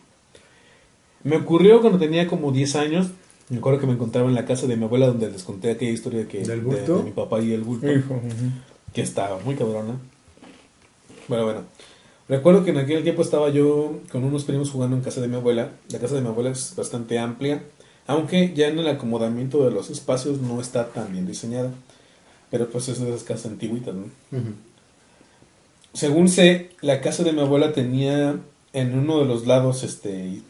Me 1.24 1.36
ocurrió 1.36 1.80
cuando 1.80 1.98
tenía 1.98 2.26
como 2.26 2.52
10 2.52 2.76
años. 2.76 3.08
Me 3.50 3.58
acuerdo 3.58 3.80
que 3.80 3.86
me 3.86 3.94
encontraba 3.94 4.28
en 4.28 4.34
la 4.34 4.44
casa 4.46 4.66
de 4.66 4.76
mi 4.76 4.84
abuela 4.84 5.08
donde 5.08 5.28
les 5.30 5.42
conté 5.42 5.72
aquella 5.72 5.90
historia 5.90 6.26
que, 6.28 6.38
¿Del 6.38 6.60
de, 6.60 6.64
bulto? 6.64 6.98
de 6.98 7.02
mi 7.04 7.10
papá 7.10 7.40
y 7.40 7.52
el 7.52 7.62
bulto 7.62 7.90
Hijo. 7.92 8.20
que 8.94 9.02
estaba 9.02 9.38
muy 9.40 9.56
cabrona. 9.56 9.96
Bueno, 11.28 11.44
bueno. 11.44 11.60
Recuerdo 12.28 12.64
que 12.64 12.70
en 12.70 12.78
aquel 12.78 13.02
tiempo 13.02 13.22
estaba 13.22 13.50
yo 13.50 13.98
con 14.12 14.22
unos 14.22 14.44
primos 14.44 14.70
jugando 14.70 14.96
en 14.96 15.02
casa 15.02 15.20
de 15.20 15.26
mi 15.26 15.34
abuela. 15.34 15.70
La 15.90 15.98
casa 15.98 16.14
de 16.14 16.20
mi 16.20 16.28
abuela 16.28 16.50
es 16.50 16.74
bastante 16.76 17.18
amplia, 17.18 17.64
aunque 18.06 18.54
ya 18.54 18.68
en 18.68 18.78
el 18.78 18.86
acomodamiento 18.86 19.64
de 19.64 19.72
los 19.72 19.90
espacios 19.90 20.40
no 20.40 20.60
está 20.60 20.86
tan 20.92 21.10
bien 21.12 21.26
diseñada. 21.26 21.72
Pero 22.52 22.68
pues 22.70 22.88
es 22.88 23.00
de 23.00 23.08
esas 23.08 23.24
casas 23.24 23.46
antiguitas, 23.46 23.94
¿no? 23.94 24.04
Según 25.92 26.28
sé, 26.28 26.70
la 26.82 27.00
casa 27.00 27.24
de 27.24 27.32
mi 27.32 27.40
abuela 27.40 27.72
tenía 27.72 28.36
en 28.72 28.96
uno 28.96 29.18
de 29.18 29.24
los 29.24 29.48
lados 29.48 29.82
este, 29.82 30.40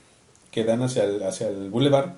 que 0.51 0.65
dan 0.65 0.83
hacia 0.83 1.05
el, 1.05 1.23
hacia 1.23 1.49
el 1.49 1.71
boulevard 1.71 2.11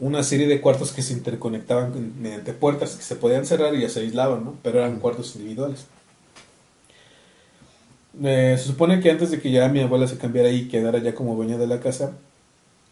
una 0.00 0.22
serie 0.22 0.46
de 0.46 0.60
cuartos 0.60 0.92
que 0.92 1.02
se 1.02 1.12
interconectaban 1.12 1.92
con- 1.92 2.20
mediante 2.20 2.52
puertas 2.52 2.96
que 2.96 3.02
se 3.02 3.16
podían 3.16 3.46
cerrar 3.46 3.74
y 3.74 3.80
ya 3.82 3.88
se 3.88 4.00
aislaban, 4.00 4.44
¿no? 4.44 4.54
Pero 4.62 4.78
eran 4.80 4.98
cuartos 4.98 5.34
individuales. 5.36 5.86
Eh, 8.22 8.54
se 8.58 8.64
supone 8.66 9.00
que 9.00 9.10
antes 9.10 9.30
de 9.30 9.40
que 9.40 9.50
ya 9.50 9.68
mi 9.68 9.80
abuela 9.80 10.06
se 10.06 10.18
cambiara 10.18 10.48
y 10.50 10.68
quedara 10.68 10.98
ya 10.98 11.14
como 11.14 11.34
dueña 11.34 11.58
de 11.58 11.66
la 11.66 11.80
casa, 11.80 12.12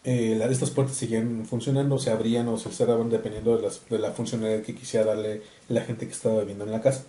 eh, 0.03 0.35
la- 0.37 0.47
estas 0.47 0.69
puertas 0.71 0.97
seguían 0.97 1.45
funcionando, 1.45 1.97
se 1.97 2.11
abrían 2.11 2.47
o 2.49 2.57
se 2.57 2.69
cerraban 2.71 3.09
dependiendo 3.09 3.55
de, 3.55 3.63
las- 3.63 3.81
de 3.89 3.99
la 3.99 4.11
funcionalidad 4.11 4.61
que 4.63 4.75
quisiera 4.75 5.05
darle 5.05 5.41
la 5.69 5.81
gente 5.81 6.05
que 6.07 6.11
estaba 6.13 6.39
viviendo 6.41 6.65
en 6.65 6.71
la 6.71 6.81
casa. 6.81 7.03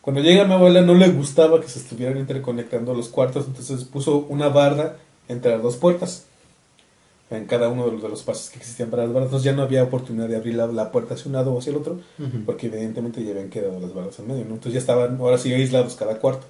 Cuando 0.00 0.20
llega 0.22 0.44
mi 0.44 0.52
abuela 0.54 0.82
no 0.82 0.94
le 0.94 1.08
gustaba 1.08 1.60
que 1.60 1.68
se 1.68 1.78
estuvieran 1.80 2.18
interconectando 2.18 2.94
los 2.94 3.08
cuartos, 3.08 3.46
entonces 3.46 3.84
puso 3.84 4.26
una 4.28 4.48
barda 4.48 4.98
entre 5.28 5.52
las 5.52 5.62
dos 5.62 5.76
puertas, 5.76 6.26
en 7.30 7.46
cada 7.46 7.68
uno 7.68 7.86
de 7.86 7.92
los, 7.92 8.02
de 8.02 8.08
los 8.08 8.22
pasos 8.22 8.50
que 8.50 8.58
existían 8.58 8.90
para 8.90 9.04
las 9.04 9.12
bardas. 9.12 9.28
Entonces 9.28 9.44
ya 9.44 9.52
no 9.52 9.62
había 9.62 9.82
oportunidad 9.82 10.28
de 10.28 10.36
abrir 10.36 10.54
la, 10.54 10.66
la 10.66 10.92
puerta 10.92 11.14
hacia 11.14 11.26
un 11.26 11.32
lado 11.32 11.52
o 11.52 11.58
hacia 11.58 11.70
el 11.70 11.76
otro, 11.76 12.00
porque 12.44 12.66
evidentemente 12.66 13.24
ya 13.24 13.30
habían 13.30 13.50
quedado 13.50 13.80
las 13.80 13.94
barras 13.94 14.18
en 14.18 14.28
medio, 14.28 14.44
¿no? 14.44 14.54
Entonces 14.54 14.74
ya 14.74 14.78
estaban 14.78 15.16
ahora 15.18 15.38
sí 15.38 15.52
aislados 15.52 15.96
cada 15.96 16.18
cuarto. 16.18 16.46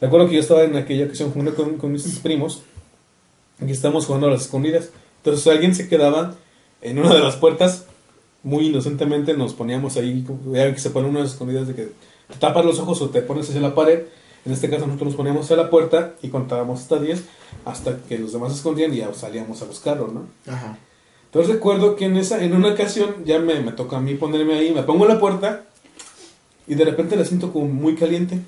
Recuerdo 0.00 0.28
que 0.28 0.34
yo 0.34 0.40
estaba 0.40 0.64
en 0.64 0.76
aquella 0.76 1.06
ocasión 1.06 1.30
jugando 1.30 1.54
con, 1.54 1.78
con 1.78 1.92
mis 1.92 2.04
primos 2.22 2.62
y 3.60 3.70
estábamos 3.70 4.06
jugando 4.06 4.28
a 4.28 4.30
las 4.30 4.42
escondidas. 4.42 4.90
Entonces 5.18 5.46
alguien 5.46 5.74
se 5.74 5.88
quedaba 5.88 6.34
en 6.82 6.98
una 6.98 7.14
de 7.14 7.20
las 7.20 7.36
puertas, 7.36 7.86
muy 8.42 8.66
inocentemente 8.66 9.34
nos 9.34 9.54
poníamos 9.54 9.96
ahí, 9.96 10.24
ya 10.52 10.72
que 10.72 10.78
se 10.78 10.90
ponen 10.90 11.10
unas 11.10 11.32
escondidas 11.32 11.66
de 11.66 11.74
que 11.74 11.88
te 12.28 12.38
tapas 12.38 12.64
los 12.64 12.78
ojos 12.78 13.00
o 13.02 13.10
te 13.10 13.22
pones 13.22 13.48
hacia 13.48 13.60
la 13.60 13.74
pared. 13.74 14.04
En 14.46 14.52
este 14.52 14.70
caso 14.70 14.86
nosotros 14.86 15.08
nos 15.08 15.16
poníamos 15.16 15.44
hacia 15.44 15.56
la 15.56 15.68
puerta 15.70 16.14
y 16.22 16.28
contábamos 16.28 16.80
hasta 16.80 16.98
10 17.00 17.24
hasta 17.64 17.98
que 18.08 18.18
los 18.18 18.32
demás 18.32 18.52
se 18.52 18.58
escondían 18.58 18.94
y 18.94 18.98
ya 18.98 19.12
salíamos 19.12 19.60
a 19.60 19.64
buscarlo, 19.64 20.08
¿no? 20.08 20.52
Ajá. 20.52 20.78
Entonces 21.26 21.52
recuerdo 21.54 21.96
que 21.96 22.04
en 22.06 22.16
esa 22.16 22.42
en 22.42 22.54
una 22.54 22.68
ocasión 22.72 23.16
ya 23.24 23.38
me, 23.40 23.60
me 23.60 23.72
toca 23.72 23.96
a 23.96 24.00
mí 24.00 24.14
ponerme 24.14 24.54
ahí, 24.54 24.72
me 24.72 24.84
pongo 24.84 25.04
en 25.06 25.14
la 25.14 25.20
puerta 25.20 25.64
y 26.68 26.74
de 26.76 26.84
repente 26.84 27.16
la 27.16 27.24
siento 27.24 27.52
como 27.52 27.66
muy 27.66 27.96
caliente. 27.96 28.40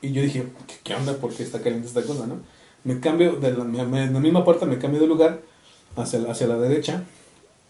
Y 0.00 0.12
yo 0.12 0.22
dije, 0.22 0.44
¿qué, 0.68 0.74
qué 0.84 0.94
onda? 0.94 1.14
¿Por 1.14 1.32
qué 1.34 1.42
está 1.42 1.60
caliente 1.60 1.88
esta 1.88 2.02
cosa, 2.02 2.26
no? 2.28 2.36
Me 2.84 3.00
cambio, 3.00 3.32
de 3.32 3.50
la, 3.52 3.64
me- 3.64 3.84
me- 3.84 4.04
en 4.04 4.14
la 4.14 4.20
misma 4.20 4.44
puerta 4.44 4.64
me 4.64 4.78
cambio 4.78 5.00
de 5.00 5.08
lugar 5.08 5.40
hacia, 5.96 6.20
hacia 6.30 6.46
la 6.46 6.56
derecha 6.56 7.02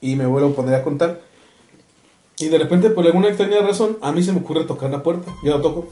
y 0.03 0.15
me 0.17 0.27
vuelvo 0.27 0.51
a 0.51 0.55
poner 0.55 0.75
a 0.75 0.85
contar. 0.85 1.23
Y 2.39 2.49
de 2.49 2.59
repente, 2.59 2.91
por 2.91 3.05
alguna 3.07 3.29
extraña 3.29 3.61
razón, 3.61 3.97
a 4.03 4.13
mí 4.13 4.23
se 4.23 4.33
me 4.33 4.41
ocurre 4.41 4.65
tocar 4.65 4.91
la 4.91 5.03
puerta. 5.03 5.35
Yo 5.43 5.57
la 5.57 5.63
toco. 5.63 5.87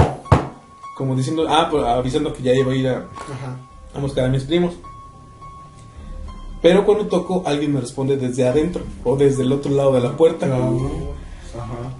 Como 0.97 1.15
diciendo, 1.15 1.47
ah, 1.49 1.69
pues, 1.71 1.85
avisando 1.85 2.33
que 2.33 2.43
ya 2.43 2.55
iba 2.55 2.73
a 2.73 2.75
ir 2.75 2.89
a, 2.89 2.93
Ajá. 2.99 3.57
a 3.95 4.01
buscar 4.01 4.25
a 4.25 4.29
mis 4.29 4.45
primos. 4.45 4.75
Pero 6.63 6.85
cuando 6.85 7.07
toco, 7.07 7.43
alguien 7.47 7.75
me 7.75 7.81
responde 7.81 8.17
desde 8.17 8.49
adentro 8.49 8.83
o 9.05 9.15
desde 9.17 9.43
el 9.43 9.53
otro 9.53 9.71
lado 9.73 9.93
de 9.93 10.01
la 10.01 10.17
puerta. 10.17 10.47
Ajá. 10.47 11.91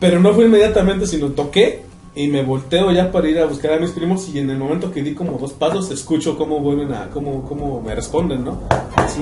Pero 0.00 0.20
no 0.20 0.32
fue 0.32 0.46
inmediatamente, 0.46 1.06
sino 1.06 1.28
toqué 1.28 1.82
y 2.14 2.28
me 2.28 2.42
volteo 2.42 2.90
ya 2.92 3.12
para 3.12 3.28
ir 3.28 3.38
a 3.38 3.44
buscar 3.44 3.74
a 3.74 3.78
mis 3.78 3.90
primos 3.90 4.26
y 4.30 4.38
en 4.38 4.48
el 4.50 4.56
momento 4.58 4.90
que 4.90 5.02
di 5.02 5.14
como 5.14 5.38
dos 5.38 5.52
pasos 5.52 5.90
escucho 5.90 6.36
cómo 6.38 6.60
vuelven 6.60 6.92
a, 6.94 7.10
cómo, 7.10 7.42
cómo 7.42 7.82
me 7.82 7.94
responden, 7.94 8.42
¿no? 8.44 8.60
Así. 8.96 9.20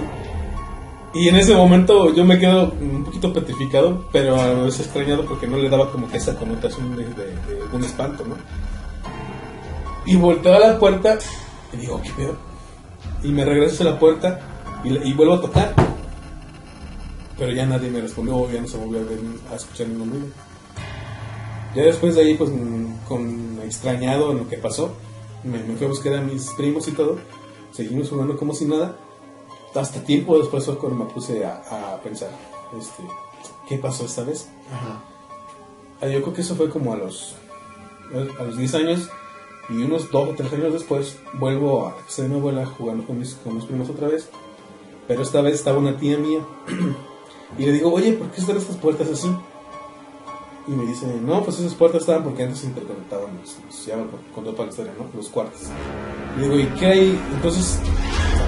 Y 1.12 1.28
en 1.28 1.36
ese 1.36 1.54
momento 1.56 2.12
yo 2.14 2.24
me 2.24 2.38
quedo 2.38 2.72
un 2.80 3.04
poquito 3.04 3.32
petrificado, 3.32 4.04
pero 4.12 4.36
a 4.40 4.54
vez 4.54 4.78
extrañado 4.80 5.24
porque 5.24 5.46
no 5.48 5.56
le 5.56 5.68
daba 5.68 5.90
como 5.90 6.08
que 6.08 6.18
esa 6.18 6.36
connotación 6.36 6.96
de, 6.96 7.04
de- 7.04 7.14
de 7.68 7.76
un 7.76 7.82
espanto, 7.84 8.24
¿no? 8.24 8.36
Y 10.06 10.16
volteo 10.16 10.54
a 10.54 10.58
la 10.58 10.78
puerta 10.78 11.18
y 11.72 11.76
digo, 11.78 12.00
¿qué 12.02 12.10
pedo? 12.10 12.36
Y 13.22 13.28
me 13.28 13.44
regreso 13.44 13.82
a 13.82 13.92
la 13.92 13.98
puerta 13.98 14.40
y, 14.84 14.96
y 15.08 15.12
vuelvo 15.14 15.34
a 15.34 15.40
tocar. 15.40 15.74
Pero 17.38 17.52
ya 17.52 17.66
nadie 17.66 17.90
me 17.90 18.00
respondió, 18.00 18.50
ya 18.50 18.60
no 18.60 18.68
se 18.68 18.76
volvió 18.76 19.00
a, 19.00 19.04
ver, 19.04 19.18
a 19.50 19.56
escuchar 19.56 19.88
ningún 19.88 20.10
ruido. 20.10 20.26
Ya 21.74 21.82
después 21.84 22.14
de 22.14 22.22
ahí, 22.22 22.34
pues 22.34 22.50
mm, 22.50 23.04
con 23.08 23.58
extrañado 23.64 24.30
en 24.30 24.38
lo 24.38 24.48
que 24.48 24.58
pasó, 24.58 24.94
me, 25.42 25.58
me 25.58 25.74
fui 25.74 25.86
a 25.86 25.88
buscar 25.88 26.14
a 26.14 26.20
mis 26.20 26.50
primos 26.50 26.86
y 26.86 26.92
todo. 26.92 27.18
Seguimos 27.72 28.10
jugando 28.10 28.36
como 28.36 28.54
si 28.54 28.66
nada. 28.66 28.96
Hasta 29.74 30.04
tiempo 30.04 30.38
después 30.38 30.64
fue 30.64 30.78
cuando 30.78 31.04
me 31.04 31.10
puse 31.10 31.44
a, 31.44 31.56
a 31.94 32.00
pensar, 32.00 32.28
este, 32.78 33.02
¿qué 33.68 33.76
pasó 33.78 34.04
esta 34.04 34.22
vez? 34.22 34.48
Ajá. 34.72 35.02
Ah, 36.00 36.06
Yo 36.06 36.22
creo 36.22 36.32
que 36.32 36.42
eso 36.42 36.54
fue 36.54 36.70
como 36.70 36.92
a 36.92 36.96
los, 36.96 37.34
a 38.38 38.44
los 38.44 38.56
10 38.56 38.74
años 38.76 39.08
y 39.68 39.82
unos 39.82 40.10
2 40.10 40.28
o 40.30 40.34
3 40.34 40.52
años 40.54 40.72
después 40.72 41.16
vuelvo 41.34 41.86
a 41.86 41.96
casa 41.96 42.22
de 42.22 42.28
mi 42.28 42.36
abuela 42.36 42.66
jugando 42.66 43.04
con 43.06 43.18
mis, 43.18 43.34
con 43.34 43.56
mis 43.56 43.64
primos 43.64 43.88
otra 43.90 44.08
vez. 44.08 44.28
Pero 45.08 45.22
esta 45.22 45.40
vez 45.42 45.54
estaba 45.54 45.78
una 45.78 45.96
tía 45.98 46.16
mía 46.18 46.40
y 47.58 47.66
le 47.66 47.72
digo, 47.72 47.92
oye, 47.92 48.12
¿por 48.14 48.28
qué 48.30 48.40
están 48.40 48.56
estas 48.56 48.76
puertas 48.76 49.08
así? 49.08 49.30
Y 50.66 50.70
me 50.70 50.86
dice, 50.86 51.06
no, 51.22 51.42
pues 51.44 51.58
esas 51.58 51.74
puertas 51.74 52.00
estaban 52.02 52.24
porque 52.24 52.42
antes 52.42 52.60
se 52.60 52.66
interconectaban, 52.68 53.36
los, 53.38 53.56
los- 53.66 53.86
ya 53.86 53.96
toda 54.34 54.64
la 54.64 54.70
historia, 54.70 54.92
¿no? 54.98 55.06
Los 55.14 55.28
cuartos. 55.28 55.60
Y 56.38 56.40
digo, 56.40 56.58
¿y 56.58 56.64
qué 56.78 56.86
hay? 56.86 57.20
Entonces, 57.34 57.78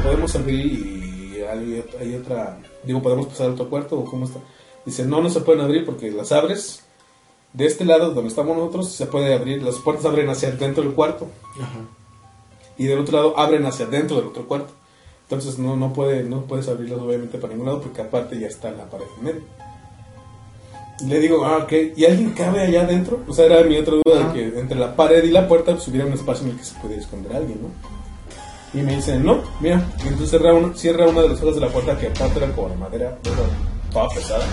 podemos 0.02 0.34
abrir 0.34 0.64
y 0.64 1.42
hay, 1.42 1.84
hay 2.00 2.14
otra, 2.14 2.58
digo, 2.84 3.02
¿podemos 3.02 3.26
pasar 3.26 3.48
a 3.48 3.52
otro 3.52 3.68
cuarto 3.68 3.98
o 3.98 4.04
cómo 4.06 4.24
está? 4.24 4.40
Dice, 4.86 5.04
no, 5.04 5.20
no 5.20 5.28
se 5.28 5.40
pueden 5.40 5.60
abrir 5.62 5.84
porque 5.84 6.10
las 6.10 6.32
abres 6.32 6.85
de 7.56 7.64
este 7.64 7.86
lado 7.86 8.10
donde 8.10 8.28
estamos 8.28 8.54
nosotros 8.56 8.92
se 8.92 9.06
puede 9.06 9.34
abrir, 9.34 9.62
las 9.62 9.76
puertas 9.76 10.04
abren 10.04 10.28
hacia 10.28 10.50
dentro 10.50 10.82
del 10.82 10.92
cuarto 10.92 11.26
Ajá. 11.54 11.80
y 12.76 12.84
del 12.84 12.98
otro 12.98 13.16
lado 13.16 13.38
abren 13.38 13.64
hacia 13.64 13.86
dentro 13.86 14.16
del 14.16 14.26
otro 14.26 14.46
cuarto. 14.46 14.72
Entonces 15.22 15.58
no, 15.58 15.74
no, 15.74 15.92
puede, 15.92 16.22
no 16.22 16.42
puedes 16.42 16.68
abrirlas 16.68 17.00
obviamente 17.00 17.38
para 17.38 17.54
ningún 17.54 17.66
lado 17.66 17.80
porque 17.80 18.02
aparte 18.02 18.38
ya 18.38 18.46
está 18.46 18.70
la 18.70 18.84
pared 18.84 19.06
en 19.18 19.24
medio. 19.24 19.40
Y 21.00 21.06
le 21.06 21.18
digo, 21.18 21.44
ah, 21.44 21.58
ok, 21.62 21.72
¿y 21.96 22.04
alguien 22.04 22.30
cabe 22.32 22.60
allá 22.60 22.82
adentro? 22.82 23.20
O 23.26 23.32
sea, 23.32 23.46
era 23.46 23.62
mi 23.64 23.76
otra 23.76 23.94
duda 24.04 24.28
de 24.28 24.32
que 24.34 24.58
entre 24.60 24.78
la 24.78 24.94
pared 24.94 25.24
y 25.24 25.30
la 25.30 25.48
puerta 25.48 25.72
pues, 25.72 25.88
hubiera 25.88 26.06
un 26.06 26.12
espacio 26.12 26.44
en 26.44 26.52
el 26.52 26.58
que 26.58 26.64
se 26.64 26.74
pudiera 26.78 27.02
esconder 27.02 27.36
alguien, 27.36 27.58
¿no? 27.62 28.78
Y 28.78 28.82
me 28.82 28.96
dice, 28.96 29.18
no, 29.18 29.40
mira, 29.60 29.90
y 30.04 30.08
entonces 30.08 30.30
cierra 30.30 30.52
una, 30.52 30.74
cierra 30.76 31.06
una 31.06 31.22
de 31.22 31.30
las 31.30 31.42
hojas 31.42 31.54
de 31.54 31.60
la 31.62 31.68
puerta 31.68 31.98
que 31.98 32.08
aparte 32.08 32.38
era 32.38 32.52
como 32.52 32.68
de 32.68 32.76
madera, 32.76 33.18
toda 33.92 34.08
pesada. 34.10 34.44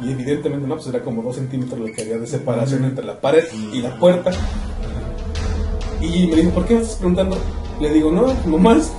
Y 0.00 0.12
evidentemente 0.12 0.66
no, 0.66 0.76
pues 0.76 0.86
era 0.86 1.02
como 1.02 1.22
dos 1.22 1.36
centímetros 1.36 1.78
lo 1.78 1.86
que 1.86 2.02
había 2.02 2.18
de 2.18 2.26
separación 2.26 2.84
entre 2.84 3.04
la 3.04 3.20
pared 3.20 3.44
y 3.72 3.80
la 3.80 3.98
puerta. 3.98 4.30
Y 6.00 6.28
me 6.28 6.36
dijo, 6.36 6.50
¿por 6.50 6.66
qué 6.66 6.74
me 6.74 6.82
estás 6.82 6.96
preguntando? 6.96 7.36
Le 7.80 7.92
digo, 7.92 8.10
no, 8.10 8.32
no 8.46 8.58
más. 8.58 8.92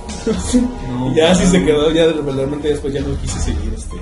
y 1.10 1.14
ya 1.16 1.30
así 1.32 1.46
se 1.46 1.64
quedó, 1.64 1.90
ya 1.90 2.06
realmente 2.06 2.68
después 2.68 2.92
ya 2.92 3.00
no 3.00 3.18
quise 3.20 3.38
seguir 3.40 3.72
este, 3.74 3.96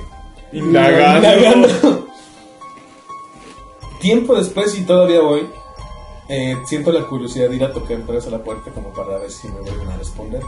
Indagando. 0.52 1.28
indagando. 1.28 2.08
Tiempo 4.00 4.37
después 4.37 4.76
y 4.78 4.82
todavía 4.82 5.20
hoy, 5.20 5.48
eh, 6.28 6.56
siento 6.66 6.92
la 6.92 7.04
curiosidad 7.06 7.48
de 7.48 7.56
ir 7.56 7.64
a 7.64 7.72
tocar 7.72 7.96
otra 8.00 8.14
vez 8.14 8.26
a 8.26 8.30
la 8.30 8.42
puerta 8.42 8.70
como 8.72 8.92
para 8.92 9.18
ver 9.18 9.30
si 9.30 9.48
me 9.48 9.61
vuelven 9.61 9.88
a 9.88 9.96
responder. 9.96 10.42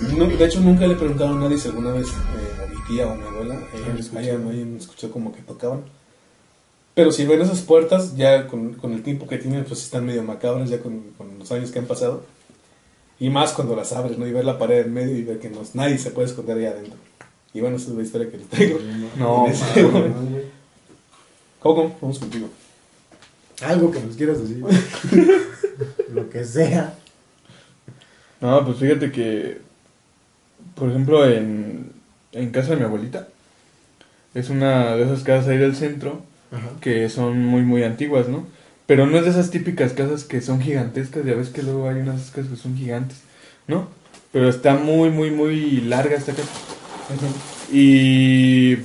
No, 0.00 0.26
de 0.26 0.44
hecho, 0.44 0.60
nunca 0.60 0.86
le 0.86 0.94
preguntaron 0.94 1.38
a 1.38 1.40
nadie 1.42 1.58
si 1.58 1.68
alguna 1.68 1.92
vez 1.92 2.08
eh, 2.08 2.64
a 2.64 2.66
mi 2.72 2.80
tía 2.86 3.06
o 3.06 3.12
a 3.12 3.14
mi 3.16 3.22
abuela 3.22 3.54
eh, 3.74 4.18
hayan, 4.18 4.48
hayan 4.48 4.76
escuchado 4.76 5.12
como 5.12 5.32
que 5.32 5.42
tocaban. 5.42 5.82
Pero 6.94 7.12
si 7.12 7.24
ven 7.26 7.40
esas 7.40 7.60
puertas, 7.60 8.16
ya 8.16 8.46
con, 8.46 8.74
con 8.74 8.92
el 8.92 9.02
tiempo 9.02 9.26
que 9.26 9.38
tienen, 9.38 9.64
pues 9.64 9.82
están 9.82 10.04
medio 10.04 10.22
macabras, 10.22 10.70
ya 10.70 10.80
con, 10.80 11.12
con 11.16 11.38
los 11.38 11.50
años 11.52 11.70
que 11.70 11.78
han 11.78 11.86
pasado. 11.86 12.24
Y 13.20 13.30
más 13.30 13.52
cuando 13.52 13.74
las 13.74 13.92
abres, 13.92 14.18
¿no? 14.18 14.26
Y 14.26 14.32
ver 14.32 14.44
la 14.44 14.58
pared 14.58 14.86
en 14.86 14.94
medio 14.94 15.16
y 15.16 15.22
ver 15.24 15.38
que 15.38 15.50
no, 15.50 15.60
nadie 15.74 15.98
se 15.98 16.10
puede 16.10 16.28
esconder 16.28 16.56
ahí 16.58 16.66
adentro. 16.66 16.96
Y 17.52 17.60
bueno, 17.60 17.76
esa 17.76 17.90
es 17.90 17.96
la 17.96 18.02
historia 18.02 18.30
que 18.30 18.38
les 18.38 18.48
traigo. 18.48 18.78
No, 19.16 19.38
momento. 19.38 19.60
Coco, 21.60 21.96
vamos 22.00 22.18
contigo. 22.18 22.48
Algo 23.62 23.90
que 23.90 24.00
nos 24.00 24.16
quieras 24.16 24.40
decir. 24.40 24.62
Lo 26.12 26.30
que 26.30 26.44
sea. 26.44 26.94
No, 28.40 28.64
pues 28.64 28.78
fíjate 28.78 29.10
que, 29.10 29.60
por 30.78 30.90
ejemplo, 30.90 31.26
en, 31.28 31.92
en 32.32 32.50
casa 32.50 32.70
de 32.70 32.76
mi 32.76 32.84
abuelita, 32.84 33.28
es 34.34 34.50
una 34.50 34.96
de 34.96 35.04
esas 35.04 35.22
casas 35.22 35.48
ahí 35.48 35.58
del 35.58 35.74
centro 35.74 36.22
Ajá. 36.52 36.68
que 36.80 37.08
son 37.08 37.44
muy, 37.44 37.62
muy 37.62 37.82
antiguas, 37.82 38.28
¿no? 38.28 38.46
Pero 38.86 39.06
no 39.06 39.18
es 39.18 39.24
de 39.24 39.30
esas 39.30 39.50
típicas 39.50 39.92
casas 39.92 40.24
que 40.24 40.40
son 40.40 40.60
gigantescas, 40.60 41.24
ya 41.24 41.34
ves 41.34 41.50
que 41.50 41.62
luego 41.62 41.88
hay 41.88 41.96
unas 41.96 42.30
casas 42.30 42.50
que 42.50 42.56
son 42.56 42.76
gigantes, 42.76 43.18
¿no? 43.66 43.88
Pero 44.32 44.48
está 44.48 44.74
muy, 44.74 45.10
muy, 45.10 45.30
muy 45.30 45.80
larga 45.82 46.16
esta 46.16 46.32
casa. 46.32 46.48
Y 47.72 48.76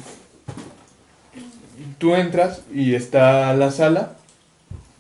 tú 2.00 2.16
entras 2.16 2.64
y 2.74 2.96
está 2.96 3.54
la 3.54 3.72
sala 3.72 4.18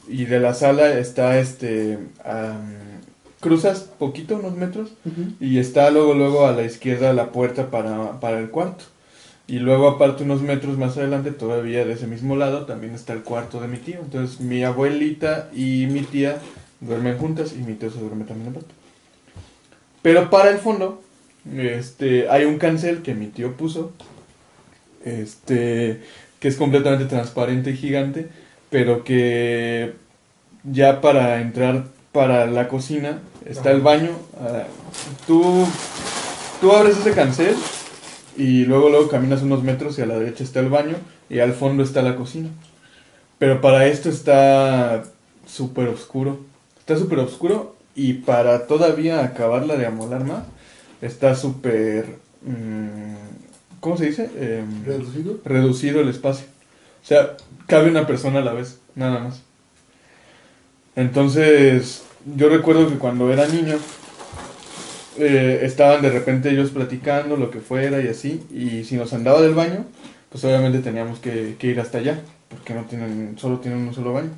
y 0.07 0.25
de 0.25 0.39
la 0.39 0.53
sala 0.53 0.97
está 0.97 1.39
este 1.39 1.97
cruzas 3.43 3.81
poquito 3.99 4.37
unos 4.37 4.55
metros 4.55 4.93
y 5.39 5.59
está 5.59 5.91
luego 5.91 6.15
luego 6.15 6.47
a 6.47 6.53
la 6.53 6.63
izquierda 6.63 7.13
la 7.13 7.31
puerta 7.31 7.69
para, 7.69 8.19
para 8.19 8.39
el 8.39 8.49
cuarto. 8.49 8.85
Y 9.45 9.59
luego 9.59 9.89
aparte 9.89 10.23
unos 10.23 10.41
metros 10.41 10.77
más 10.77 10.97
adelante 10.97 11.31
todavía 11.31 11.85
de 11.85 11.93
ese 11.93 12.07
mismo 12.07 12.37
lado 12.37 12.65
también 12.65 12.95
está 12.95 13.11
el 13.11 13.21
cuarto 13.21 13.59
de 13.59 13.67
mi 13.67 13.77
tío. 13.77 13.99
Entonces 13.99 14.39
mi 14.39 14.63
abuelita 14.63 15.49
y 15.53 15.87
mi 15.91 16.01
tía 16.01 16.39
duermen 16.79 17.17
juntas 17.17 17.53
y 17.53 17.61
mi 17.61 17.73
tío 17.73 17.91
se 17.91 17.99
duerme 17.99 18.23
también 18.23 18.49
aparte. 18.49 18.73
Pero 20.01 20.29
para 20.29 20.49
el 20.49 20.57
fondo 20.57 21.03
este 21.53 22.29
hay 22.29 22.45
un 22.45 22.57
cancel 22.57 23.01
que 23.01 23.13
mi 23.13 23.27
tío 23.27 23.57
puso 23.57 23.91
este 25.03 26.01
que 26.39 26.47
es 26.47 26.55
completamente 26.55 27.05
transparente 27.05 27.71
y 27.71 27.77
gigante, 27.77 28.29
pero 28.69 29.03
que 29.03 29.93
ya 30.63 31.01
para 31.01 31.41
entrar 31.41 31.85
para 32.13 32.45
la 32.45 32.69
cocina 32.69 33.19
está 33.45 33.71
el 33.71 33.81
baño. 33.81 34.11
ah, 34.39 34.63
tú, 35.27 35.65
tú 36.61 36.71
abres 36.71 36.97
ese 36.97 37.13
cancel 37.13 37.55
y 38.37 38.65
luego 38.65 38.89
luego 38.89 39.09
caminas 39.09 39.41
unos 39.41 39.63
metros 39.63 39.97
y 39.97 40.01
a 40.01 40.05
la 40.05 40.17
derecha 40.17 40.43
está 40.43 40.59
el 40.59 40.69
baño 40.69 40.95
y 41.29 41.39
al 41.39 41.53
fondo 41.53 41.83
está 41.83 42.01
la 42.01 42.15
cocina. 42.15 42.49
Pero 43.39 43.61
para 43.61 43.87
esto 43.87 44.09
está 44.09 45.03
súper 45.45 45.87
oscuro. 45.87 46.39
Está 46.79 46.97
súper 46.97 47.19
oscuro 47.19 47.75
y 47.95 48.13
para 48.13 48.67
todavía 48.67 49.23
acabarla 49.23 49.75
de 49.77 49.85
amolar 49.85 50.25
más, 50.25 50.43
está 51.01 51.35
súper... 51.35 52.17
mm, 52.41 53.13
¿Cómo 53.79 53.97
se 53.97 54.05
dice? 54.05 54.29
Em, 54.39 54.85
¿Reducido? 54.85 55.39
reducido 55.43 56.01
el 56.01 56.09
espacio. 56.09 56.45
O 57.03 57.05
sea, 57.05 57.35
cabe 57.67 57.89
una 57.89 58.07
persona 58.07 58.39
a 58.39 58.43
la 58.43 58.53
vez, 58.53 58.79
nada 58.95 59.19
más. 59.19 59.41
Entonces, 60.95 62.03
yo 62.25 62.49
recuerdo 62.49 62.87
que 62.89 62.97
cuando 62.97 63.31
era 63.31 63.47
niño, 63.47 63.77
eh, 65.17 65.61
estaban 65.63 66.01
de 66.01 66.09
repente 66.09 66.49
ellos 66.49 66.71
platicando 66.71 67.37
lo 67.37 67.51
que 67.51 67.59
fuera 67.59 68.01
y 68.01 68.07
así, 68.07 68.43
y 68.51 68.83
si 68.83 68.95
nos 68.95 69.13
andaba 69.13 69.41
del 69.41 69.53
baño, 69.53 69.85
pues 70.29 70.43
obviamente 70.45 70.79
teníamos 70.79 71.19
que, 71.19 71.55
ir 71.61 71.79
hasta 71.79 71.99
allá, 71.99 72.19
porque 72.49 72.73
no 72.73 72.83
tienen, 72.85 73.35
solo 73.37 73.59
tienen 73.59 73.81
un 73.87 73.93
solo 73.93 74.13
baño. 74.13 74.29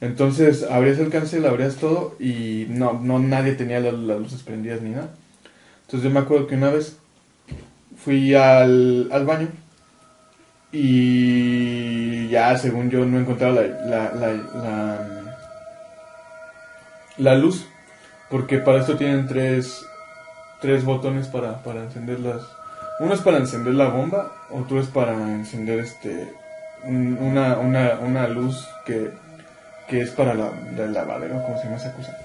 Entonces, 0.00 0.64
abrías 0.64 0.98
el 0.98 1.10
cancel, 1.10 1.46
abrías 1.46 1.76
todo, 1.76 2.16
y 2.20 2.66
no, 2.70 3.00
no 3.02 3.18
nadie 3.20 3.54
tenía 3.54 3.80
la- 3.80 3.92
las 3.92 4.20
luces 4.20 4.42
prendidas 4.42 4.82
ni 4.82 4.90
nada. 4.90 5.10
Entonces 5.86 6.04
yo 6.08 6.14
me 6.14 6.20
acuerdo 6.20 6.46
que 6.46 6.56
una 6.56 6.70
vez 6.70 6.96
fui 7.96 8.34
al, 8.34 9.08
al 9.12 9.26
baño 9.26 9.48
y 10.72 12.28
ya 12.28 12.56
según 12.58 12.90
yo 12.90 13.04
no 13.04 13.18
encontraba 13.18 13.54
la, 13.54 14.12
la, 14.14 15.13
la 17.18 17.34
luz 17.34 17.66
porque 18.30 18.58
para 18.58 18.80
esto 18.80 18.96
tienen 18.96 19.26
tres, 19.26 19.84
tres 20.60 20.84
botones 20.84 21.28
para, 21.28 21.62
para 21.62 21.82
encender 21.82 22.20
las 22.20 22.42
uno 23.00 23.12
es 23.14 23.20
para 23.20 23.38
encender 23.38 23.74
la 23.74 23.88
bomba 23.88 24.32
otro 24.50 24.80
es 24.80 24.86
para 24.88 25.12
encender 25.12 25.78
este 25.80 26.32
un- 26.84 27.18
una, 27.20 27.58
una, 27.58 27.98
una 28.00 28.28
luz 28.28 28.66
que, 28.84 29.10
que 29.88 30.00
es 30.00 30.10
para 30.10 30.34
la, 30.34 30.50
la 30.76 30.86
lavadero 30.86 31.42
como 31.42 31.56
se 31.58 31.64
llama 31.64 31.76
esa 31.76 31.92
cosa 31.92 32.16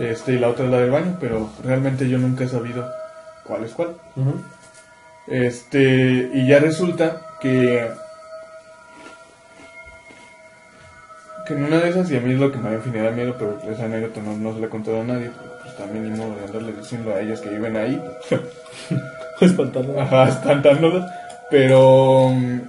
este 0.00 0.34
y 0.34 0.38
la 0.38 0.48
otra 0.48 0.64
es 0.66 0.70
la 0.70 0.78
del 0.78 0.90
baño 0.90 1.16
pero 1.20 1.50
realmente 1.64 2.08
yo 2.08 2.18
nunca 2.18 2.44
he 2.44 2.48
sabido 2.48 2.88
cuál 3.44 3.64
es 3.64 3.72
cuál. 3.72 3.94
Este, 5.26 6.30
y 6.34 6.46
ya 6.46 6.58
resulta 6.58 7.22
que. 7.40 7.88
Que 11.46 11.54
en 11.54 11.64
una 11.64 11.78
de 11.78 11.90
esas, 11.90 12.10
y 12.10 12.16
a 12.16 12.20
mí 12.20 12.32
es 12.32 12.40
lo 12.40 12.50
que 12.50 12.58
me 12.58 12.80
genera 12.80 13.10
miedo, 13.10 13.34
pero 13.38 13.58
esa 13.70 13.84
anécdota 13.84 14.22
no, 14.22 14.36
no 14.36 14.54
se 14.54 14.60
la 14.60 14.66
he 14.66 14.70
contado 14.70 15.02
a 15.02 15.04
nadie, 15.04 15.30
pues 15.62 15.76
también 15.76 16.10
ni 16.10 16.18
modo 16.18 16.36
de 16.36 16.44
andarle 16.46 16.72
diciendo 16.72 17.12
a 17.12 17.20
ellas 17.20 17.40
que 17.40 17.50
viven 17.50 17.76
ahí. 17.76 18.02
Espantando. 19.40 20.00
Ajá, 20.00 20.28
espantándolos. 20.28 21.04
Pero 21.50 22.30
mm, 22.30 22.60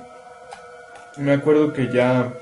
me 1.17 1.33
acuerdo 1.33 1.71
que 1.71 1.91
ya, 1.91 2.33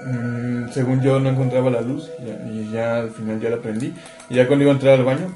mm, 0.00 0.70
según 0.70 1.02
yo, 1.02 1.20
no 1.20 1.28
encontraba 1.28 1.70
la 1.70 1.82
luz 1.82 2.10
y 2.50 2.70
ya 2.70 2.98
al 2.98 3.10
final 3.10 3.40
ya 3.40 3.50
la 3.50 3.58
prendí. 3.58 3.94
Y 4.30 4.36
ya 4.36 4.46
cuando 4.46 4.64
iba 4.64 4.72
a 4.72 4.76
entrar 4.76 4.94
al 4.94 5.04
baño, 5.04 5.32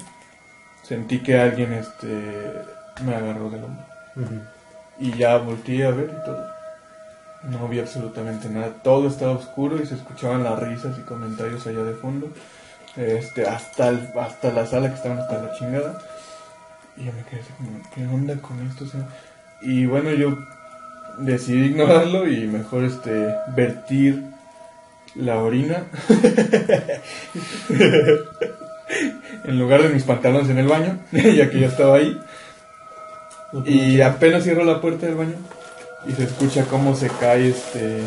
sentí 0.83 1.19
que 1.19 1.37
alguien 1.37 1.73
este, 1.73 2.07
me 3.05 3.15
agarró 3.15 3.49
del 3.49 3.63
hombro. 3.63 3.85
Y 4.99 5.15
ya 5.17 5.37
volteé 5.37 5.85
a 5.85 5.91
ver 5.91 6.09
y 6.09 6.25
todo. 6.25 6.50
No 7.49 7.67
vi 7.67 7.79
absolutamente 7.79 8.49
nada. 8.49 8.69
Todo 8.83 9.07
estaba 9.07 9.31
oscuro 9.33 9.81
y 9.81 9.85
se 9.87 9.95
escuchaban 9.95 10.43
las 10.43 10.59
risas 10.59 10.97
y 10.99 11.01
comentarios 11.01 11.65
allá 11.65 11.83
de 11.83 11.93
fondo. 11.93 12.29
Este, 12.95 13.45
hasta, 13.47 13.89
el- 13.89 14.09
hasta 14.19 14.51
la 14.51 14.65
sala 14.67 14.89
que 14.89 14.95
estaban 14.95 15.19
hasta 15.19 15.41
la 15.41 15.51
chingada. 15.53 15.97
Y 16.97 17.05
yo 17.05 17.13
me 17.13 17.23
quedé 17.23 17.39
así 17.41 17.51
como, 17.57 17.79
¿qué 17.95 18.05
onda 18.05 18.35
con 18.41 18.59
esto? 18.67 18.83
O 18.83 18.87
sea, 18.87 19.07
y 19.61 19.85
bueno, 19.85 20.11
yo 20.11 20.37
decidí 21.19 21.67
ignorarlo 21.67 22.27
y 22.27 22.47
mejor 22.47 22.83
este 22.83 23.33
vertir 23.55 24.23
la 25.15 25.37
orina 25.37 25.83
en 29.43 29.59
lugar 29.59 29.81
de 29.83 29.89
mis 29.89 30.03
pantalones 30.03 30.49
en 30.49 30.57
el 30.57 30.67
baño, 30.67 30.99
ya 31.11 31.49
que 31.49 31.59
ya 31.59 31.67
estaba 31.67 31.95
ahí. 31.97 32.17
Y 33.65 33.99
apenas 34.01 34.43
cierro 34.43 34.63
la 34.63 34.79
puerta 34.79 35.05
del 35.05 35.15
baño 35.15 35.35
y 36.07 36.13
se 36.13 36.23
escucha 36.23 36.65
cómo 36.65 36.95
se 36.95 37.09
cae 37.09 37.49
este... 37.49 38.01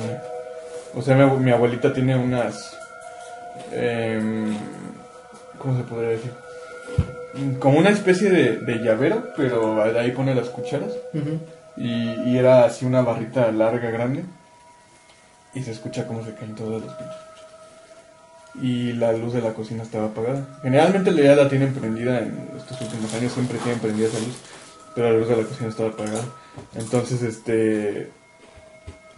O 0.95 1.03
sea, 1.03 1.17
mi, 1.17 1.23
abu- 1.23 1.39
mi 1.39 1.51
abuelita 1.51 1.93
tiene 1.93 2.17
unas... 2.17 2.77
em, 3.73 4.57
¿Cómo 5.59 5.77
se 5.77 5.85
podría 5.85 6.11
decir? 6.11 6.31
Como 7.59 7.79
una 7.79 7.91
especie 7.91 8.31
de, 8.31 8.59
de 8.59 8.79
llavero, 8.79 9.29
pero 9.37 9.83
ahí 9.83 10.13
pone 10.13 10.35
las 10.35 10.49
cucharas. 10.51 10.93
Y, 11.77 12.31
y 12.31 12.39
era 12.39 12.65
así 12.65 12.85
una 12.85 13.03
barrita 13.03 13.51
larga, 13.51 13.91
grande. 13.91 14.25
Y 15.55 15.63
se 15.63 15.73
escucha 15.73 16.07
cómo 16.07 16.25
se 16.25 16.35
caen 16.35 16.55
todos 16.55 16.83
los 16.83 16.93
pinches. 16.95 17.17
Y 18.63 18.93
la 18.93 19.13
luz 19.13 19.33
de 19.33 19.41
la 19.41 19.53
cocina 19.53 19.83
estaba 19.83 20.07
apagada. 20.07 20.47
Generalmente 20.63 21.13
ya 21.13 21.35
la 21.35 21.49
tienen 21.49 21.75
prendida 21.75 22.21
en 22.21 22.51
estos 22.57 22.81
últimos 22.81 23.13
años, 23.15 23.33
siempre 23.33 23.59
tienen 23.59 23.81
prendida 23.81 24.07
esa 24.09 24.19
luz. 24.21 24.37
Pero 24.95 25.11
la 25.11 25.19
luz 25.19 25.29
de 25.29 25.37
la 25.37 25.43
cocina 25.43 25.69
estaba 25.71 25.89
apagada. 25.89 26.23
Entonces, 26.75 27.23
este. 27.23 28.11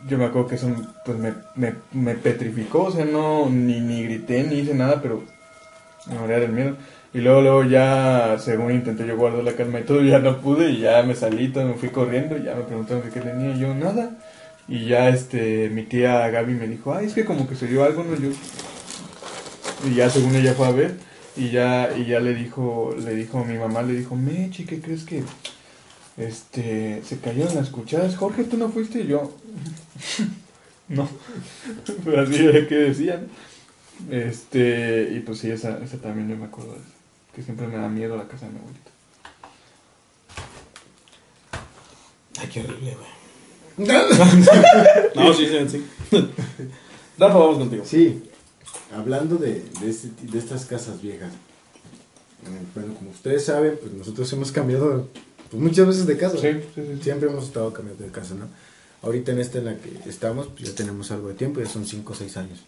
Yo 0.09 0.19
me 0.19 0.27
acuerdo 0.27 0.49
que 0.49 0.55
eso 0.57 0.69
pues 1.05 1.19
me, 1.19 1.35
me, 1.57 1.75
me 1.93 2.15
petrificó. 2.15 2.85
O 2.85 2.91
sea, 2.91 3.05
no. 3.05 3.49
Ni, 3.51 3.81
ni 3.81 4.05
grité 4.05 4.45
ni 4.45 4.57
hice 4.61 4.75
nada, 4.75 5.01
pero. 5.03 5.25
Me 6.09 6.19
moría 6.19 6.39
del 6.39 6.53
miedo. 6.53 6.77
Y 7.17 7.21
luego, 7.21 7.41
luego 7.41 7.65
ya, 7.65 8.37
según 8.39 8.73
intenté 8.73 9.07
yo 9.07 9.17
guardar 9.17 9.43
la 9.43 9.55
calma 9.55 9.81
y 9.81 9.85
todo, 9.85 10.03
ya 10.03 10.19
no 10.19 10.43
pude 10.43 10.71
y 10.71 10.81
ya 10.81 11.03
me 11.03 11.15
salí, 11.15 11.49
todo, 11.49 11.65
me 11.65 11.73
fui 11.73 11.89
corriendo 11.89 12.37
y 12.37 12.43
ya 12.43 12.55
me 12.55 12.65
preguntaron 12.65 13.03
que 13.03 13.09
qué 13.09 13.21
tenía 13.21 13.57
yo, 13.57 13.75
nada. 13.75 14.11
Y 14.69 14.87
ya, 14.87 15.09
este, 15.09 15.71
mi 15.71 15.85
tía 15.85 16.29
Gaby 16.29 16.53
me 16.53 16.69
dijo, 16.69 16.93
ay, 16.93 17.07
es 17.07 17.15
que 17.15 17.25
como 17.25 17.49
que 17.49 17.55
se 17.55 17.69
dio 17.69 17.85
algo, 17.85 18.05
¿no? 18.05 18.17
Yo... 18.17 18.29
Y 19.89 19.95
ya, 19.95 20.11
según 20.11 20.35
ella 20.35 20.53
fue 20.53 20.67
a 20.67 20.73
ver, 20.73 20.97
y 21.37 21.51
ya, 21.51 21.91
y 21.97 22.05
ya 22.05 22.21
le 22.21 22.35
dijo, 22.35 22.95
le 23.03 23.15
dijo, 23.15 23.45
mi 23.45 23.57
mamá 23.57 23.83
le 23.83 23.95
dijo, 23.95 24.15
Mechi, 24.15 24.67
¿qué 24.67 24.81
crees 24.81 25.05
que, 25.05 25.23
este, 26.17 27.03
se 27.05 27.19
cayeron 27.19 27.55
las 27.55 27.71
cucharas? 27.71 28.17
Jorge, 28.17 28.45
¿tú 28.45 28.57
no 28.57 28.71
fuiste? 28.71 29.07
Yo, 29.07 29.35
no. 30.89 31.09
Pero 32.05 32.23
así 32.23 32.43
de 32.47 32.67
que 32.67 32.75
decían. 32.75 33.29
Este, 34.11 35.11
y 35.15 35.21
pues 35.21 35.39
sí, 35.39 35.51
esa, 35.51 35.79
esa 35.83 35.97
también 35.99 36.29
yo 36.29 36.37
me 36.37 36.47
acuerdo 36.47 36.73
de 36.73 36.79
eso. 36.79 36.89
Que 37.35 37.43
siempre 37.43 37.67
me 37.67 37.77
da 37.77 37.89
miedo 37.89 38.17
la 38.17 38.29
casa 38.29 38.47
de 38.47 38.53
mi 38.53 38.59
abuelita. 38.59 38.91
Ay, 42.39 42.49
qué 42.53 42.61
horrible, 42.61 42.95
güey. 42.95 43.17
No, 45.15 45.35
sí, 45.35 45.47
sí, 45.47 45.69
sí. 45.69 45.85
Rafa, 47.19 47.39
vamos 47.39 47.59
contigo. 47.59 47.85
Sí, 47.85 48.23
hablando 48.95 49.37
de, 49.37 49.65
de, 49.81 49.91
este 49.91 50.09
de 50.23 50.39
estas 50.39 50.65
casas 50.65 51.01
viejas. 51.03 51.33
Bueno, 52.75 52.95
como 52.95 53.11
ustedes 53.11 53.45
saben, 53.45 53.79
pues 53.81 53.93
nosotros 53.93 54.33
hemos 54.33 54.53
cambiado 54.53 55.09
pues, 55.51 55.63
muchas 55.63 55.87
veces 55.87 56.07
de 56.07 56.17
casa. 56.17 56.37
Sí, 56.39 56.49
sí, 56.75 56.83
sí. 56.83 57.03
Siempre 57.03 57.29
hemos 57.29 57.45
estado 57.45 57.73
cambiando 57.73 58.05
de 58.05 58.11
casa, 58.11 58.35
¿no? 58.35 58.47
Ahorita 59.03 59.33
en 59.33 59.39
esta 59.39 59.59
en 59.59 59.67
la 59.67 59.77
que 59.77 60.09
estamos, 60.09 60.49
pues 60.49 60.69
ya 60.71 60.75
tenemos 60.75 61.11
algo 61.11 61.29
de 61.29 61.35
tiempo, 61.35 61.61
ya 61.61 61.69
son 61.69 61.87
5 61.87 62.13
o 62.13 62.17
6 62.17 62.37
años. 62.37 62.61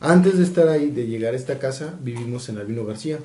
Antes 0.00 0.36
de 0.36 0.44
estar 0.44 0.68
ahí, 0.68 0.90
de 0.90 1.06
llegar 1.06 1.34
a 1.34 1.36
esta 1.36 1.58
casa, 1.58 1.94
vivimos 2.02 2.48
en 2.48 2.58
Albino 2.58 2.84
García. 2.84 3.18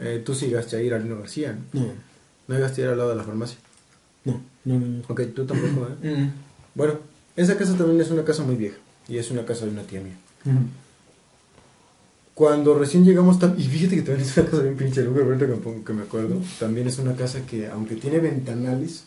Eh, 0.00 0.22
tú 0.24 0.34
sí 0.34 0.46
llegaste 0.46 0.76
a 0.76 0.82
ir 0.82 0.92
a 0.92 0.96
Albino 0.96 1.18
García, 1.18 1.58
¿no? 1.72 1.80
No, 1.80 1.92
No 2.48 2.54
llegaste 2.54 2.80
a 2.82 2.84
ir 2.84 2.90
al 2.92 2.98
lado 2.98 3.10
de 3.10 3.16
la 3.16 3.24
farmacia. 3.24 3.58
no, 4.24 4.40
no, 4.64 4.78
no. 4.78 4.86
no. 4.86 5.02
Ok, 5.08 5.22
tú 5.34 5.44
tampoco, 5.44 5.88
¿eh? 6.02 6.16
Mm. 6.16 6.32
Bueno, 6.74 6.98
esa 7.36 7.56
casa 7.56 7.76
también 7.76 8.00
es 8.00 8.10
una 8.10 8.24
casa 8.24 8.42
muy 8.42 8.54
vieja. 8.56 8.76
Y 9.08 9.18
es 9.18 9.30
una 9.30 9.44
casa 9.44 9.66
de 9.66 9.72
una 9.72 9.82
tía 9.82 10.00
mía. 10.00 10.16
Cuando 12.34 12.74
recién 12.76 13.04
llegamos, 13.04 13.38
y 13.56 13.62
fíjate 13.62 13.94
que 13.96 14.02
también 14.02 14.26
es 14.26 14.36
una 14.36 14.46
casa 14.50 14.62
bien 14.62 14.76
pinche 14.76 15.02
lugar, 15.02 15.24
ahorita 15.24 15.46
que 15.84 15.92
me, 15.92 16.02
acuerdo, 16.02 16.40
también 16.58 16.88
es 16.88 16.98
una 16.98 17.14
casa 17.14 17.46
que, 17.46 17.68
aunque 17.68 17.94
tiene 17.94 18.18
ventanales, 18.18 19.04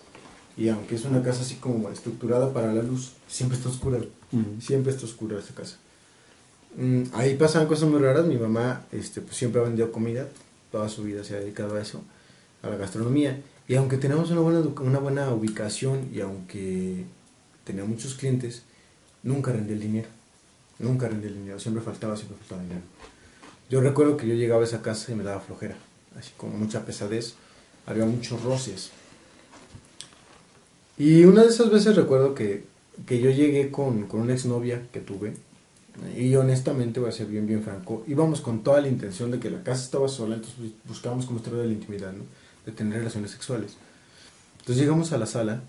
y 0.57 0.69
aunque 0.69 0.95
es 0.95 1.05
una 1.05 1.21
casa 1.21 1.41
así 1.41 1.55
como 1.55 1.89
estructurada 1.89 2.51
para 2.51 2.73
la 2.73 2.81
luz, 2.81 3.13
siempre 3.27 3.57
está 3.57 3.69
oscura. 3.69 3.99
Siempre 4.59 4.91
está 4.91 5.05
oscura 5.05 5.37
esa 5.37 5.53
casa. 5.53 5.77
Mm, 6.75 7.03
ahí 7.13 7.35
pasaban 7.35 7.67
cosas 7.67 7.87
muy 7.87 7.99
raras. 7.99 8.25
Mi 8.25 8.37
mamá 8.37 8.85
este, 8.91 9.21
pues, 9.21 9.37
siempre 9.37 9.61
ha 9.61 9.65
vendido 9.65 9.91
comida, 9.91 10.27
toda 10.71 10.89
su 10.89 11.03
vida 11.03 11.23
se 11.23 11.35
ha 11.35 11.39
dedicado 11.39 11.75
a 11.75 11.81
eso, 11.81 12.01
a 12.63 12.69
la 12.69 12.75
gastronomía. 12.75 13.39
Y 13.67 13.75
aunque 13.75 13.97
teníamos 13.97 14.31
una 14.31 14.41
buena, 14.41 14.59
una 14.61 14.99
buena 14.99 15.29
ubicación 15.31 16.09
y 16.11 16.21
aunque 16.21 17.05
tenía 17.63 17.85
muchos 17.85 18.15
clientes, 18.15 18.63
nunca 19.21 19.51
rendía 19.51 19.75
el 19.75 19.81
dinero. 19.81 20.07
Nunca 20.79 21.07
rendía 21.07 21.29
el 21.29 21.35
dinero, 21.35 21.59
siempre 21.59 21.83
faltaba, 21.83 22.15
siempre 22.15 22.37
faltaba 22.39 22.63
dinero. 22.63 22.81
Yo 23.69 23.81
recuerdo 23.81 24.17
que 24.17 24.27
yo 24.27 24.33
llegaba 24.33 24.61
a 24.61 24.65
esa 24.65 24.81
casa 24.81 25.11
y 25.11 25.15
me 25.15 25.23
daba 25.23 25.41
flojera, 25.41 25.75
así 26.17 26.31
como 26.37 26.57
mucha 26.57 26.85
pesadez, 26.85 27.35
había 27.85 28.05
muchos 28.05 28.41
roces. 28.43 28.91
Y 30.97 31.25
una 31.25 31.43
de 31.43 31.49
esas 31.49 31.69
veces 31.69 31.95
recuerdo 31.95 32.33
que, 32.33 32.63
que 33.05 33.19
yo 33.19 33.29
llegué 33.29 33.69
con, 33.69 34.07
con 34.07 34.21
una 34.21 34.33
exnovia 34.33 34.83
que 34.91 34.99
tuve, 34.99 35.33
y 36.15 36.35
honestamente 36.35 36.99
voy 36.99 37.09
a 37.09 37.11
ser 37.11 37.27
bien, 37.27 37.47
bien 37.47 37.63
franco, 37.63 38.03
íbamos 38.07 38.41
con 38.41 38.63
toda 38.63 38.81
la 38.81 38.87
intención 38.87 39.31
de 39.31 39.39
que 39.39 39.49
la 39.49 39.63
casa 39.63 39.83
estaba 39.83 40.07
sola, 40.07 40.35
entonces 40.35 40.71
buscábamos 40.85 41.25
como 41.25 41.39
de 41.39 41.65
la 41.65 41.73
intimidad, 41.73 42.13
¿no? 42.13 42.23
de 42.65 42.71
tener 42.71 42.99
relaciones 42.99 43.31
sexuales. 43.31 43.77
Entonces 44.59 44.83
llegamos 44.83 45.11
a 45.13 45.17
la 45.17 45.25
sala 45.25 45.63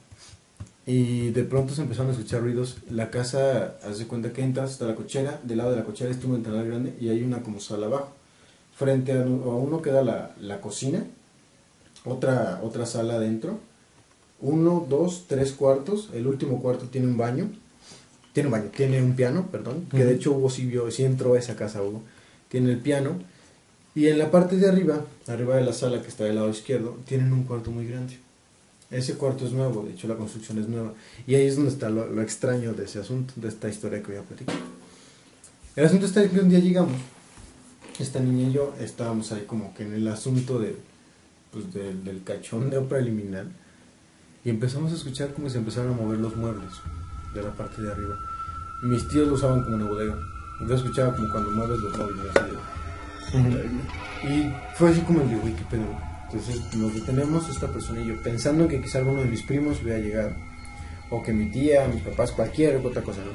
y 0.88 1.32
de 1.32 1.44
pronto 1.44 1.74
se 1.74 1.82
empezaron 1.82 2.08
a 2.08 2.14
escuchar 2.14 2.40
ruidos. 2.40 2.78
La 2.90 3.10
casa, 3.10 3.76
haz 3.84 3.98
de 3.98 4.06
cuenta 4.06 4.32
que 4.32 4.42
entras 4.42 4.70
hasta 4.70 4.86
la 4.86 4.94
cochera, 4.94 5.38
del 5.44 5.58
lado 5.58 5.72
de 5.72 5.76
la 5.76 5.84
cochera 5.84 6.10
está 6.10 6.26
un 6.26 6.32
ventanal 6.32 6.66
grande 6.66 6.94
y 6.98 7.10
hay 7.10 7.22
una 7.22 7.42
como 7.42 7.60
sala 7.60 7.86
abajo. 7.86 8.08
Frente 8.74 9.12
a, 9.12 9.22
a 9.22 9.26
uno 9.26 9.82
queda 9.82 10.02
la, 10.02 10.34
la 10.40 10.62
cocina, 10.62 11.04
otra, 12.06 12.60
otra 12.62 12.86
sala 12.86 13.16
adentro, 13.16 13.58
uno, 14.40 14.86
dos, 14.88 15.26
tres 15.28 15.52
cuartos. 15.52 16.08
El 16.14 16.26
último 16.26 16.62
cuarto 16.62 16.86
tiene 16.86 17.06
un 17.08 17.18
baño. 17.18 17.50
Tiene 18.32 18.46
un 18.46 18.52
baño, 18.52 18.70
tiene 18.74 19.02
un 19.02 19.14
piano, 19.14 19.48
perdón. 19.52 19.86
Que 19.90 20.06
de 20.06 20.14
hecho 20.14 20.32
Hugo 20.32 20.48
sí, 20.48 20.64
vio, 20.64 20.90
sí 20.90 21.04
entró 21.04 21.34
a 21.34 21.38
esa 21.38 21.54
casa, 21.54 21.82
Hugo. 21.82 22.00
Tiene 22.48 22.70
el 22.70 22.78
piano. 22.78 23.18
Y 23.94 24.06
en 24.06 24.18
la 24.18 24.30
parte 24.30 24.56
de 24.56 24.66
arriba, 24.66 25.04
arriba 25.26 25.56
de 25.56 25.64
la 25.64 25.74
sala 25.74 26.00
que 26.00 26.08
está 26.08 26.24
del 26.24 26.36
lado 26.36 26.48
izquierdo, 26.48 26.96
tienen 27.04 27.32
un 27.34 27.42
cuarto 27.42 27.70
muy 27.70 27.86
grande. 27.86 28.18
Ese 28.90 29.14
cuarto 29.14 29.44
es 29.46 29.52
nuevo, 29.52 29.82
de 29.82 29.92
hecho 29.92 30.08
la 30.08 30.16
construcción 30.16 30.58
es 30.58 30.68
nueva. 30.68 30.92
Y 31.26 31.34
ahí 31.34 31.46
es 31.46 31.56
donde 31.56 31.70
está 31.70 31.90
lo, 31.90 32.06
lo 32.08 32.22
extraño 32.22 32.72
de 32.72 32.84
ese 32.84 32.98
asunto, 33.00 33.34
de 33.36 33.48
esta 33.48 33.68
historia 33.68 34.02
que 34.02 34.12
voy 34.12 34.16
a 34.20 34.22
platicar. 34.22 34.54
El 35.76 35.84
asunto 35.84 36.06
está 36.06 36.22
en 36.22 36.30
que 36.30 36.40
un 36.40 36.48
día 36.48 36.58
llegamos, 36.58 36.94
esta 37.98 38.18
niña 38.20 38.48
y 38.48 38.52
yo 38.52 38.74
estábamos 38.80 39.30
ahí 39.32 39.44
como 39.46 39.74
que 39.74 39.82
en 39.84 39.92
el 39.94 40.08
asunto 40.08 40.58
de, 40.58 40.76
pues, 41.52 41.72
del, 41.74 42.02
del 42.04 42.22
cachondeo 42.24 42.88
preliminar. 42.88 43.46
Y 44.44 44.50
empezamos 44.50 44.92
a 44.92 44.94
escuchar 44.94 45.34
como 45.34 45.50
se 45.50 45.58
empezaron 45.58 45.92
a 45.92 45.96
mover 45.96 46.18
los 46.18 46.34
muebles 46.36 46.70
de 47.34 47.42
la 47.42 47.50
parte 47.52 47.82
de 47.82 47.92
arriba. 47.92 48.16
Mis 48.84 49.06
tíos 49.08 49.28
lo 49.28 49.34
usaban 49.34 49.62
como 49.64 49.76
una 49.76 49.86
bodega. 49.86 50.16
Entonces 50.60 50.84
escuchaba 50.86 51.14
como 51.14 51.30
cuando 51.30 51.50
mueves 51.50 51.78
los 51.80 51.96
muebles. 51.98 52.24
así 52.36 53.42
de- 53.42 54.28
y 54.34 54.54
fue 54.76 54.90
así 54.90 55.00
como 55.02 55.20
el 55.20 55.28
de, 55.28 55.36
güey, 55.36 55.54
qué 55.54 55.64
pedo. 55.70 56.07
Entonces 56.30 56.74
nos 56.74 56.94
detenemos, 56.94 57.48
esta 57.48 57.68
persona 57.68 58.00
y 58.00 58.06
yo, 58.06 58.22
pensando 58.22 58.68
que 58.68 58.80
quizá 58.82 58.98
alguno 58.98 59.22
de 59.22 59.28
mis 59.28 59.42
primos 59.42 59.82
hubiera 59.82 59.98
llegado. 59.98 60.34
O 61.10 61.22
que 61.22 61.32
mi 61.32 61.50
tía, 61.50 61.88
mis 61.88 62.02
papás, 62.02 62.32
cualquier 62.32 62.76
otra 62.84 63.02
cosa, 63.02 63.22
¿no? 63.24 63.32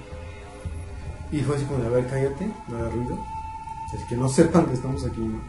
Y 1.35 1.41
fue 1.41 1.55
así 1.55 1.65
como 1.65 1.83
a 1.83 1.89
ver, 1.89 2.05
cállate, 2.07 2.47
no 2.67 2.77
haga 2.77 2.89
ruido. 2.89 3.19
Así 3.93 4.03
que 4.07 4.15
no 4.15 4.29
sepan 4.29 4.67
que 4.67 4.73
estamos 4.73 5.03
aquí, 5.05 5.19
¿no? 5.19 5.41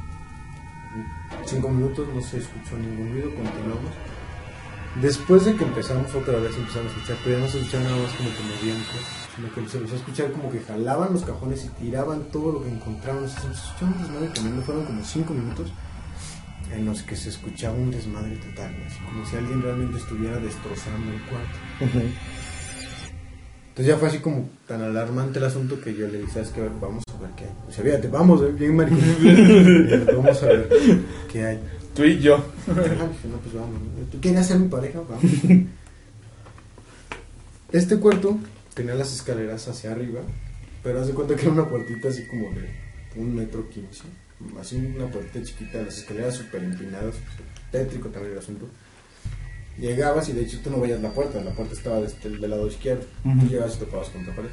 Cinco 1.45 1.69
minutos, 1.69 2.09
no 2.15 2.23
se 2.23 2.39
escuchó 2.39 2.79
ningún 2.79 3.11
ruido, 3.11 3.35
continuamos. 3.35 3.93
Después 5.03 5.45
de 5.45 5.57
que 5.57 5.65
empezamos 5.65 6.15
otra 6.15 6.39
vez, 6.39 6.57
empezamos 6.57 6.93
a 6.93 6.95
escuchar, 6.95 7.17
pero 7.25 7.37
ya 7.37 7.45
no 7.45 7.51
se 7.51 7.59
escuchaba 7.59 7.85
nada 7.85 7.97
más 7.97 8.13
como 8.13 8.31
que 8.31 8.43
movían 8.43 8.79
cosas, 8.85 9.29
sino 9.35 9.53
que 9.53 9.69
se 9.69 9.77
empezó 9.77 9.95
a 9.95 9.99
escuchar 9.99 10.33
como 10.33 10.51
que 10.51 10.61
jalaban 10.61 11.13
los 11.13 11.25
cajones 11.25 11.65
y 11.65 11.69
tiraban 11.69 12.23
todo 12.31 12.53
lo 12.53 12.63
que 12.63 12.71
encontraban. 12.71 13.29
Se 13.29 13.37
escuchó 13.39 14.63
fueron 14.65 14.85
como 14.87 15.05
cinco 15.05 15.35
minutos. 15.35 15.73
En 16.73 16.85
los 16.85 17.03
que 17.03 17.17
se 17.17 17.29
escuchaba 17.29 17.75
un 17.75 17.91
desmadre 17.91 18.37
total, 18.37 18.75
así 18.87 18.99
como 19.05 19.25
si 19.27 19.37
alguien 19.37 19.63
realmente 19.63 19.99
estuviera 19.99 20.39
destrozando 20.39 21.13
el 21.13 21.21
cuarto. 21.23 21.59
Entonces 23.69 23.93
ya 23.93 23.97
fue 23.97 24.09
así 24.09 24.19
como 24.19 24.49
tan 24.69 24.83
alarmante 24.83 25.41
el 25.41 25.47
asunto 25.47 25.81
que 25.81 25.95
yo 25.95 26.07
le 26.07 26.19
dije, 26.19 26.33
¿sabes 26.33 26.51
qué? 26.51 26.61
Vamos 26.81 27.03
a 27.13 27.21
ver 27.21 27.31
qué 27.37 27.45
hay. 27.45 27.51
O 27.69 27.73
sea, 27.73 27.83
fíjate, 27.83 28.07
vamos, 28.07 28.41
eh, 28.43 28.53
bien 28.53 28.77
maricón. 28.77 29.01
vamos 30.17 30.43
a 30.43 30.47
ver 30.47 30.69
qué 31.33 31.45
hay. 31.45 31.61
Tú 31.95 32.05
y 32.05 32.21
yo. 32.21 32.37
Ah, 32.69 32.73
no, 32.73 33.39
pues 33.39 33.55
vamos. 33.55 33.81
¿Tú 34.13 34.21
quieres 34.21 34.47
ser 34.47 34.59
mi 34.59 34.69
pareja? 34.69 35.01
Vamos. 35.01 35.25
Este 37.73 37.99
cuarto 37.99 38.39
tenía 38.75 38.95
las 38.95 39.13
escaleras 39.13 39.67
hacia 39.67 39.91
arriba, 39.91 40.21
pero 40.85 41.01
haz 41.01 41.09
de 41.09 41.15
cuenta 41.15 41.35
que 41.35 41.43
era 41.43 41.51
una 41.51 41.69
puertita 41.69 42.07
así 42.07 42.25
como 42.29 42.51
de 42.51 42.71
un 43.17 43.35
metro 43.35 43.69
quince. 43.69 44.05
Así 44.61 44.77
una 44.77 45.07
puertita 45.07 45.43
chiquita, 45.45 45.83
las 45.83 45.99
escaleras 45.99 46.35
súper 46.37 46.65
empinadas, 46.65 47.15
tétrico 47.71 48.09
también 48.09 48.33
el 48.33 48.39
asunto. 48.39 48.67
Llegabas 49.79 50.29
y 50.29 50.33
de 50.33 50.43
hecho 50.43 50.61
tú 50.63 50.71
no 50.71 50.81
veías 50.81 51.01
la 51.01 51.11
puerta, 51.11 51.41
la 51.41 51.51
puerta 51.53 51.75
estaba 51.75 52.01
de 52.01 52.07
este- 52.07 52.29
del 52.31 52.51
lado 52.51 52.67
izquierdo. 52.69 53.05
Ujú. 53.25 53.41
Tú 53.41 53.47
llegabas 53.49 53.77
y 53.77 53.79
topabas 53.79 54.09
contra 54.11 54.35
pared. 54.37 54.51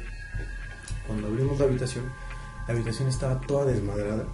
Cuando 1.06 1.28
abrimos 1.28 1.58
la 1.58 1.64
habitación, 1.66 2.04
la 2.66 2.74
habitación 2.74 3.08
estaba 3.08 3.40
toda 3.42 3.66
desmadrada. 3.66 4.24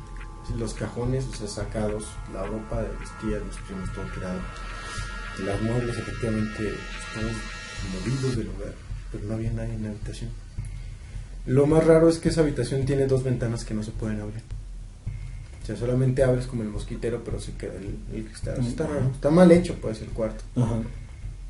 Los 0.57 0.72
cajones, 0.72 1.26
o 1.26 1.34
sea, 1.34 1.46
sacados, 1.46 2.07
la 2.32 2.46
ropa 2.46 2.80
de 2.82 2.88
mis 2.99 3.11
tías, 3.20 3.42
mis 3.44 3.57
primos, 3.66 3.92
todo 3.92 4.05
tirado. 4.14 4.40
Las 5.44 5.61
muebles 5.61 5.99
efectivamente 5.99 6.72
estaban 7.09 7.34
movidos 8.01 8.36
del 8.36 8.46
lugar, 8.46 8.72
pero 9.12 9.24
no 9.24 9.34
había 9.34 9.53
nadie 9.53 9.74
en 9.74 9.82
la 9.82 9.88
habitación. 9.90 10.30
Lo 11.46 11.66
más 11.66 11.84
raro 11.86 12.09
es 12.09 12.18
que 12.18 12.30
esa 12.30 12.40
habitación 12.40 12.86
tiene 12.86 13.07
dos 13.07 13.22
ventanas 13.24 13.64
que 13.64 13.74
no 13.74 13.82
se 13.82 13.90
pueden 13.90 14.20
abrir. 14.20 14.42
O 15.68 15.70
sea, 15.70 15.76
solamente 15.76 16.22
abres 16.22 16.46
como 16.46 16.62
el 16.62 16.70
mosquitero, 16.70 17.22
pero 17.22 17.38
se 17.38 17.52
queda 17.52 17.74
el, 17.74 17.94
el 18.16 18.24
cristal. 18.24 18.58
Está 18.66 18.86
raro, 18.86 19.10
está 19.12 19.28
mal 19.30 19.52
hecho 19.52 19.74
pues 19.82 20.00
el 20.00 20.08
cuarto. 20.08 20.42
Ajá. 20.56 20.80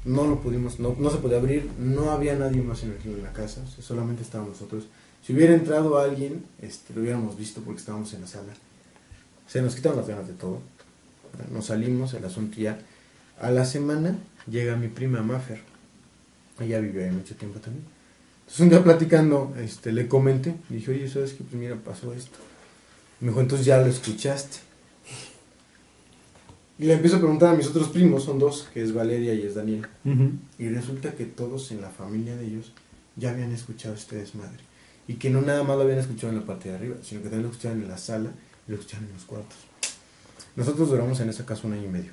No 0.05 0.27
lo 0.27 0.41
pudimos, 0.41 0.81
no, 0.81 0.97
no 0.99 1.09
se 1.11 1.19
podía 1.19 1.37
abrir, 1.39 1.69
no 1.79 2.11
había 2.11 2.35
nadie 2.35 2.61
más 2.63 2.83
en, 2.83 2.97
el- 3.05 3.13
en 3.13 3.23
la 3.23 3.33
casa, 3.33 3.61
o 3.65 3.71
sea, 3.71 3.85
solamente 3.85 4.23
estábamos 4.23 4.55
nosotros. 4.55 4.89
Si 5.25 5.33
hubiera 5.35 5.55
entrado 5.55 5.99
alguien, 5.99 6.43
este, 6.61 6.95
lo 6.95 7.03
hubiéramos 7.03 7.37
visto 7.39 7.61
porque 7.61 7.79
estábamos 7.79 8.13
en 8.15 8.23
la 8.23 8.27
sala. 8.27 8.53
Se 9.47 9.63
nos 9.63 9.77
quitaron 9.77 9.99
las 9.99 10.09
ganas 10.09 10.27
de 10.27 10.35
todo. 10.35 10.59
Nos 11.53 11.67
salimos, 11.67 12.13
el 12.15 12.25
asunto 12.25 12.59
ya. 12.59 12.77
A 13.41 13.51
la 13.53 13.65
semana 13.65 14.17
llega 14.51 14.75
mi 14.77 14.89
prima 14.89 15.23
Maffer. 15.23 15.61
Ella 16.59 16.81
vivió 16.81 17.05
ahí 17.05 17.11
mucho 17.13 17.37
tiempo 17.37 17.61
también. 17.61 17.85
Entonces 18.41 18.61
un 18.61 18.69
día 18.71 18.83
platicando, 18.83 19.55
este, 19.61 19.93
le 19.93 20.09
comenté, 20.09 20.55
dije, 20.71 20.91
oye, 20.91 21.09
¿sabes 21.09 21.35
qué? 21.35 21.45
Pues 21.45 21.55
mira, 21.55 21.77
pasó 21.77 22.13
esto. 22.15 22.39
Me 23.21 23.29
dijo, 23.29 23.41
entonces 23.41 23.67
ya 23.67 23.79
lo 23.79 23.87
escuchaste. 23.87 24.59
Y 26.79 26.85
le 26.85 26.95
empiezo 26.95 27.17
a 27.17 27.19
preguntar 27.19 27.55
a 27.55 27.57
mis 27.57 27.67
otros 27.67 27.89
primos, 27.89 28.25
son 28.25 28.39
dos, 28.39 28.69
que 28.73 28.83
es 28.83 28.95
Valeria 28.95 29.35
y 29.35 29.43
es 29.43 29.57
Daniel. 29.57 29.87
Y 30.59 30.69
resulta 30.69 31.13
que 31.13 31.25
todos 31.25 31.73
en 31.73 31.81
la 31.81 31.91
familia 31.91 32.37
de 32.37 32.47
ellos 32.47 32.73
ya 33.17 33.31
habían 33.31 33.51
escuchado 33.51 33.95
este 33.95 34.17
desmadre. 34.17 34.61
Y 35.09 35.15
que 35.15 35.31
no 35.31 35.41
nada 35.41 35.65
más 35.65 35.77
lo 35.77 35.83
habían 35.83 35.99
escuchado 35.99 36.33
en 36.33 36.39
la 36.39 36.47
parte 36.47 36.69
de 36.69 36.77
arriba, 36.77 36.97
sino 37.03 37.21
que 37.21 37.29
también 37.29 37.45
lo 37.45 37.51
escuchaban 37.51 37.83
en 37.83 37.89
la 37.89 37.99
sala 37.99 38.31
y 38.69 38.71
lo 38.71 38.77
escuchaban 38.77 39.07
en 39.07 39.15
los 39.15 39.25
cuartos. 39.25 39.59
Nosotros 40.55 40.91
duramos 40.91 41.19
en 41.19 41.31
esa 41.31 41.45
casa 41.45 41.67
un 41.67 41.73
año 41.73 41.87
y 41.87 41.89
medio. 41.89 42.13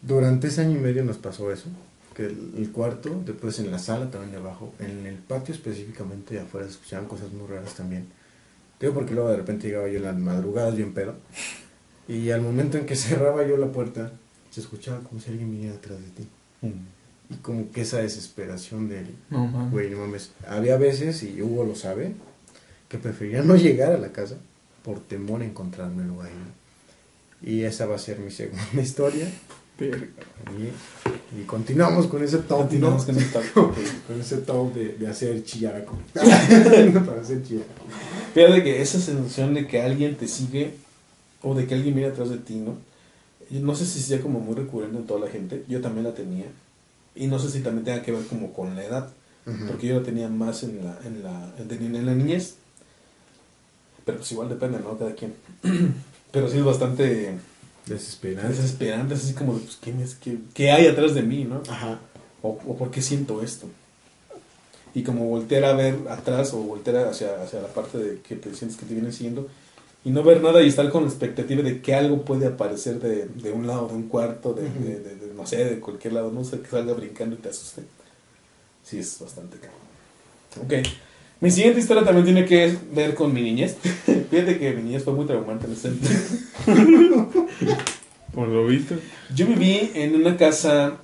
Durante 0.00 0.46
ese 0.46 0.62
año 0.62 0.78
y 0.78 0.80
medio 0.80 1.04
nos 1.04 1.18
pasó 1.18 1.52
eso, 1.52 1.68
que 2.14 2.26
el, 2.26 2.54
el 2.56 2.70
cuarto, 2.70 3.22
después 3.26 3.58
en 3.58 3.70
la 3.70 3.78
sala 3.78 4.10
también 4.10 4.32
de 4.32 4.38
abajo, 4.38 4.72
en 4.78 5.06
el 5.06 5.16
patio 5.16 5.54
específicamente 5.54 6.34
de 6.34 6.40
afuera 6.40 6.66
se 6.66 6.74
escuchaban 6.74 7.06
cosas 7.06 7.30
muy 7.32 7.46
raras 7.46 7.74
también. 7.74 8.06
Digo 8.80 8.94
porque 8.94 9.14
luego 9.14 9.30
de 9.30 9.36
repente 9.36 9.66
llegaba 9.68 9.88
yo 9.88 9.96
en 9.98 10.04
las 10.04 10.16
madrugadas 10.18 10.76
bien 10.76 10.92
pedo. 10.94 11.14
Y 12.06 12.30
al 12.30 12.40
momento 12.42 12.78
en 12.78 12.86
que 12.86 12.96
cerraba 12.96 13.46
yo 13.46 13.56
la 13.56 13.72
puerta, 13.72 14.12
se 14.50 14.60
escuchaba 14.60 15.00
como 15.00 15.20
si 15.20 15.30
alguien 15.30 15.50
viniera 15.50 15.74
atrás 15.76 15.98
de 16.00 16.10
ti. 16.10 16.28
Y 17.30 17.34
como 17.42 17.70
que 17.70 17.82
esa 17.82 17.98
desesperación 17.98 18.88
de, 18.88 19.04
No 19.30 19.46
mames. 19.46 19.70
güey, 19.72 19.90
no 19.90 19.98
mames. 19.98 20.30
Había 20.48 20.76
veces, 20.78 21.22
y 21.22 21.42
Hugo 21.42 21.64
lo 21.64 21.74
sabe, 21.74 22.14
que 22.88 22.98
prefería 22.98 23.42
no 23.42 23.54
llegar 23.56 23.92
a 23.92 23.98
la 23.98 24.12
casa 24.12 24.36
por 24.82 25.00
temor 25.00 25.42
a 25.42 25.44
encontrármelo 25.44 26.22
ahí. 26.22 26.32
Y 27.42 27.62
esa 27.64 27.86
va 27.86 27.96
a 27.96 27.98
ser 27.98 28.18
mi 28.18 28.30
segunda 28.30 28.62
historia. 28.82 29.28
Verga. 29.78 30.06
Y, 30.58 31.40
y 31.40 31.44
continuamos 31.44 32.06
con 32.06 32.22
ese 32.24 32.38
top, 32.38 32.60
Continuamos 32.60 33.06
¿no? 33.06 33.14
con 33.14 33.22
el 33.22 33.30
top. 33.30 33.74
con 34.06 34.20
ese 34.20 34.36
top 34.38 34.74
de, 34.74 34.88
de 34.94 35.06
hacer 35.06 35.44
chillaco. 35.44 35.96
Para 36.14 37.20
hacer 37.20 37.42
chillaco. 37.44 37.68
Fíjate 38.34 38.62
que 38.64 38.82
esa 38.82 39.00
sensación 39.00 39.54
de 39.54 39.66
que 39.66 39.80
alguien 39.80 40.16
te 40.16 40.26
sigue 40.26 40.74
o 41.42 41.54
de 41.54 41.66
que 41.66 41.74
alguien 41.74 41.94
viene 41.94 42.10
atrás 42.10 42.30
de 42.30 42.38
ti, 42.38 42.56
¿no? 42.56 42.76
Yo 43.50 43.60
no 43.60 43.74
sé 43.74 43.86
si 43.86 44.00
sea 44.00 44.20
como 44.20 44.40
muy 44.40 44.54
recurrente 44.54 44.98
en 44.98 45.06
toda 45.06 45.20
la 45.20 45.30
gente. 45.30 45.64
Yo 45.68 45.80
también 45.80 46.04
la 46.04 46.14
tenía. 46.14 46.46
Y 47.14 47.26
no 47.26 47.38
sé 47.38 47.50
si 47.50 47.60
también 47.60 47.84
tenga 47.84 48.02
que 48.02 48.12
ver 48.12 48.24
como 48.26 48.52
con 48.52 48.74
la 48.76 48.84
edad. 48.84 49.10
Porque 49.66 49.86
yo 49.86 49.98
la 49.98 50.02
tenía 50.04 50.28
más 50.28 50.62
en 50.62 50.84
la, 50.84 50.98
en 51.06 51.22
la, 51.22 51.54
en 51.58 52.04
la 52.06 52.14
niñez. 52.14 52.56
Pero 54.04 54.18
pues 54.18 54.30
igual 54.32 54.50
depende, 54.50 54.78
¿no? 54.80 54.98
Cada 54.98 55.14
quien. 55.14 55.34
Pero 56.32 56.50
sí 56.50 56.58
es 56.58 56.64
bastante 56.64 57.32
Desesperante. 57.88 58.48
desesperante. 58.48 59.14
Es 59.14 59.24
así 59.24 59.34
como, 59.34 59.54
de, 59.54 59.60
pues, 59.60 59.76
¿qué, 59.76 59.92
me- 59.92 60.04
qué- 60.22 60.38
qué 60.54 60.70
hay 60.72 60.86
atrás 60.86 61.14
de 61.14 61.22
mí, 61.22 61.44
no? 61.44 61.62
Ajá. 61.68 61.98
o, 62.42 62.50
o 62.66 62.76
por 62.76 62.90
qué 62.90 63.02
siento 63.02 63.42
esto. 63.42 63.66
Y 64.94 65.02
como 65.02 65.26
voltear 65.26 65.64
a 65.64 65.72
ver 65.74 65.96
atrás 66.08 66.52
o 66.54 66.58
voltear 66.58 67.06
hacia, 67.08 67.42
hacia 67.42 67.60
la 67.60 67.68
parte 67.68 67.98
de 67.98 68.20
que 68.20 68.36
te 68.36 68.54
sientes 68.54 68.78
que 68.78 68.86
te 68.86 68.94
vienen 68.94 69.12
siguiendo 69.12 69.46
y 70.04 70.10
no 70.10 70.22
ver 70.22 70.40
nada 70.42 70.62
y 70.62 70.68
estar 70.68 70.88
con 70.90 71.02
la 71.04 71.08
expectativa 71.10 71.62
de 71.62 71.82
que 71.82 71.94
algo 71.94 72.22
puede 72.24 72.46
aparecer 72.46 72.98
de, 73.00 73.26
de 73.26 73.52
un 73.52 73.66
lado, 73.66 73.88
de 73.88 73.94
un 73.94 74.08
cuarto, 74.08 74.54
de, 74.54 74.66
Ujú. 74.66 74.84
de- 74.84 75.00
de- 75.00 75.14
de, 75.16 75.34
no 75.34 75.46
sé, 75.46 75.64
de 75.64 75.78
cualquier 75.80 76.14
lado, 76.14 76.30
no 76.32 76.42
sé, 76.44 76.60
que 76.60 76.68
salga 76.68 76.94
brincando 76.94 77.36
y 77.36 77.38
te 77.38 77.48
asuste. 77.50 77.82
Sí, 78.84 78.98
es 79.00 79.18
bastante 79.20 79.58
caro. 79.58 79.72
Ok. 80.64 80.86
Mi 81.40 81.50
siguiente 81.52 81.78
historia 81.80 82.04
también 82.04 82.24
tiene 82.24 82.44
que 82.44 82.76
ver 82.92 83.14
con 83.14 83.32
mi 83.32 83.42
niñez. 83.42 83.76
Fíjate 84.30 84.58
que 84.58 84.72
mi 84.72 84.82
niñez 84.82 85.04
fue 85.04 85.12
muy 85.12 85.24
traumante 85.24 85.66
en 85.66 85.72
ese. 85.72 85.92
Por 88.34 88.48
lo 88.48 88.66
visto. 88.66 88.96
Yo 89.34 89.46
viví 89.46 89.92
en 89.94 90.16
una 90.16 90.36
casa 90.36 90.96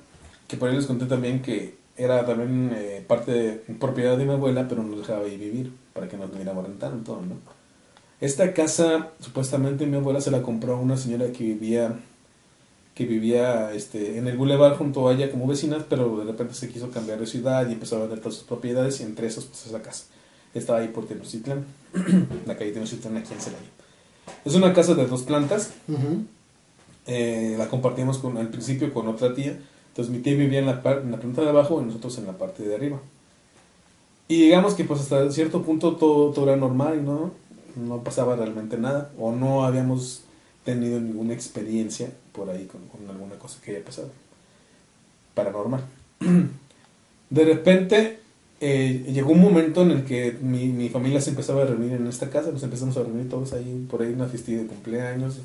que 0.47 0.57
por 0.57 0.69
ahí 0.69 0.75
les 0.75 0.85
conté 0.85 1.05
también 1.05 1.41
que 1.41 1.75
era 1.97 2.25
también 2.25 2.71
eh, 2.75 3.03
parte 3.05 3.31
de 3.31 3.51
propiedad 3.79 4.17
de 4.17 4.25
mi 4.25 4.33
abuela, 4.33 4.67
pero 4.67 4.83
nos 4.83 4.99
dejaba 4.99 5.25
ahí 5.25 5.37
vivir 5.37 5.71
para 5.93 6.07
que 6.07 6.17
nos 6.17 6.29
viniéramos 6.29 6.63
a 6.63 6.67
rentar 6.67 6.93
y 6.99 7.03
todo, 7.03 7.21
¿no? 7.21 7.35
Esta 8.21 8.53
casa, 8.53 9.11
supuestamente 9.19 9.85
mi 9.85 9.97
abuela 9.97 10.21
se 10.21 10.31
la 10.31 10.41
compró 10.41 10.75
a 10.75 10.79
una 10.79 10.97
señora 10.97 11.31
que 11.31 11.43
vivía 11.43 11.95
que 12.93 13.05
vivía 13.05 13.73
este, 13.73 14.17
en 14.17 14.27
el 14.27 14.37
bulevar 14.37 14.77
junto 14.77 15.09
a 15.09 15.13
ella 15.13 15.29
como 15.29 15.47
vecinas, 15.47 15.83
pero 15.89 16.17
de 16.17 16.31
repente 16.31 16.53
se 16.53 16.69
quiso 16.69 16.91
cambiar 16.91 17.19
de 17.19 17.27
ciudad 17.27 17.67
y 17.67 17.73
empezó 17.73 17.97
a 17.97 17.99
vender 17.99 18.19
todas 18.19 18.35
sus 18.35 18.45
propiedades 18.45 19.01
y 19.01 19.03
entre 19.03 19.27
esas 19.27 19.43
pues 19.43 19.65
esa 19.67 19.81
casa. 19.81 20.05
Estaba 20.55 20.79
ahí 20.79 20.87
por 20.87 21.05
Tenochtitlán, 21.07 21.65
la 22.47 22.57
calle 22.57 22.71
Tenochtitlán 22.71 23.17
aquí 23.17 23.33
en 23.33 23.39
Celaya. 23.41 23.63
Es 24.43 24.55
una 24.55 24.73
casa 24.73 24.95
de 24.95 25.05
dos 25.05 25.21
plantas, 25.23 25.71
eh, 27.05 27.55
la 27.59 27.67
compartíamos 27.67 28.17
con, 28.17 28.37
al 28.37 28.49
principio 28.49 28.91
con 28.93 29.07
otra 29.07 29.35
tía. 29.35 29.59
Entonces 29.89 30.11
mi 30.13 30.19
tía 30.21 30.33
vivía 30.35 30.59
en 30.59 30.65
la, 30.65 30.81
par- 30.81 30.99
en 31.03 31.11
la 31.11 31.19
planta 31.19 31.41
de 31.41 31.49
abajo 31.49 31.81
y 31.81 31.85
nosotros 31.85 32.17
en 32.17 32.25
la 32.25 32.33
parte 32.37 32.63
de 32.63 32.73
arriba. 32.75 32.99
Y 34.27 34.41
digamos 34.41 34.73
que 34.73 34.83
pues 34.83 35.01
hasta 35.01 35.31
cierto 35.31 35.61
punto 35.61 35.95
todo, 35.97 36.31
todo 36.31 36.45
era 36.47 36.55
normal 36.57 37.05
no, 37.05 37.31
no 37.75 38.03
pasaba 38.03 38.35
realmente 38.35 38.77
nada. 38.77 39.11
O 39.19 39.31
no 39.31 39.63
habíamos 39.65 40.23
tenido 40.63 40.99
ninguna 40.99 41.33
experiencia 41.33 42.09
por 42.31 42.49
ahí 42.49 42.65
con, 42.65 42.81
con 42.87 43.07
alguna 43.09 43.35
cosa 43.35 43.59
que 43.63 43.71
haya 43.75 43.85
pasado. 43.85 44.09
Paranormal. 45.35 45.83
De 47.29 47.45
repente 47.45 48.19
eh, 48.61 49.05
llegó 49.13 49.31
un 49.31 49.41
momento 49.41 49.81
en 49.83 49.91
el 49.91 50.03
que 50.05 50.37
mi, 50.41 50.67
mi 50.67 50.89
familia 50.89 51.19
se 51.21 51.29
empezaba 51.31 51.63
a 51.63 51.65
reunir 51.65 51.93
en 51.93 52.07
esta 52.07 52.29
casa, 52.29 52.51
nos 52.51 52.63
empezamos 52.63 52.95
a 52.97 53.03
reunir 53.03 53.29
todos 53.29 53.53
ahí, 53.53 53.85
por 53.89 54.01
ahí 54.01 54.13
una 54.13 54.27
fiestilla 54.27 54.59
de 54.59 54.67
cumpleaños, 54.67 55.39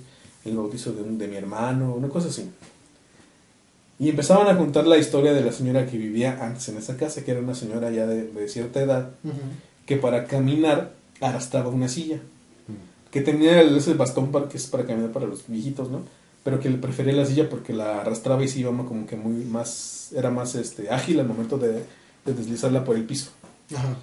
el 0.44 0.56
bautizo 0.56 0.92
de, 0.92 1.02
un- 1.02 1.18
de 1.18 1.26
mi 1.28 1.36
hermano, 1.36 1.94
una 1.94 2.08
cosa 2.08 2.28
así. 2.28 2.48
Y 3.98 4.08
empezaban 4.08 4.46
a 4.48 4.56
contar 4.56 4.86
la 4.86 4.96
historia 4.96 5.32
de 5.34 5.42
la 5.42 5.52
señora 5.52 5.84
que 5.86 5.98
vivía 5.98 6.38
antes 6.40 6.68
en 6.70 6.78
esa 6.78 6.96
casa, 6.96 7.22
que 7.22 7.32
era 7.32 7.40
una 7.40 7.54
señora 7.54 7.90
ya 7.90 8.06
de, 8.06 8.24
de 8.30 8.48
cierta 8.48 8.80
edad, 8.80 9.10
Ujú. 9.24 9.34
que 9.84 9.96
para 9.96 10.24
caminar 10.26 10.92
arrastraba 11.20 11.68
una 11.68 11.88
silla, 11.88 12.18
que 13.10 13.20
tenía 13.20 13.60
ese 13.60 13.92
bastón 13.94 14.30
para, 14.32 14.48
que 14.48 14.56
es 14.56 14.66
para 14.68 14.86
caminar 14.86 15.10
para 15.12 15.26
los 15.26 15.44
viejitos, 15.48 15.90
¿no? 15.90 16.02
Pero 16.44 16.60
que 16.60 16.70
le 16.70 16.78
prefería 16.78 17.12
la 17.12 17.26
silla 17.26 17.50
porque 17.50 17.74
la 17.74 18.00
arrastraba 18.00 18.42
y 18.42 18.48
se 18.48 18.60
iba 18.60 18.70
como 18.70 19.04
que 19.06 19.16
muy 19.16 19.44
más, 19.44 20.12
era 20.16 20.30
más 20.30 20.54
este, 20.54 20.88
ágil 20.88 21.20
al 21.20 21.26
momento 21.26 21.58
de, 21.58 21.82
de 22.24 22.34
deslizarla 22.34 22.84
por 22.84 22.96
el 22.96 23.04
piso. 23.04 23.30
Ajá. 23.74 23.94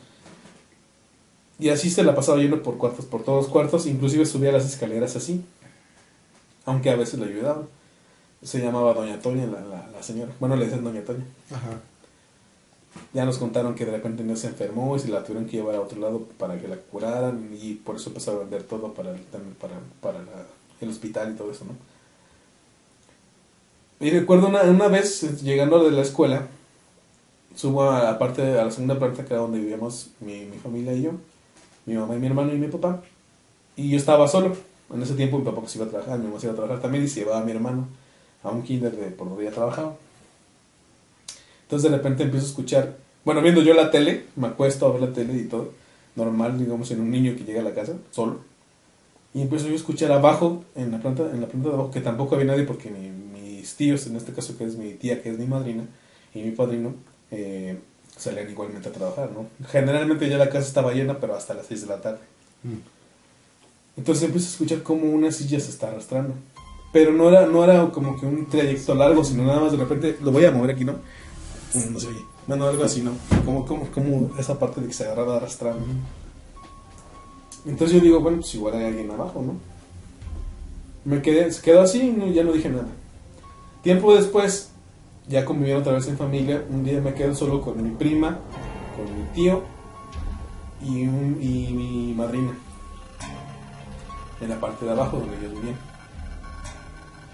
Y 1.59 1.69
así 1.69 1.89
se 1.89 2.03
la 2.03 2.13
pasaba 2.15 2.37
yendo 2.39 2.61
por 2.61 2.77
cuartos, 2.77 3.05
por 3.05 3.23
todos 3.23 3.47
cuartos, 3.47 3.87
inclusive 3.87 4.25
subía 4.25 4.51
las 4.51 4.65
escaleras 4.65 5.15
así, 5.15 5.43
aunque 6.65 6.89
a 6.91 6.95
veces 6.95 7.19
le 7.19 7.25
ayudaban. 7.25 7.67
Se 8.43 8.59
llamaba 8.59 8.93
Doña 8.93 9.19
Toña 9.19 9.47
la, 9.47 9.61
la, 9.61 9.87
la 9.87 10.03
señora. 10.03 10.31
Bueno, 10.39 10.55
le 10.55 10.65
decían 10.65 10.83
Doña 10.83 11.01
Toña. 11.03 11.25
Ajá. 11.49 11.79
Ya 13.13 13.25
nos 13.25 13.37
contaron 13.39 13.73
que 13.75 13.85
de 13.85 13.91
repente 13.91 14.23
no 14.23 14.35
se 14.35 14.47
enfermó 14.47 14.95
y 14.95 14.99
se 14.99 15.07
la 15.09 15.23
tuvieron 15.23 15.47
que 15.49 15.57
llevar 15.57 15.75
a 15.75 15.81
otro 15.81 15.99
lado 15.99 16.19
para 16.37 16.59
que 16.61 16.67
la 16.67 16.75
curaran 16.77 17.49
y 17.59 17.73
por 17.73 17.95
eso 17.95 18.09
empezó 18.09 18.31
a 18.31 18.39
vender 18.39 18.63
todo 18.63 18.93
para 18.93 19.11
el, 19.11 19.19
para, 19.19 19.73
para 20.01 20.19
la- 20.19 20.45
el 20.79 20.89
hospital 20.89 21.31
y 21.33 21.35
todo 21.35 21.51
eso, 21.51 21.65
¿no? 21.65 21.71
Y 23.99 24.11
recuerdo 24.11 24.47
una, 24.47 24.61
una 24.61 24.87
vez 24.89 25.41
llegando 25.41 25.83
de 25.83 25.91
la 25.91 26.03
escuela, 26.03 26.47
subo 27.57 27.89
a 27.91 28.03
la 28.03 28.11
a 28.11 28.65
la 28.65 28.71
segunda 28.71 28.97
planta 28.99 29.25
que 29.25 29.33
era 29.33 29.41
donde 29.41 29.59
vivíamos 29.59 30.11
mi, 30.21 30.45
mi 30.45 30.57
familia 30.57 30.93
y 30.93 31.01
yo, 31.01 31.11
mi 31.85 31.95
mamá 31.95 32.15
y 32.15 32.19
mi 32.19 32.27
hermano 32.27 32.53
y 32.53 32.57
mi 32.57 32.67
papá. 32.67 33.01
Y 33.75 33.89
yo 33.89 33.97
estaba 33.97 34.27
solo. 34.27 34.55
En 34.93 35.01
ese 35.01 35.15
tiempo 35.15 35.37
mi 35.39 35.43
papá 35.45 35.59
pues 35.61 35.75
iba 35.75 35.85
a 35.85 35.89
trabajar, 35.89 36.19
mi 36.19 36.27
mamá 36.27 36.39
se 36.39 36.45
iba 36.45 36.53
a 36.53 36.55
trabajar 36.55 36.81
también 36.81 37.03
y 37.03 37.07
se 37.09 37.21
llevaba 37.21 37.41
a 37.41 37.43
mi 37.43 37.51
hermano 37.51 37.87
a 38.43 38.49
un 38.51 38.61
kinder 38.63 38.95
de 38.95 39.07
por 39.11 39.27
donde 39.27 39.43
ella 39.43 39.53
trabajaba. 39.53 39.95
Entonces 41.63 41.91
de 41.91 41.97
repente 41.97 42.23
empiezo 42.23 42.45
a 42.45 42.49
escuchar, 42.49 42.97
bueno, 43.25 43.41
viendo 43.41 43.61
yo 43.61 43.73
la 43.73 43.91
tele, 43.91 44.23
me 44.35 44.47
acuesto 44.47 44.85
a 44.85 44.91
ver 44.93 45.01
la 45.01 45.13
tele 45.13 45.33
y 45.33 45.45
todo, 45.45 45.71
normal, 46.15 46.57
digamos, 46.57 46.89
en 46.91 47.01
un 47.01 47.11
niño 47.11 47.35
que 47.35 47.43
llega 47.43 47.59
a 47.59 47.63
la 47.63 47.73
casa, 47.73 47.93
solo. 48.11 48.39
Y 49.33 49.41
empiezo 49.41 49.67
yo 49.67 49.73
a 49.73 49.75
escuchar 49.75 50.11
abajo, 50.13 50.63
en 50.75 50.91
la 50.91 50.99
planta, 50.99 51.23
en 51.23 51.41
la 51.41 51.47
planta 51.47 51.69
de 51.69 51.75
abajo, 51.75 51.91
que 51.91 51.99
tampoco 51.99 52.35
había 52.35 52.47
nadie 52.47 52.63
porque 52.63 52.89
mi- 52.89 53.09
mis 53.09 53.75
tíos, 53.75 54.07
en 54.07 54.15
este 54.15 54.31
caso 54.31 54.57
que 54.57 54.63
es 54.63 54.77
mi 54.77 54.93
tía, 54.93 55.21
que 55.21 55.29
es 55.29 55.37
mi 55.37 55.45
madrina, 55.45 55.83
y 56.33 56.41
mi 56.41 56.51
padrino, 56.51 56.93
eh, 57.31 57.77
salían 58.15 58.49
igualmente 58.49 58.89
a 58.89 58.91
trabajar, 58.91 59.29
¿no? 59.31 59.47
Generalmente 59.67 60.29
ya 60.29 60.37
la 60.37 60.49
casa 60.49 60.67
estaba 60.67 60.93
llena, 60.93 61.19
pero 61.19 61.35
hasta 61.35 61.53
las 61.53 61.67
6 61.67 61.81
de 61.81 61.87
la 61.87 62.01
tarde. 62.01 62.19
Entonces 63.95 64.23
empiezo 64.25 64.47
a 64.47 64.51
escuchar 64.51 64.83
como 64.83 65.09
una 65.11 65.31
silla 65.31 65.59
se 65.59 65.69
está 65.71 65.89
arrastrando. 65.89 66.33
Pero 66.93 67.11
no 67.11 67.29
era, 67.29 67.45
no 67.45 67.63
era 67.63 67.89
como 67.91 68.19
que 68.19 68.25
un 68.25 68.45
trayecto 68.47 68.95
largo, 68.95 69.23
sino 69.23 69.43
nada 69.43 69.59
más 69.59 69.71
de 69.71 69.77
repente, 69.77 70.17
lo 70.21 70.31
voy 70.31 70.45
a 70.45 70.51
mover 70.51 70.71
aquí, 70.71 70.85
¿no? 70.85 70.93
Mm, 71.73 71.93
No 71.93 71.99
se 71.99 72.07
oye. 72.07 72.21
Bueno, 72.47 72.65
algo 72.65 72.83
así, 72.83 73.01
¿no? 73.01 73.11
Como, 73.43 73.65
como, 73.65 73.87
como 73.87 74.31
esa 74.39 74.57
parte 74.57 74.79
de 74.79 74.87
que 74.87 74.93
se 74.93 75.03
agarraba 75.03 75.37
arrastrando. 75.37 75.85
Entonces 77.65 77.97
yo 77.97 78.01
digo, 78.01 78.21
bueno, 78.21 78.37
pues 78.37 78.55
igual 78.55 78.75
hay 78.75 78.85
alguien 78.85 79.11
abajo, 79.11 79.41
¿no? 79.41 79.55
Me 81.03 81.21
quedé, 81.21 81.51
se 81.51 81.61
quedó 81.61 81.81
así 81.81 82.15
y 82.25 82.33
ya 82.33 82.43
no 82.43 82.53
dije 82.53 82.69
nada. 82.69 82.87
Tiempo 83.83 84.15
después, 84.15 84.69
ya 85.27 85.43
conviviendo 85.45 85.81
otra 85.81 85.93
vez 85.93 86.07
en 86.07 86.17
familia, 86.17 86.63
un 86.69 86.83
día 86.83 87.01
me 87.01 87.13
quedo 87.13 87.35
solo 87.35 87.61
con 87.61 87.81
mi 87.83 87.91
prima, 87.91 88.39
con 88.95 89.05
mi 89.17 89.23
tío 89.33 89.63
y, 90.81 91.05
un- 91.07 91.37
y 91.41 91.73
mi 91.73 92.13
madrina. 92.13 92.53
En 94.39 94.49
la 94.49 94.59
parte 94.59 94.85
de 94.85 94.91
abajo 94.91 95.17
donde 95.17 95.37
ellos 95.37 95.53
vivían. 95.53 95.75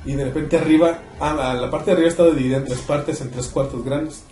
Y 0.05 0.13
de 0.13 0.25
repente 0.25 0.57
arriba, 0.57 0.99
ah, 1.19 1.53
la 1.59 1.69
parte 1.69 1.87
de 1.87 1.91
arriba 1.93 2.09
estaba 2.09 2.29
dividida 2.29 2.57
en 2.57 2.65
tres 2.65 2.79
partes, 2.79 3.21
en 3.21 3.29
tres 3.31 3.47
cuartos 3.47 3.83
grandes. 3.85 4.23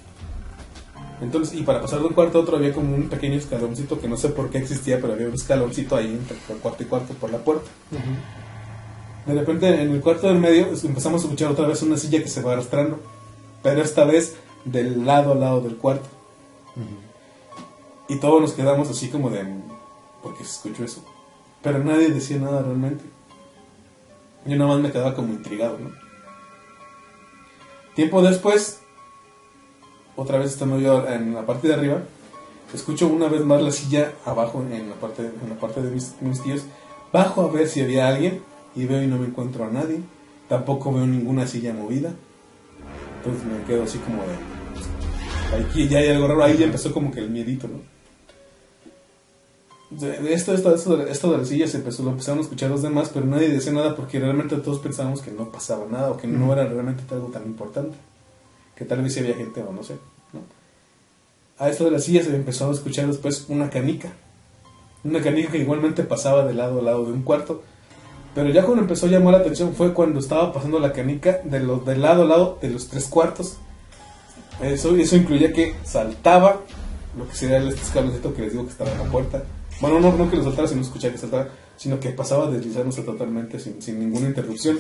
Entonces, 1.22 1.58
y 1.58 1.62
para 1.64 1.80
pasar 1.82 2.00
de 2.00 2.06
un 2.08 2.14
cuarto 2.14 2.40
a 2.40 2.42
otro 2.42 2.58
había 2.58 2.74
como 2.74 2.96
un 2.96 3.08
pequeño 3.08 3.36
escaloncito 3.36 4.00
que 4.00 4.08
no 4.08 4.18
sé 4.18 4.30
por 4.30 4.50
qué 4.50 4.58
existía, 4.58 5.00
pero 5.00 5.14
había 5.14 5.28
un 5.28 5.34
escaloncito 5.36 5.96
ahí 5.96 6.08
entre 6.08 6.36
cuarto 6.58 6.82
y 6.84 6.86
cuarto 6.88 7.14
por 7.14 7.30
la 7.32 7.38
puerta. 7.38 7.70
De 9.28 9.34
repente 9.36 9.68
en 9.82 9.92
el 9.92 10.02
cuarto 10.02 10.28
del 10.28 10.40
medio 10.40 10.68
es- 10.74 10.84
empezamos 10.84 11.22
a 11.22 11.26
escuchar 11.26 11.52
otra 11.52 11.68
vez 11.68 11.82
una 11.84 11.96
silla 11.96 12.20
que 12.24 12.28
se 12.28 12.42
va 12.42 12.54
arrastrando, 12.54 13.00
pero 13.62 13.82
esta 13.82 14.06
vez 14.06 14.36
del 14.66 15.06
lado 15.06 15.34
a 15.34 15.36
lado 15.36 15.62
del 15.62 15.78
cuarto. 15.78 16.08
Y 18.08 18.18
todos 18.18 18.42
nos 18.42 18.54
quedamos 18.54 18.90
así 18.90 19.10
como 19.10 19.30
de... 19.30 19.46
¿Por 20.22 20.38
qué 20.38 20.44
se 20.44 20.52
escuchó 20.52 20.84
eso? 20.84 21.04
Pero 21.64 21.80
nadie 21.80 22.10
decía 22.10 22.38
nada 22.38 22.62
realmente. 22.62 23.04
Yo 24.46 24.56
nada 24.58 24.72
más 24.72 24.82
me 24.82 24.92
quedaba 24.92 25.16
como 25.16 25.34
intrigado, 25.34 25.78
¿no? 25.80 25.92
Tiempo 27.96 28.22
después, 28.22 28.80
otra 30.16 30.40
vez 30.40 30.52
estando 30.52 30.80
yo 30.80 31.08
en 31.08 31.34
la 31.34 31.46
parte 31.46 31.68
de 31.68 31.74
arriba, 31.74 32.02
escucho 32.74 33.08
una 33.08 33.28
vez 33.28 33.44
más 33.44 33.62
la 33.62 33.72
silla 33.72 34.14
abajo 34.26 34.62
en 34.62 34.90
la 34.90 34.96
parte, 34.96 35.24
en 35.24 35.50
la 35.50 35.56
parte 35.56 35.82
de 35.82 35.92
mis, 35.92 36.16
mis 36.22 36.42
tíos. 36.42 36.64
Bajo 37.12 37.42
a 37.42 37.52
ver 37.52 37.68
si 37.68 37.82
había 37.82 38.08
alguien 38.08 38.42
y 38.76 38.86
veo 38.86 39.04
y 39.04 39.08
no 39.08 39.18
me 39.18 39.28
encuentro 39.28 39.66
a 39.66 39.70
nadie. 39.70 40.02
Tampoco 40.48 40.92
veo 40.94 41.06
ninguna 41.06 41.48
silla 41.48 41.74
movida. 41.74 42.14
Entonces 43.24 43.44
me 43.46 43.64
quedo 43.66 43.84
así 43.84 43.98
como 44.00 44.24
de... 44.24 45.64
Aquí 45.66 45.88
ya 45.88 46.00
hay 46.00 46.10
algo 46.10 46.28
raro. 46.28 46.44
Ahí 46.44 46.58
ya 46.58 46.66
empezó 46.66 46.92
como 46.94 47.12
que 47.12 47.20
el 47.20 47.30
miedito, 47.30 47.68
¿no? 47.68 47.80
Esto, 50.30 50.54
esto, 50.54 50.74
esto, 50.74 50.96
de- 50.98 51.12
esto 51.12 51.32
de 51.32 51.38
las 51.40 51.50
sillas 51.50 51.76
empezó, 51.76 52.02
lo 52.04 52.12
empezaron 52.12 52.40
a 52.40 52.44
escuchar 52.44 52.70
los 52.70 52.82
demás, 52.82 53.12
pero 53.14 53.26
nadie 53.26 53.50
decía 53.50 53.74
nada 53.74 53.94
porque 53.96 54.20
realmente 54.22 54.56
todos 54.56 54.80
pensábamos 54.80 55.22
que 55.22 55.32
no 55.32 55.52
pasaba 55.52 55.86
nada 55.92 56.12
o 56.12 56.18
que 56.18 56.28
no 56.28 56.54
era 56.54 56.66
realmente 56.66 57.04
algo 57.14 57.28
tan 57.28 57.44
importante. 57.44 57.98
Que 58.76 58.86
tal 58.86 59.02
vez 59.04 59.14
si 59.14 59.20
había 59.20 59.36
gente 59.36 59.62
o 59.62 59.74
no 59.74 59.84
sé. 59.84 59.96
¿no? 60.32 60.40
A 61.60 61.70
esto 61.70 61.84
de 61.84 61.92
las 61.92 62.06
sillas 62.06 62.26
se 62.26 62.36
empezó 62.36 62.70
a 62.70 62.74
escuchar 62.74 63.08
después 63.08 63.46
una 63.50 63.70
canica. 63.70 64.14
Una 65.04 65.22
canica 65.22 65.52
que 65.52 65.58
igualmente 65.58 66.04
pasaba 66.04 66.46
de 66.46 66.54
lado 66.54 66.80
a 66.80 66.84
lado 66.84 67.06
de 67.06 67.12
un 67.12 67.24
cuarto. 67.24 67.62
Pero 68.34 68.50
ya 68.50 68.64
cuando 68.64 68.84
empezó 68.84 69.08
a 69.08 69.10
llamar 69.10 69.34
la 69.34 69.40
atención 69.40 69.74
fue 69.74 69.94
cuando 69.94 70.20
estaba 70.20 70.54
pasando 70.54 70.80
la 70.80 70.94
canica 70.94 71.42
de, 71.44 71.60
los 71.60 71.86
de 71.86 71.98
lado 71.98 72.24
a 72.24 72.26
lado 72.26 72.58
de 72.62 72.70
los 72.70 72.88
tres 72.88 73.06
cuartos. 73.06 73.58
Eso, 74.62 74.96
eso 74.96 75.16
incluía 75.16 75.52
que 75.52 75.76
saltaba 75.84 76.62
lo 77.18 77.28
que 77.28 77.36
sería 77.36 77.58
este 77.58 77.82
escaloncito 77.82 78.34
que 78.34 78.44
les 78.44 78.52
digo 78.52 78.66
que 78.66 78.72
estaba 78.72 78.92
en 78.92 79.00
la 79.00 79.06
puerta. 79.06 79.44
Bueno, 79.82 80.00
no, 80.00 80.14
no 80.14 80.30
que 80.30 80.38
lo 80.38 80.44
saltara, 80.44 80.68
sino 80.68 80.82
escuchar 80.82 81.12
que 81.12 81.18
saltara, 81.18 81.50
sino 81.76 82.00
que 82.00 82.10
pasaba 82.12 82.50
deslizándose 82.50 83.02
totalmente 83.02 83.60
sin, 83.60 83.82
sin 83.82 84.00
ninguna 84.00 84.28
interrupción. 84.28 84.78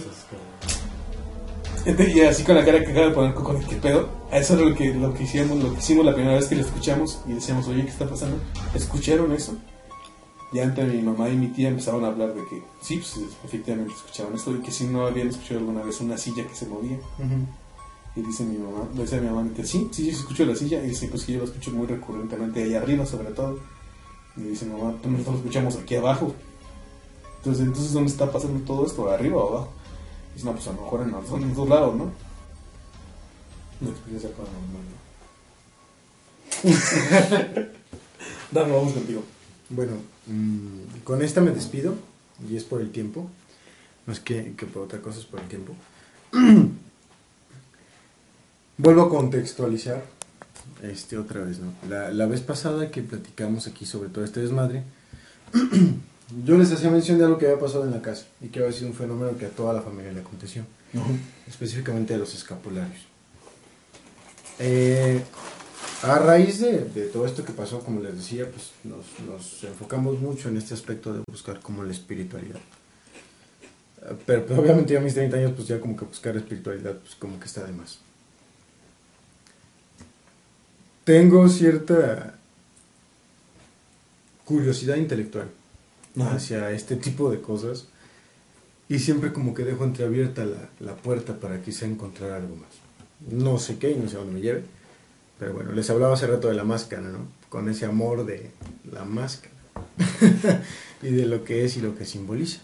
Entonces, 1.86 2.16
y 2.16 2.22
así 2.22 2.43
con 2.43 2.56
la 2.56 2.64
cara 2.64 2.80
que 2.80 2.91
acaba 2.91 3.08
de 3.08 3.12
poner 3.12 3.34
Coco 3.34 3.60
qué 3.68 3.76
pedo. 3.78 4.10
Eso 4.32 4.54
era 4.54 4.66
lo 4.66 4.76
que, 4.76 4.93
lo 4.93 5.14
que 5.14 5.24
hicimos, 5.24 5.58
lo 5.58 5.74
que 5.74 5.80
hicimos 5.80 6.06
la 6.06 6.14
primera 6.14 6.36
vez 6.36 6.47
que 6.47 6.56
lo 6.56 6.62
escuchamos 6.62 7.22
y 7.28 7.34
decíamos, 7.34 7.68
oye, 7.68 7.84
¿qué 7.84 7.89
está 7.89 8.08
pasando? 8.08 8.38
¿Escucharon 8.76 9.32
eso? 9.32 9.58
Ya 10.52 10.64
entre 10.64 10.86
mi 10.86 11.02
mamá 11.02 11.30
y 11.30 11.38
mi 11.38 11.47
tía 11.47 11.70
empezaron 11.70 12.04
a 12.04 12.08
hablar 12.08 12.34
de 12.34 12.43
que 12.45 12.62
sí, 12.82 12.97
pues 12.97 13.18
efectivamente 13.45 13.93
escuchaban 13.93 14.36
esto 14.36 14.54
y 14.54 14.60
que 14.60 14.72
si 14.72 14.86
no 14.86 15.06
habían 15.06 15.30
escuchado 15.30 15.62
alguna 15.62 15.82
vez 15.82 16.02
una 16.02 16.18
silla 16.18 16.45
que 16.45 16.56
se 16.56 16.66
movía. 16.66 16.97
Y 18.16 18.22
dice 18.22 18.43
mi 18.43 18.58
mamá, 18.58 18.89
le 18.93 19.04
dice 19.04 19.18
a 19.18 19.22
mi 19.22 19.30
mamá 19.30 19.49
que 19.56 19.66
sí, 19.66 19.88
sí, 19.91 20.04
sí, 20.04 20.12
se 20.12 20.20
escuchó 20.20 20.45
la 20.45 20.56
silla. 20.56 20.84
Y 20.84 20.89
dice, 20.89 21.08
pues 21.08 21.24
que 21.24 21.34
yo 21.34 21.39
la 21.39 21.45
escucho 21.45 21.72
muy 21.72 21.88
recurrentemente 21.88 22.64
ahí 22.64 22.76
arriba, 22.76 23.06
sobre 23.06 23.30
todo. 23.32 23.60
Y 24.36 24.41
dice 24.41 24.66
mamá, 24.66 24.93
pues 25.02 25.12
nosotros 25.12 25.36
lo 25.36 25.39
escuchamos 25.39 25.78
aquí 25.78 25.95
abajo. 25.95 26.36
Entonces, 27.38 27.66
entonces 27.66 27.93
¿dónde 27.93 28.12
está 28.12 28.30
pasando 28.30 28.60
todo 28.66 28.86
esto? 28.86 29.10
¿Arriba 29.10 29.38
o 29.38 29.49
abajo? 29.49 29.70
Y 30.32 30.34
dice, 30.34 30.45
no, 30.45 30.52
pues 30.52 30.68
a 30.68 30.74
lo 30.74 30.82
mejor 30.82 31.02
en 31.02 31.12
los, 31.12 31.32
en 31.32 31.56
dos 31.56 31.70
lados, 31.70 31.95
¿no? 31.95 32.12
Una 33.80 33.89
experiencia 33.89 34.30
paranormal. 34.32 34.82
Dame, 38.52 38.72
vamos 38.72 38.93
contigo. 38.93 39.24
Bueno, 39.70 39.93
mm, 40.28 41.03
con 41.03 41.22
esta 41.22 41.41
me 41.41 41.51
despido 41.51 41.95
y 42.49 42.55
es 42.55 42.63
por 42.63 42.82
el 42.82 42.91
tiempo. 42.91 43.30
No 44.07 44.13
es 44.13 44.19
que, 44.19 44.53
que 44.57 44.65
por 44.65 44.84
otra 44.84 44.99
cosa, 44.99 45.19
es 45.19 45.26
por 45.26 45.39
el 45.39 45.47
tiempo. 45.47 45.76
Vuelvo 48.78 49.01
a 49.03 49.09
contextualizar 49.09 50.03
este 50.82 51.17
otra 51.17 51.41
vez, 51.41 51.59
¿no? 51.59 51.74
La, 51.88 52.11
la 52.11 52.26
vez 52.26 52.41
pasada 52.41 52.89
que 52.89 53.03
platicamos 53.03 53.67
aquí 53.67 53.86
sobre 53.86 54.09
todo 54.09 54.24
este 54.24 54.39
desmadre, 54.39 54.84
yo 56.45 56.57
les 56.57 56.72
hacía 56.72 56.89
mención 56.89 57.17
de 57.17 57.26
algo 57.26 57.38
que 57.38 57.45
había 57.45 57.59
pasado 57.59 57.84
en 57.84 57.91
la 57.91 58.01
casa 58.01 58.26
y 58.41 58.47
que 58.47 58.59
había 58.59 58.72
sido 58.72 58.88
un 58.88 58.95
fenómeno 58.95 59.38
que 59.38 59.45
a 59.45 59.49
toda 59.49 59.74
la 59.74 59.82
familia 59.82 60.11
le 60.11 60.22
aconteció, 60.22 60.63
específicamente 61.47 62.15
a 62.15 62.17
los 62.17 62.34
escapularios. 62.34 63.05
Eh, 64.59 65.24
a 66.04 66.20
raíz 66.20 66.60
de, 66.60 66.86
de 66.86 67.08
todo 67.08 67.26
esto 67.26 67.45
que 67.45 67.54
pasó, 67.54 67.80
como 67.80 68.02
les 68.02 68.16
decía, 68.16 68.49
pues 68.49 68.72
nos, 68.84 69.06
nos 69.28 69.64
enfocamos 69.64 70.20
mucho 70.20 70.49
en 70.49 70.58
este 70.58 70.74
aspecto 70.74 71.14
de 71.14 71.22
buscar 71.30 71.60
como 71.60 71.84
la 71.84 71.91
espiritualidad. 71.91 72.60
Pero 74.26 74.45
pues, 74.45 74.60
obviamente 74.60 74.93
ya 74.93 74.99
a 74.99 75.04
mis 75.04 75.14
30 75.14 75.38
años, 75.38 75.54
pues 75.56 75.68
ya 75.68 75.80
como 75.80 75.95
que 75.95 76.06
buscar 76.06 76.36
espiritualidad, 76.36 76.97
pues 76.97 77.16
como 77.16 77.39
que 77.39 77.45
está 77.45 77.64
de 77.64 77.74
más. 77.74 77.99
Tengo 81.04 81.47
cierta 81.49 82.36
curiosidad 84.45 84.95
intelectual 84.95 85.49
Ajá. 86.18 86.36
hacia 86.36 86.72
este 86.72 86.95
tipo 86.95 87.30
de 87.32 87.41
cosas 87.41 87.88
y 88.89 88.99
siempre 88.99 89.32
como 89.32 89.54
que 89.54 89.64
dejo 89.64 89.84
entreabierta 89.84 90.45
la, 90.45 90.70
la 90.80 90.95
puerta 90.95 91.39
para 91.39 91.62
quizá 91.62 91.86
encontrar 91.86 92.32
algo 92.32 92.56
más. 92.56 92.70
No 93.30 93.60
sé 93.60 93.78
qué 93.78 93.91
y 93.91 93.95
no 93.95 94.10
sé 94.10 94.16
a 94.16 94.20
dónde 94.20 94.34
me 94.34 94.41
lleve, 94.41 94.64
pero 95.42 95.56
bueno, 95.56 95.72
les 95.72 95.89
hablaba 95.89 96.14
hace 96.14 96.28
rato 96.28 96.50
de 96.50 96.54
la 96.54 96.64
máscara, 96.64 97.02
¿no? 97.02 97.26
Con 97.50 97.68
ese 97.68 97.88
amor 97.88 98.28
de 98.28 98.52
la 98.92 99.06
máscara 99.06 99.52
y 101.02 101.10
de 101.10 101.26
lo 101.26 101.44
que 101.44 101.66
es 101.66 101.78
y 101.78 101.82
lo 101.82 101.96
que 101.96 102.06
simboliza. 102.06 102.60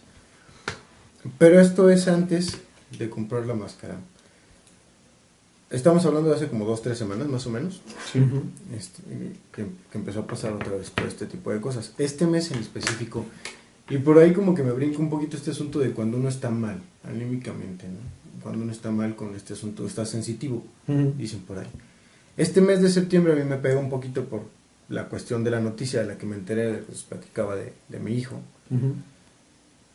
Pero 1.39 1.59
esto 1.59 1.89
es 1.89 2.07
antes 2.07 2.59
de 2.99 3.09
comprar 3.09 3.47
la 3.47 3.55
máscara. 3.55 3.95
Estamos 5.71 6.05
hablando 6.05 6.29
de 6.29 6.35
hace 6.35 6.49
como 6.49 6.65
dos, 6.65 6.83
tres 6.83 6.99
semanas 6.99 7.27
más 7.27 7.47
o 7.47 7.49
menos 7.49 7.81
este, 8.71 9.01
que, 9.51 9.65
que 9.91 9.97
empezó 9.97 10.19
a 10.19 10.27
pasar 10.27 10.53
otra 10.53 10.73
vez 10.73 10.91
todo 10.91 11.07
este 11.07 11.25
tipo 11.25 11.51
de 11.51 11.59
cosas. 11.59 11.95
Este 11.97 12.27
mes 12.27 12.51
en 12.51 12.59
específico, 12.59 13.25
y 13.89 13.97
por 13.97 14.19
ahí 14.19 14.33
como 14.33 14.53
que 14.53 14.61
me 14.61 14.71
brinca 14.71 14.99
un 14.99 15.09
poquito 15.09 15.35
este 15.35 15.49
asunto 15.49 15.79
de 15.79 15.93
cuando 15.93 16.17
uno 16.17 16.29
está 16.29 16.51
mal, 16.51 16.79
anímicamente, 17.03 17.87
¿no? 17.87 18.43
Cuando 18.43 18.61
uno 18.61 18.71
está 18.71 18.91
mal 18.91 19.15
con 19.15 19.35
este 19.35 19.53
asunto, 19.53 19.87
está 19.87 20.05
sensitivo, 20.05 20.63
dicen 21.17 21.39
por 21.39 21.57
ahí. 21.57 21.67
Este 22.37 22.61
mes 22.61 22.81
de 22.81 22.89
septiembre 22.89 23.33
a 23.33 23.35
mí 23.35 23.43
me 23.43 23.57
pega 23.57 23.79
un 23.79 23.89
poquito 23.89 24.25
por 24.25 24.43
la 24.89 25.09
cuestión 25.09 25.43
de 25.43 25.51
la 25.51 25.59
noticia 25.59 26.01
de 26.01 26.07
la 26.07 26.17
que 26.17 26.25
me 26.25 26.35
enteré, 26.35 26.75
pues 26.75 27.03
platicaba 27.03 27.55
de, 27.55 27.73
de 27.89 27.99
mi 27.99 28.13
hijo. 28.13 28.39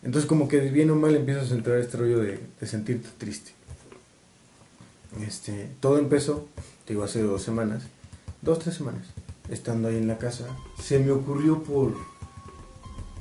Entonces 0.02 0.28
como 0.28 0.48
que 0.48 0.58
bien 0.60 0.90
o 0.90 0.96
mal 0.96 1.14
empiezas 1.14 1.52
a 1.52 1.54
entrar 1.54 1.78
este 1.78 1.96
rollo 1.96 2.18
de, 2.18 2.40
de 2.60 2.66
sentirte 2.66 3.08
triste. 3.16 3.52
Este, 5.20 5.68
todo 5.80 5.98
empezó, 5.98 6.48
te 6.84 6.94
digo, 6.94 7.04
hace 7.04 7.22
dos 7.22 7.42
semanas, 7.42 7.84
dos, 8.40 8.58
tres 8.58 8.74
semanas, 8.74 9.06
estando 9.50 9.88
ahí 9.88 9.96
en 9.98 10.08
la 10.08 10.16
casa, 10.18 10.46
se 10.80 10.98
me 10.98 11.10
ocurrió 11.10 11.62
por, 11.62 11.94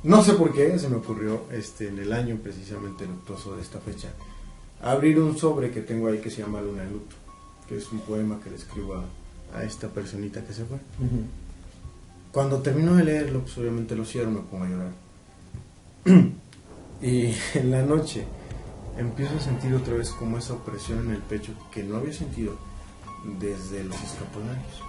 no 0.02 0.24
sé 0.24 0.32
por 0.32 0.54
qué, 0.54 0.78
se 0.78 0.88
me 0.88 0.96
ocurrió 0.96 1.42
este, 1.52 1.88
en 1.88 1.98
el 1.98 2.14
año 2.14 2.38
precisamente 2.42 3.06
luctuoso 3.06 3.56
de 3.56 3.62
esta 3.62 3.78
fecha, 3.78 4.08
abrir 4.80 5.20
un 5.20 5.36
sobre 5.36 5.70
que 5.70 5.82
tengo 5.82 6.08
ahí 6.08 6.18
que 6.18 6.30
se 6.30 6.40
llama 6.40 6.62
Luna 6.62 6.82
de 6.84 6.90
Luto, 6.90 7.14
que 7.72 7.78
es 7.78 7.90
un 7.90 8.00
poema 8.00 8.38
que 8.38 8.50
le 8.50 8.56
escribo 8.56 8.96
a, 8.96 9.58
a 9.58 9.64
esta 9.64 9.88
personita 9.88 10.44
que 10.44 10.52
se 10.52 10.62
fue. 10.66 10.76
Cuando 12.30 12.58
termino 12.60 12.96
de 12.96 13.04
leerlo, 13.04 13.40
pues 13.40 13.56
obviamente 13.56 13.96
lo 13.96 14.04
cierro, 14.04 14.30
me 14.30 14.40
pongo 14.40 14.64
a 14.64 14.68
llorar. 14.68 14.92
y 17.02 17.34
en 17.54 17.70
la 17.70 17.82
noche 17.82 18.26
empiezo 18.98 19.36
a 19.36 19.40
sentir 19.40 19.74
otra 19.74 19.94
vez 19.94 20.10
como 20.10 20.36
esa 20.36 20.52
opresión 20.52 21.06
en 21.06 21.12
el 21.12 21.22
pecho 21.22 21.52
que 21.70 21.82
no 21.82 21.96
había 21.96 22.12
sentido 22.12 22.58
desde 23.40 23.84
los 23.84 23.96
escapularios. 24.02 24.82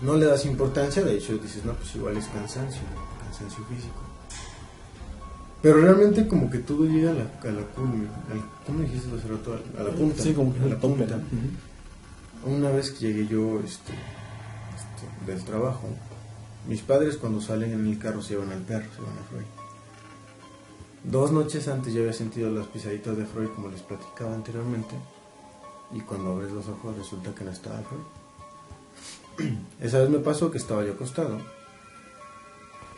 No 0.00 0.16
le 0.16 0.24
das 0.24 0.46
importancia, 0.46 1.04
de 1.04 1.18
hecho 1.18 1.36
dices, 1.36 1.62
no, 1.62 1.74
pues 1.74 1.94
igual 1.94 2.16
es 2.16 2.26
cansancio, 2.28 2.80
cansancio 3.22 3.62
físico. 3.66 4.07
Pero 5.60 5.80
realmente 5.80 6.28
como 6.28 6.50
que 6.50 6.58
todo 6.58 6.84
llega 6.84 7.10
a 7.10 7.14
la, 7.14 7.22
a 7.22 7.52
la 7.52 7.62
¿cómo 7.74 8.80
dijiste 8.80 9.08
hace 9.16 9.28
rato? 9.28 9.58
A 9.78 9.82
la 9.82 9.90
punta. 9.90 10.22
Sí, 10.22 10.32
como 10.32 10.54
que 10.54 10.60
a 10.60 10.66
la 10.66 10.78
punta. 10.78 11.18
Una 12.46 12.70
vez 12.70 12.92
que 12.92 13.08
llegué 13.08 13.26
yo 13.26 13.58
este, 13.60 13.92
este, 13.92 15.30
del 15.32 15.44
trabajo, 15.44 15.88
mis 16.68 16.82
padres 16.82 17.16
cuando 17.16 17.40
salen 17.40 17.72
en 17.72 17.86
el 17.86 17.98
carro 17.98 18.22
se 18.22 18.34
llevan 18.34 18.52
al 18.52 18.62
perro, 18.62 18.86
se 18.94 19.02
van 19.02 19.18
a 19.18 19.28
Freud. 19.28 19.46
Dos 21.02 21.32
noches 21.32 21.66
antes 21.66 21.92
ya 21.92 22.00
había 22.00 22.12
sentido 22.12 22.50
las 22.50 22.66
pisaditas 22.68 23.16
de 23.16 23.24
Freud 23.24 23.48
como 23.54 23.68
les 23.68 23.82
platicaba 23.82 24.34
anteriormente 24.34 24.94
y 25.92 26.00
cuando 26.00 26.32
abres 26.32 26.52
los 26.52 26.68
ojos 26.68 26.96
resulta 26.96 27.34
que 27.34 27.44
no 27.44 27.50
estaba 27.50 27.82
Freud. 27.82 29.52
Esa 29.80 29.98
vez 29.98 30.10
me 30.10 30.18
pasó 30.18 30.50
que 30.52 30.58
estaba 30.58 30.84
yo 30.84 30.92
acostado. 30.92 31.38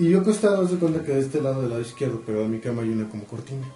Y 0.00 0.08
yo 0.08 0.20
acostado, 0.20 0.66
se 0.66 0.76
cuenta 0.76 1.02
que 1.04 1.12
de 1.12 1.20
este 1.20 1.42
lado 1.42 1.60
del 1.60 1.70
lado 1.70 1.82
izquierdo, 1.82 2.22
pero 2.24 2.44
a 2.44 2.48
mi 2.48 2.58
cama 2.58 2.82
hay 2.82 2.88
una 2.90 3.08
como 3.08 3.24
cortina 3.24 3.66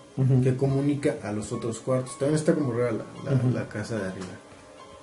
que 0.42 0.56
comunica 0.56 1.16
a 1.22 1.32
los 1.32 1.52
otros 1.52 1.80
cuartos. 1.80 2.18
También 2.18 2.36
está 2.36 2.54
como 2.54 2.72
rara 2.72 2.92
la, 2.92 3.50
la- 3.52 3.68
casa 3.68 3.96
de 3.98 4.06
arriba. 4.06 4.26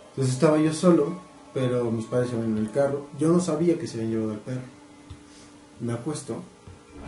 Entonces 0.09 0.33
estaba 0.33 0.57
yo 0.59 0.73
solo, 0.73 1.19
pero 1.53 1.91
mis 1.91 2.05
padres 2.05 2.31
se 2.31 2.35
van 2.37 2.45
en 2.45 2.57
el 2.57 2.71
carro. 2.71 3.05
Yo 3.19 3.27
no 3.31 3.39
sabía 3.39 3.77
que 3.77 3.85
se 3.87 3.97
habían 3.97 4.11
llevado 4.13 4.31
al 4.31 4.39
perro. 4.39 4.61
Me 5.79 5.93
acuesto 5.93 6.41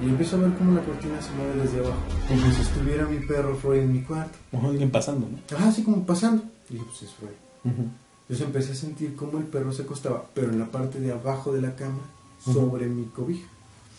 y 0.02 0.06
empiezo 0.06 0.36
a 0.36 0.40
ver 0.42 0.54
como 0.58 0.74
la 0.76 0.82
cortina 0.84 1.22
se 1.22 1.32
mueve 1.34 1.62
desde 1.64 1.80
abajo. 1.80 2.02
Como 2.28 2.52
si 2.54 2.62
estuviera 2.62 3.06
mi 3.08 3.18
perro 3.26 3.56
Freud 3.56 3.80
en 3.80 3.94
mi 3.94 4.02
cuarto. 4.02 4.38
Ojo, 4.52 4.68
alguien 4.68 4.92
pasando, 4.92 5.28
¿no? 5.30 5.58
Ajá, 5.58 5.70
así 5.70 5.84
como 5.84 6.06
pasando. 6.06 6.44
Y 6.70 6.74
dije, 6.74 6.86
pues 6.88 7.04
es 7.04 7.12
Freud. 7.16 7.32
Entonces 7.66 8.46
empecé 8.46 8.72
a 8.74 8.76
sentir 8.76 9.16
como 9.16 9.38
el 9.40 9.46
perro 9.46 9.72
se 9.72 9.84
acostaba, 9.84 10.26
pero 10.34 10.50
en 10.52 10.60
la 10.60 10.66
parte 10.72 11.00
de 11.00 11.12
abajo 11.12 11.52
de 11.54 11.62
la 11.62 11.76
cama, 11.76 12.00
sobre 12.44 12.88
mi 12.88 13.06
cobija. 13.06 13.48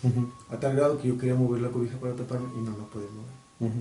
Ujú. 0.05 0.30
A 0.50 0.61
tal 0.61 0.76
grado 0.76 0.98
que 0.98 1.09
yo 1.09 1.18
quería 1.18 1.34
mover 1.34 1.62
la 1.62 1.70
cobija 1.70 1.96
para 1.98 2.14
taparme 2.14 2.48
y 2.57 2.61
no 2.61 2.76
la 2.76 2.84
podía 2.84 3.09
mover. 3.11 3.72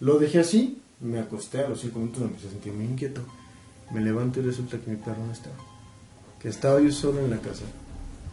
Lo 0.00 0.18
dejé 0.18 0.38
así, 0.38 0.80
me 1.00 1.18
acosté 1.18 1.64
a 1.64 1.68
los 1.68 1.80
cinco 1.80 1.98
minutos, 1.98 2.20
me 2.20 2.28
empecé 2.28 2.46
a 2.48 2.50
sentir 2.50 2.72
muy 2.72 2.84
inquieto. 2.84 3.22
Me 3.92 4.00
levanto 4.00 4.40
y 4.40 4.42
resulta 4.42 4.78
que 4.78 4.90
mi 4.90 4.96
perro 4.96 5.24
no 5.26 5.32
estaba. 5.32 5.56
Que 6.40 6.48
estaba 6.48 6.80
yo 6.80 6.92
solo 6.92 7.20
en 7.20 7.30
la 7.30 7.38
casa 7.38 7.64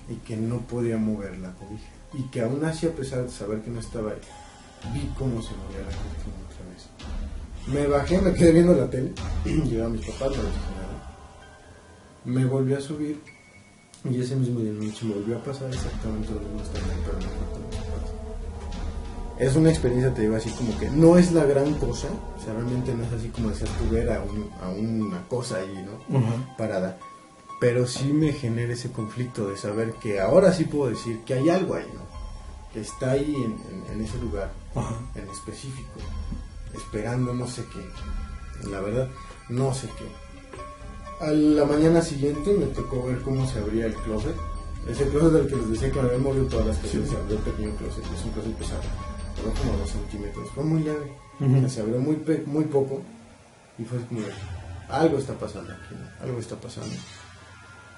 y 0.09 0.15
que 0.15 0.37
no 0.37 0.59
podía 0.59 0.97
mover 0.97 1.37
la 1.39 1.53
cobija. 1.53 1.89
Y 2.13 2.23
que 2.29 2.41
aún 2.41 2.63
así, 2.65 2.85
a 2.85 2.91
pesar 2.91 3.23
de 3.23 3.29
saber 3.29 3.61
que 3.61 3.71
no 3.71 3.79
estaba 3.79 4.11
ahí, 4.11 4.19
vi 4.93 5.11
cómo 5.17 5.41
se 5.41 5.55
movía 5.55 5.79
la 5.79 5.95
cortina 5.97 6.35
otra 6.47 6.65
vez. 6.69 6.87
Me 7.67 7.87
bajé, 7.87 8.21
me 8.21 8.33
quedé 8.33 8.51
viendo 8.51 8.73
la 8.73 8.89
tele. 8.89 9.11
Llegaron 9.45 9.93
mis 9.93 10.05
papás, 10.05 10.29
dije 10.31 10.43
nada. 10.43 11.15
Me 12.25 12.45
volví 12.45 12.73
a 12.73 12.81
subir 12.81 13.19
y 14.09 14.21
ese 14.21 14.35
mismo 14.35 14.59
día 14.59 14.71
noche 14.73 15.05
me 15.05 15.15
volvió 15.15 15.37
a 15.37 15.43
pasar 15.43 15.67
exactamente 15.73 16.29
lo 16.33 16.39
mismo 16.41 16.59
de 16.73 16.81
mis 16.81 16.99
papás. 16.99 17.25
Es 19.37 19.55
una 19.57 19.69
experiencia, 19.69 20.13
te 20.13 20.21
digo 20.21 20.35
así, 20.37 20.49
como 20.51 20.77
que 20.79 20.89
no 20.89 21.17
es 21.17 21.31
la 21.33 21.43
gran 21.43 21.73
cosa, 21.73 22.07
o 22.37 22.41
sea, 22.43 22.53
realmente 22.53 22.93
no 22.95 23.03
es 23.03 23.11
así 23.11 23.27
como 23.29 23.49
hacer 23.49 23.67
tu 23.69 23.89
ver 23.93 24.09
a, 24.11 24.21
un- 24.21 24.49
a 24.61 24.69
una 24.69 25.27
cosa 25.27 25.57
ahí, 25.57 25.85
¿no? 25.85 26.17
Parada. 26.57 26.97
Pero 27.59 27.85
sí 27.87 28.13
me 28.13 28.31
genera 28.31 28.73
ese 28.73 28.91
conflicto 28.91 29.49
de 29.49 29.57
saber 29.57 29.93
que 29.95 30.21
ahora 30.21 30.53
sí 30.53 30.65
puedo 30.65 30.89
decir 30.89 31.19
que 31.25 31.33
hay 31.33 31.49
algo 31.49 31.75
ahí, 31.75 31.85
¿no? 31.93 32.01
Que 32.73 32.81
está 32.81 33.11
ahí 33.11 33.33
en, 33.35 33.57
en- 33.73 33.91
en 33.93 34.01
ese 34.05 34.17
lugar, 34.19 34.51
en 35.15 35.27
específico, 35.29 35.99
esperando 36.73 37.33
no 37.33 37.47
sé 37.47 37.63
qué. 37.73 38.69
La 38.69 38.79
verdad, 38.79 39.09
no 39.49 39.73
sé 39.73 39.87
qué. 39.97 40.05
A 41.19 41.27
la 41.31 41.65
mañana 41.65 42.01
siguiente 42.01 42.53
me 42.53 42.65
tocó 42.67 43.03
ver 43.07 43.19
cómo 43.21 43.47
se 43.47 43.59
abría 43.59 43.85
el 43.85 43.93
closet. 43.95 44.35
Ese 44.87 45.07
closet 45.07 45.31
del 45.33 45.47
que 45.47 45.55
les 45.55 45.69
decía 45.71 45.91
que 45.91 46.01
me 46.01 46.07
había 46.09 46.19
movido 46.19 46.45
todas 46.45 46.67
las 46.67 46.77
cosas, 46.77 46.91
Sí. 46.91 47.05
se 47.09 47.15
abrió 47.15 47.37
el 47.37 47.43
pequeño 47.43 47.75
closet, 47.77 48.03
es 48.13 48.25
un 48.25 48.31
closet 48.31 48.53
pesado, 48.55 48.81
pero 49.35 49.53
como 49.53 49.77
dos 49.79 49.89
centímetros, 49.89 50.49
fue 50.53 50.63
muy 50.63 50.83
leve, 50.83 51.69
se 51.69 51.81
abrió 51.81 51.99
muy, 51.99 52.15
pe- 52.17 52.43
muy 52.45 52.65
poco 52.65 53.01
y 53.79 53.83
fue 53.83 53.99
como, 54.05 54.19
algo 54.89 55.17
está 55.17 55.33
pasando 55.33 55.73
aquí, 55.73 55.95
¿no? 55.95 56.23
algo 56.25 56.39
está 56.39 56.55
pasando. 56.57 56.93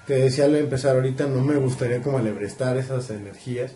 Te 0.06 0.14
decía 0.14 0.46
al 0.46 0.54
empezar 0.56 0.96
ahorita, 0.96 1.26
no 1.26 1.42
me 1.44 1.56
gustaría 1.56 2.00
como 2.02 2.16
alebrestar 2.16 2.78
esas 2.78 3.10
energías, 3.10 3.72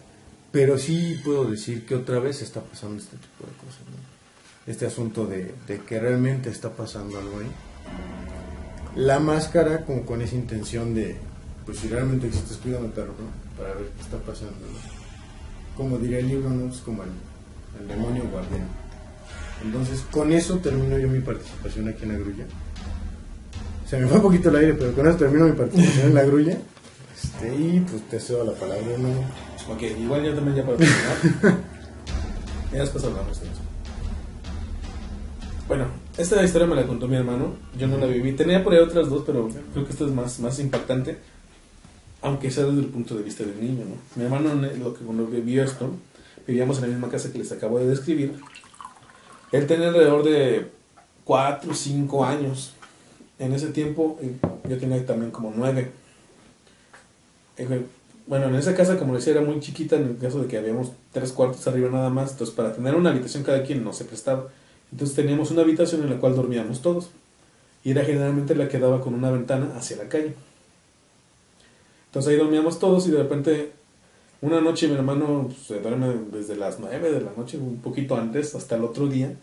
pero 0.51 0.79
sí 0.79 1.21
puedo 1.23 1.45
decir 1.45 1.85
que 1.85 1.95
otra 1.97 2.19
vez 2.21 2.41
está 2.41 2.61
pasando 2.63 2.97
este 3.03 3.17
tipo 3.19 3.45
de 3.45 3.53
cosas, 3.59 3.81
¿no? 3.91 4.73
Este 4.73 4.87
asunto 4.87 5.27
de, 5.27 5.55
de 5.67 5.81
que 5.81 5.99
realmente 6.01 6.49
está 6.49 6.71
pasando 6.71 7.19
algo 7.19 7.41
ahí. 7.41 7.51
La 8.97 9.21
máscara 9.21 9.85
como 9.85 10.05
con 10.05 10.21
esa 10.21 10.35
intención 10.35 10.95
de, 10.95 11.17
pues 11.65 11.79
si 11.79 11.89
realmente 11.89 12.27
existes, 12.27 12.59
perro, 12.59 13.15
¿no? 13.19 13.57
Para 13.57 13.75
ver 13.75 13.89
qué 13.97 14.03
está 14.03 14.19
pasando, 14.19 14.53
¿no? 14.53 15.77
Como 15.77 15.99
diría 15.99 16.19
el 16.19 16.29
libro, 16.29 16.51
¿no? 16.51 16.71
Es 16.71 16.81
como 16.81 17.03
el, 17.03 17.11
el 17.81 17.89
demonio 17.89 18.25
guardián. 18.31 18.69
Entonces, 19.65 20.05
con 20.11 20.33
eso 20.33 20.59
termino 20.59 20.99
yo 20.99 21.09
mi 21.09 21.21
participación 21.21 21.89
aquí 21.89 22.03
en 22.03 22.13
la 22.13 22.19
grulla. 22.19 22.45
Se 23.89 23.99
me 23.99 24.07
fue 24.07 24.17
un 24.17 24.23
poquito 24.23 24.49
el 24.49 24.57
aire, 24.57 24.75
pero 24.75 24.93
con 24.93 25.07
eso 25.07 25.17
termino 25.17 25.47
mi 25.47 25.53
participación 25.53 26.09
en 26.09 26.15
la 26.15 26.23
grulla. 26.25 26.59
Este, 27.15 27.55
y 27.55 27.81
pues 27.89 28.03
te 28.09 28.21
cedo 28.21 28.45
la 28.45 28.53
palabra, 28.53 28.99
¿no? 28.99 29.09
Ok, 29.73 29.83
igual 30.01 30.25
yo 30.25 30.35
también 30.35 30.57
ya 30.57 30.65
para 30.65 30.77
terminar. 30.77 31.17
ya 32.73 32.81
después 32.81 33.05
hablamos 33.05 33.41
de 33.41 33.47
eso. 33.47 33.61
Bueno, 35.69 35.87
esta 36.23 36.43
historia 36.43 36.67
me 36.67 36.77
la 36.77 36.87
contó 36.87 37.09
mi 37.09 37.17
hermano. 37.17 37.55
Yo 37.79 37.87
no 37.87 37.99
la 37.99 38.07
viví. 38.07 38.33
Tenía 38.33 38.63
por 38.63 38.73
ahí 38.73 38.79
otras 38.79 39.11
dos, 39.11 39.25
pero 39.27 39.49
creo 39.73 39.85
que 39.85 39.93
esta 39.93 40.05
es 40.05 40.11
más, 40.11 40.41
más 40.41 40.59
impactante. 40.59 41.19
Aunque 42.23 42.51
sea 42.51 42.65
desde 42.65 42.81
el 42.81 42.87
punto 42.87 43.17
de 43.17 43.25
vista 43.25 43.45
del 43.45 43.61
niño, 43.61 43.85
¿no? 43.85 43.97
Mi 44.15 44.25
hermano, 44.25 44.55
lo 44.55 44.95
que 44.95 45.05
cuando 45.05 45.27
vivió 45.27 45.65
esto, 45.65 45.91
vivíamos 46.47 46.77
en 46.79 46.83
la 46.83 46.89
misma 46.89 47.09
casa 47.09 47.33
que 47.33 47.39
les 47.39 47.51
acabo 47.51 47.79
de 47.79 47.87
describir. 47.87 48.35
Él 49.51 49.67
tenía 49.67 49.89
alrededor 49.89 50.25
de 50.25 50.71
4 51.25 51.71
o 51.71 51.75
5 51.75 52.25
años. 52.25 52.75
En 53.39 53.53
ese 53.53 53.69
tiempo, 53.69 54.19
eh, 54.23 54.37
yo 54.69 54.79
tenía 54.79 55.05
también 55.05 55.33
como 55.33 55.53
9. 55.55 55.91
Eh, 57.59 57.83
Bueno, 58.25 58.47
en 58.47 58.55
esa 58.55 58.75
casa, 58.75 58.99
como 58.99 59.17
decía, 59.17 59.33
era 59.33 59.43
muy 59.43 59.59
chiquita 59.59 59.97
en 59.97 60.05
el 60.11 60.17
caso 60.17 60.41
de 60.41 60.47
que 60.47 60.57
habíamos 60.57 60.93
tres 61.13 61.33
cuartos 61.33 61.67
arriba 61.67 61.91
nada 61.91 62.09
más. 62.09 62.31
Entonces, 62.33 62.55
para 62.55 62.73
tener 62.73 62.95
una 62.95 63.11
habitación 63.11 63.43
cada 63.43 63.65
quien 63.65 63.83
no 63.83 63.93
se 63.93 64.05
prestaba. 64.05 64.49
Entonces, 64.93 65.17
teníamos 65.17 65.51
una 65.51 65.63
habitación 65.63 66.03
en 66.03 66.11
la 66.11 66.19
cual 66.19 66.37
dormíamos 66.37 66.83
todos. 66.83 67.11
Y 67.85 67.91
era 67.91 68.05
generalmente 68.05 68.55
la 68.55 68.69
que 68.69 68.79
daba 68.79 69.01
con 69.01 69.15
una 69.15 69.31
ventana 69.31 69.73
hacia 69.77 69.97
la 69.97 70.09
calle. 70.09 70.35
Entonces, 72.07 72.31
ahí 72.31 72.37
dormíamos 72.37 72.79
todos 72.79 73.09
y 73.09 73.11
de 73.11 73.19
repente, 73.19 73.73
una 74.41 74.61
noche 74.61 74.87
mi 74.87 74.95
hermano 74.95 75.47
pues, 75.47 75.59
se 75.67 75.81
duerme 75.81 76.15
desde 76.31 76.57
las 76.57 76.79
9 76.79 77.11
de 77.11 77.21
la 77.23 77.33
noche, 77.37 77.59
un 77.59 77.79
poquito 77.79 78.17
antes, 78.17 78.55
hasta 78.55 78.77
el 78.77 78.85
otro 78.85 79.09
día. 79.09 79.35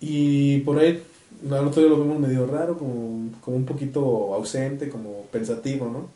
Y 0.00 0.60
por 0.60 0.78
ahí, 0.78 1.02
al 1.50 1.66
otro 1.66 1.82
día 1.82 1.90
lo 1.90 1.98
vemos 1.98 2.18
medio 2.18 2.46
raro, 2.46 2.78
como, 2.78 3.30
como 3.40 3.56
un 3.56 3.64
poquito 3.64 4.34
ausente, 4.34 4.88
como 4.88 5.26
pensativo, 5.30 5.88
¿no? 5.88 6.08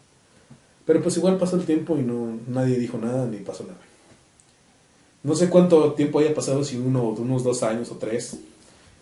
Pero 0.86 1.02
pues 1.02 1.16
igual 1.16 1.38
pasó 1.38 1.56
el 1.56 1.64
tiempo 1.64 1.96
y 1.96 2.02
no 2.02 2.38
nadie 2.48 2.78
dijo 2.78 2.98
nada 2.98 3.26
ni 3.26 3.38
pasó 3.38 3.64
nada. 3.64 3.78
No 5.22 5.34
sé 5.34 5.48
cuánto 5.48 5.92
tiempo 5.92 6.18
haya 6.18 6.34
pasado, 6.34 6.64
si 6.64 6.76
uno, 6.76 7.02
unos 7.02 7.44
dos 7.44 7.62
años 7.62 7.90
o 7.90 7.96
tres. 7.96 8.38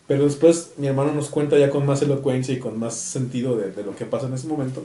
Pero 0.06 0.24
después 0.24 0.72
mi 0.76 0.86
hermano 0.86 1.12
nos 1.12 1.28
cuenta 1.28 1.58
ya 1.58 1.70
con 1.70 1.86
más 1.86 2.02
elocuencia 2.02 2.52
y 2.52 2.58
con 2.58 2.78
más 2.78 2.94
sentido 2.94 3.56
de, 3.56 3.82
lo 3.82 3.94
que 3.96 4.04
pasa 4.04 4.26
en 4.26 4.34
ese 4.34 4.48
momento. 4.48 4.84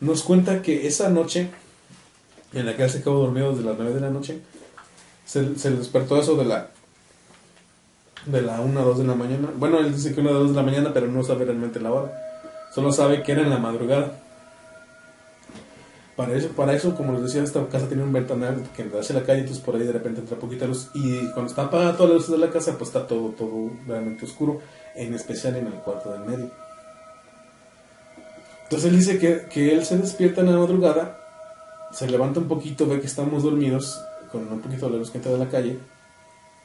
Nos 0.00 0.22
cuenta 0.22 0.62
que 0.62 0.86
esa 0.86 1.08
noche, 1.10 1.48
en 2.52 2.66
la 2.66 2.76
que 2.76 2.84
él 2.84 2.90
se 2.90 3.02
quedó 3.02 3.20
dormido 3.20 3.50
desde 3.50 3.64
las 3.64 3.78
9 3.78 3.94
de 3.94 4.00
la 4.00 4.10
noche, 4.10 4.40
se, 5.24 5.56
se 5.58 5.70
despertó 5.70 6.18
eso 6.18 6.36
de 6.36 6.44
la 6.44 6.70
de 8.26 8.42
la 8.42 8.60
1 8.60 8.80
a 8.80 8.82
2 8.82 8.98
de 8.98 9.04
la 9.04 9.14
mañana. 9.14 9.50
Bueno, 9.56 9.78
él 9.78 9.94
dice 9.94 10.14
que 10.14 10.20
1 10.20 10.30
a 10.30 10.32
2 10.32 10.50
de 10.50 10.56
la 10.56 10.62
mañana, 10.62 10.92
pero 10.92 11.06
no 11.06 11.22
sabe 11.22 11.44
realmente 11.44 11.80
la 11.80 11.92
hora. 11.92 12.12
Solo 12.74 12.92
sabe 12.92 13.22
que 13.22 13.32
era 13.32 13.42
en 13.42 13.50
la 13.50 13.58
madrugada. 13.58 14.23
Para 16.16 16.34
eso, 16.34 16.48
para 16.50 16.74
eso, 16.74 16.94
como 16.94 17.12
les 17.12 17.22
decía, 17.22 17.42
esta 17.42 17.66
casa 17.68 17.88
tiene 17.88 18.04
un 18.04 18.12
ventanal 18.12 18.62
que 18.76 18.84
da 18.84 19.00
hacia 19.00 19.16
la 19.16 19.24
calle, 19.24 19.40
entonces 19.40 19.64
por 19.64 19.74
ahí 19.74 19.82
de 19.82 19.92
repente 19.92 20.20
entra 20.20 20.38
poquita 20.38 20.66
luz. 20.66 20.88
Y 20.94 21.28
cuando 21.32 21.50
está 21.50 21.62
apagada 21.62 21.96
todas 21.96 22.10
las 22.10 22.18
luces 22.18 22.40
de 22.40 22.46
la 22.46 22.52
casa, 22.52 22.78
pues 22.78 22.90
está 22.90 23.06
todo, 23.06 23.30
todo 23.30 23.70
realmente 23.86 24.24
oscuro. 24.24 24.60
en 24.94 25.12
especial 25.12 25.56
en 25.56 25.66
el 25.66 25.72
cuarto 25.72 26.12
del 26.12 26.20
medio. 26.20 26.50
Entonces 28.64 28.90
él 28.90 28.96
dice 28.96 29.18
que, 29.18 29.46
que 29.50 29.72
él 29.72 29.84
se 29.84 29.98
despierta 29.98 30.40
en 30.40 30.52
la 30.52 30.58
madrugada, 30.58 31.18
se 31.92 32.08
levanta 32.08 32.40
un 32.40 32.48
poquito, 32.48 32.86
ve 32.86 33.00
que 33.00 33.06
estamos 33.06 33.42
dormidos, 33.42 34.00
con 34.30 34.46
un 34.52 34.60
poquito 34.60 34.86
de 34.86 34.92
la 34.92 34.98
luz 34.98 35.10
que 35.10 35.18
entra 35.18 35.32
de 35.32 35.38
la 35.38 35.48
calle, 35.48 35.78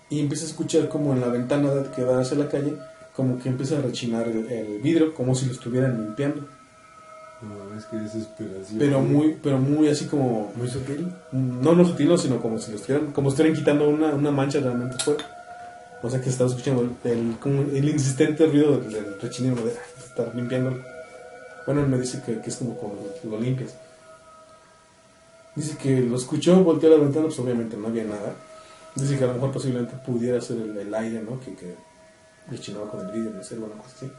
y 0.09 0.19
empieza 0.19 0.45
a 0.45 0.49
escuchar 0.49 0.89
como 0.89 1.13
en 1.13 1.21
la 1.21 1.27
ventana 1.27 1.69
que 1.95 2.03
da 2.03 2.21
hacia 2.21 2.37
la 2.37 2.49
calle, 2.49 2.75
como 3.15 3.39
que 3.39 3.49
empieza 3.49 3.77
a 3.77 3.81
rechinar 3.81 4.27
el 4.27 4.79
vidrio, 4.81 5.13
como 5.13 5.35
si 5.35 5.45
lo 5.47 5.51
estuvieran 5.51 6.03
limpiando. 6.03 6.47
No, 7.41 7.77
es 7.77 7.85
que 7.85 7.95
desesperación. 7.97 8.79
Pero 8.79 8.99
muy, 9.01 9.37
pero 9.41 9.57
muy 9.57 9.87
así 9.87 10.05
como 10.07 10.51
Muy 10.55 10.67
sutil. 10.69 11.07
no 11.31 11.73
no 11.73 11.85
sutil, 11.85 12.17
sino 12.17 12.41
como 12.41 12.59
si 12.59 12.71
lo 12.71 12.77
estuvieran, 12.77 13.11
como 13.13 13.29
si 13.29 13.35
estuvieran 13.35 13.57
quitando 13.59 13.87
una, 13.89 14.07
una 14.13 14.31
mancha 14.31 14.59
realmente 14.59 15.01
fuerte. 15.03 15.23
O 16.01 16.09
sea 16.09 16.21
que 16.21 16.29
estaba 16.29 16.49
escuchando 16.49 16.81
el, 17.03 17.11
el, 17.11 17.37
como 17.39 17.61
el 17.61 17.89
insistente 17.89 18.45
ruido 18.45 18.77
del, 18.79 18.91
del 18.91 19.21
rechinido 19.21 19.55
de 19.65 19.71
ah, 19.71 19.99
estar 20.05 20.35
limpiando. 20.35 20.77
Bueno, 21.65 21.81
él 21.81 21.87
me 21.87 21.97
dice 21.97 22.21
que, 22.25 22.39
que 22.41 22.49
es 22.49 22.55
como 22.57 22.73
cuando 22.75 23.01
lo 23.23 23.39
limpias. 23.39 23.75
Dice 25.55 25.77
que 25.77 25.99
lo 26.01 26.15
escuchó, 26.15 26.63
volteó 26.63 26.93
a 26.93 26.97
la 26.97 27.03
ventana, 27.03 27.25
pues 27.25 27.39
obviamente 27.39 27.75
no 27.75 27.87
había 27.87 28.03
nada. 28.05 28.33
Dice 28.95 29.17
que 29.17 29.23
a 29.23 29.27
lo 29.27 29.33
mejor 29.33 29.51
posiblemente 29.51 29.93
pudiera 30.05 30.39
ser 30.41 30.57
el, 30.57 30.77
el 30.77 30.93
aire, 30.93 31.21
¿no? 31.21 31.39
Que, 31.39 31.53
que 31.55 31.75
rechinaba 32.49 32.89
con 32.89 33.01
el 33.05 33.11
vidrio, 33.11 33.31
no 33.31 33.43
sé, 33.43 33.55
alguna 33.55 33.75
cosa 33.75 33.89
así. 33.97 34.11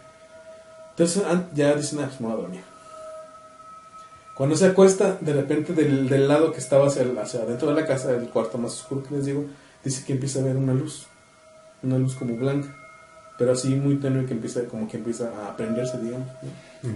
Entonces 0.91 1.25
an- 1.25 1.49
ya 1.55 1.75
dicen, 1.75 2.01
ah, 2.01 2.07
pues 2.09 2.21
me 2.21 2.27
voy 2.29 2.37
a 2.37 2.41
dormir. 2.43 2.61
Cuando 4.41 4.57
se 4.57 4.65
acuesta, 4.65 5.19
de 5.21 5.35
repente 5.35 5.75
del, 5.75 6.09
del 6.09 6.27
lado 6.27 6.51
que 6.51 6.61
estaba 6.61 6.87
hacia, 6.87 7.05
hacia 7.21 7.43
adentro 7.43 7.69
de 7.69 7.79
la 7.79 7.87
casa, 7.87 8.11
el 8.13 8.31
cuarto 8.31 8.57
más 8.57 8.73
oscuro 8.73 9.03
que 9.03 9.15
les 9.15 9.27
digo, 9.27 9.45
dice 9.85 10.03
que 10.07 10.15
empieza 10.15 10.41
a 10.41 10.43
ver 10.43 10.57
una 10.57 10.73
luz, 10.73 11.09
una 11.83 11.99
luz 11.99 12.15
como 12.15 12.35
blanca, 12.37 12.75
pero 13.37 13.53
así 13.53 13.69
muy 13.75 13.97
tenue 13.97 14.25
que 14.25 14.33
empieza, 14.33 14.65
como 14.65 14.89
que 14.89 14.97
empieza 14.97 15.31
a 15.47 15.55
prenderse, 15.59 15.99
digamos. 15.99 16.27
¿no? 16.83 16.91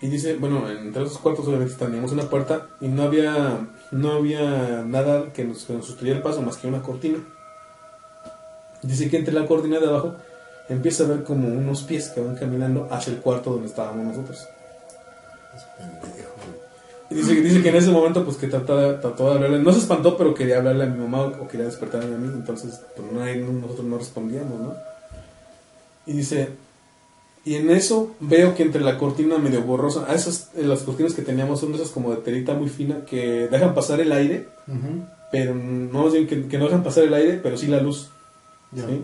Y 0.00 0.06
dice, 0.06 0.36
bueno, 0.36 0.70
entre 0.70 1.02
esos 1.02 1.18
cuartos 1.18 1.46
obviamente 1.46 1.74
teníamos 1.74 2.12
una 2.12 2.22
puerta 2.22 2.66
y 2.80 2.88
no 2.88 3.02
había, 3.02 3.68
no 3.90 4.12
había 4.12 4.84
nada 4.86 5.34
que 5.34 5.44
nos, 5.44 5.66
que 5.66 5.74
nos 5.74 5.90
obstruyera 5.90 6.16
el 6.16 6.22
paso 6.22 6.40
más 6.40 6.56
que 6.56 6.66
una 6.66 6.80
cortina. 6.80 7.18
Dice 8.80 9.10
que 9.10 9.18
entre 9.18 9.34
la 9.34 9.44
cortina 9.44 9.78
de 9.78 9.86
abajo 9.86 10.14
empieza 10.70 11.04
a 11.04 11.08
ver 11.08 11.24
como 11.24 11.48
unos 11.48 11.82
pies 11.82 12.08
que 12.08 12.22
van 12.22 12.36
caminando 12.36 12.88
hacia 12.90 13.12
el 13.12 13.20
cuarto 13.20 13.50
donde 13.50 13.68
estábamos 13.68 14.06
nosotros. 14.06 14.48
Y 17.10 17.14
dice, 17.14 17.34
dice 17.34 17.62
que 17.62 17.68
en 17.68 17.76
ese 17.76 17.90
momento, 17.90 18.24
pues 18.24 18.36
que 18.36 18.46
trató 18.46 18.76
de 18.76 19.32
hablarle, 19.34 19.58
no 19.58 19.72
se 19.72 19.80
espantó, 19.80 20.16
pero 20.16 20.32
quería 20.34 20.58
hablarle 20.58 20.84
a 20.84 20.86
mi 20.86 20.98
mamá 20.98 21.24
o, 21.24 21.46
quería 21.46 21.66
despertarme 21.66 22.14
a 22.14 22.18
mí, 22.18 22.28
entonces 22.32 22.80
pues, 22.96 23.12
no, 23.12 23.60
nosotros 23.60 23.86
no 23.86 23.98
respondíamos, 23.98 24.58
¿no? 24.58 24.74
Y 26.06 26.14
dice, 26.14 26.48
y 27.44 27.56
en 27.56 27.70
eso 27.70 28.14
veo 28.20 28.54
que 28.54 28.62
entre 28.62 28.80
la 28.80 28.98
cortina 28.98 29.36
medio 29.38 29.62
borrosa, 29.62 30.06
a 30.08 30.14
esas, 30.14 30.50
las 30.54 30.82
cortinas 30.82 31.12
que 31.12 31.22
teníamos 31.22 31.60
son 31.60 31.72
de 31.72 31.78
esas 31.78 31.90
como 31.90 32.10
de 32.10 32.18
telita 32.18 32.54
muy 32.54 32.68
fina 32.68 33.04
que 33.04 33.48
dejan 33.48 33.74
pasar 33.74 34.00
el 34.00 34.12
aire, 34.12 34.48
pero 35.30 35.54
no, 35.54 36.10
que, 36.12 36.46
que 36.48 36.58
no 36.58 36.64
dejan 36.64 36.82
pasar 36.82 37.04
el 37.04 37.14
aire, 37.14 37.40
pero 37.42 37.56
sí 37.56 37.66
la 37.66 37.80
luz. 37.80 38.10
Ya. 38.70 38.86
¿Sí? 38.86 39.02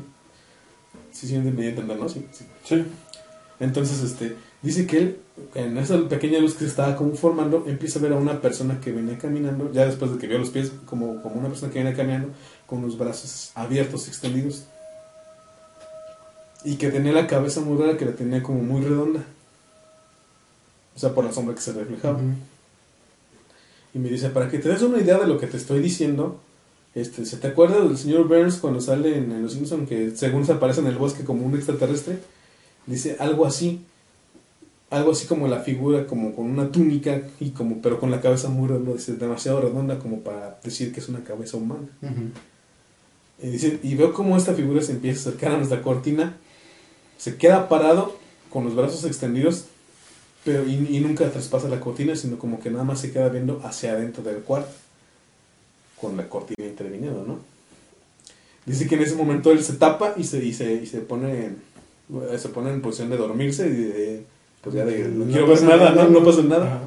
Sí, 1.12 1.26
sí, 1.26 1.38
me 1.38 1.68
entender, 1.68 1.98
¿no? 1.98 2.08
Sí, 2.08 2.26
sí. 2.32 2.44
Sí. 2.64 2.84
Entonces, 3.60 4.02
este, 4.02 4.36
dice 4.62 4.86
que 4.86 4.98
él, 4.98 5.18
en 5.54 5.78
esa 5.78 6.08
pequeña 6.08 6.38
luz 6.40 6.54
que 6.54 6.60
se 6.60 6.66
estaba 6.66 6.96
como 6.96 7.14
formando, 7.14 7.64
empieza 7.66 7.98
a 7.98 8.02
ver 8.02 8.12
a 8.12 8.16
una 8.16 8.40
persona 8.40 8.80
que 8.80 8.92
venía 8.92 9.18
caminando, 9.18 9.72
ya 9.72 9.86
después 9.86 10.12
de 10.12 10.18
que 10.18 10.26
vio 10.26 10.38
los 10.38 10.50
pies, 10.50 10.72
como, 10.86 11.22
como 11.22 11.36
una 11.36 11.48
persona 11.48 11.72
que 11.72 11.78
venía 11.78 11.94
caminando, 11.94 12.30
con 12.66 12.82
los 12.82 12.98
brazos 12.98 13.52
abiertos, 13.54 14.08
extendidos. 14.08 14.64
Y 16.64 16.76
que 16.76 16.90
tenía 16.90 17.12
la 17.12 17.26
cabeza 17.26 17.60
muy 17.60 17.78
rara, 17.78 17.96
que 17.96 18.04
la 18.04 18.12
tenía 18.12 18.42
como 18.42 18.62
muy 18.62 18.82
redonda. 18.82 19.24
O 20.96 20.98
sea, 20.98 21.14
por 21.14 21.24
la 21.24 21.32
sombra 21.32 21.54
que 21.54 21.60
se 21.60 21.72
reflejaba. 21.72 22.18
Y 23.94 23.98
me 23.98 24.08
dice, 24.08 24.30
para 24.30 24.50
que 24.50 24.58
te 24.58 24.68
des 24.68 24.82
una 24.82 24.98
idea 24.98 25.18
de 25.18 25.28
lo 25.28 25.38
que 25.38 25.46
te 25.46 25.56
estoy 25.56 25.80
diciendo, 25.80 26.40
este, 26.94 27.24
¿se 27.24 27.36
te 27.36 27.46
acuerda 27.46 27.80
del 27.80 27.96
señor 27.96 28.26
Burns 28.26 28.56
cuando 28.56 28.80
sale 28.80 29.16
en, 29.16 29.30
en 29.30 29.42
Los 29.42 29.52
Simpson 29.52 29.86
que 29.86 30.10
según 30.16 30.44
se 30.44 30.52
aparece 30.52 30.80
en 30.80 30.88
el 30.88 30.98
bosque 30.98 31.24
como 31.24 31.46
un 31.46 31.54
extraterrestre? 31.54 32.18
Dice 32.86 33.16
algo 33.20 33.46
así, 33.46 33.84
algo 34.90 35.12
así 35.12 35.26
como 35.26 35.48
la 35.48 35.60
figura, 35.60 36.06
como 36.06 36.34
con 36.34 36.46
una 36.46 36.70
túnica, 36.72 37.22
y 37.40 37.50
como, 37.50 37.82
pero 37.82 38.00
con 38.00 38.10
la 38.10 38.20
cabeza 38.20 38.48
muy 38.48 38.68
redonda, 38.68 38.92
demasiado 39.18 39.60
redonda 39.60 39.98
como 39.98 40.20
para 40.20 40.58
decir 40.62 40.92
que 40.92 41.00
es 41.00 41.08
una 41.08 41.24
cabeza 41.24 41.56
humana. 41.56 41.88
Ujú. 42.02 42.30
Y 43.42 43.50
dice, 43.50 43.78
y 43.82 43.94
veo 43.94 44.12
cómo 44.12 44.36
esta 44.36 44.54
figura 44.54 44.82
se 44.82 44.92
empieza 44.92 45.18
a 45.18 45.32
acercar 45.32 45.52
a 45.52 45.56
nuestra 45.58 45.82
cortina, 45.82 46.36
se 47.18 47.36
queda 47.36 47.68
parado 47.68 48.16
con 48.50 48.64
los 48.64 48.74
brazos 48.74 49.04
extendidos, 49.04 49.66
pero 50.44 50.66
y, 50.66 50.74
y 50.96 51.00
nunca 51.00 51.30
traspasa 51.30 51.68
la 51.68 51.80
cortina, 51.80 52.16
sino 52.16 52.38
como 52.38 52.58
que 52.58 52.70
nada 52.70 52.84
más 52.84 53.00
se 53.00 53.12
queda 53.12 53.28
viendo 53.28 53.60
hacia 53.64 53.92
adentro 53.92 54.22
del 54.22 54.38
cuarto, 54.38 54.72
con 56.00 56.16
la 56.16 56.28
cortina 56.28 56.66
interviniendo, 56.66 57.24
¿no? 57.24 57.38
Dice 58.64 58.86
que 58.86 58.94
en 58.96 59.02
ese 59.02 59.14
momento 59.14 59.50
él 59.50 59.62
se 59.62 59.74
tapa 59.74 60.14
y 60.16 60.24
se, 60.24 60.44
y 60.44 60.52
se, 60.52 60.74
y 60.74 60.86
se 60.86 61.00
pone 61.00 61.50
se 62.38 62.48
pone 62.48 62.70
en 62.70 62.80
posición 62.80 63.10
de 63.10 63.16
dormirse 63.16 63.66
y 63.66 63.70
de, 63.70 64.24
pues 64.62 64.74
ya 64.74 64.84
de, 64.84 65.08
no, 65.08 65.24
No 65.24 65.30
quiero 65.32 65.46
ver 65.46 65.62
nada, 65.62 65.90
nada, 65.90 66.04
no, 66.04 66.20
no 66.20 66.24
pasa 66.24 66.42
nada. 66.42 66.66
Ajá. 66.66 66.80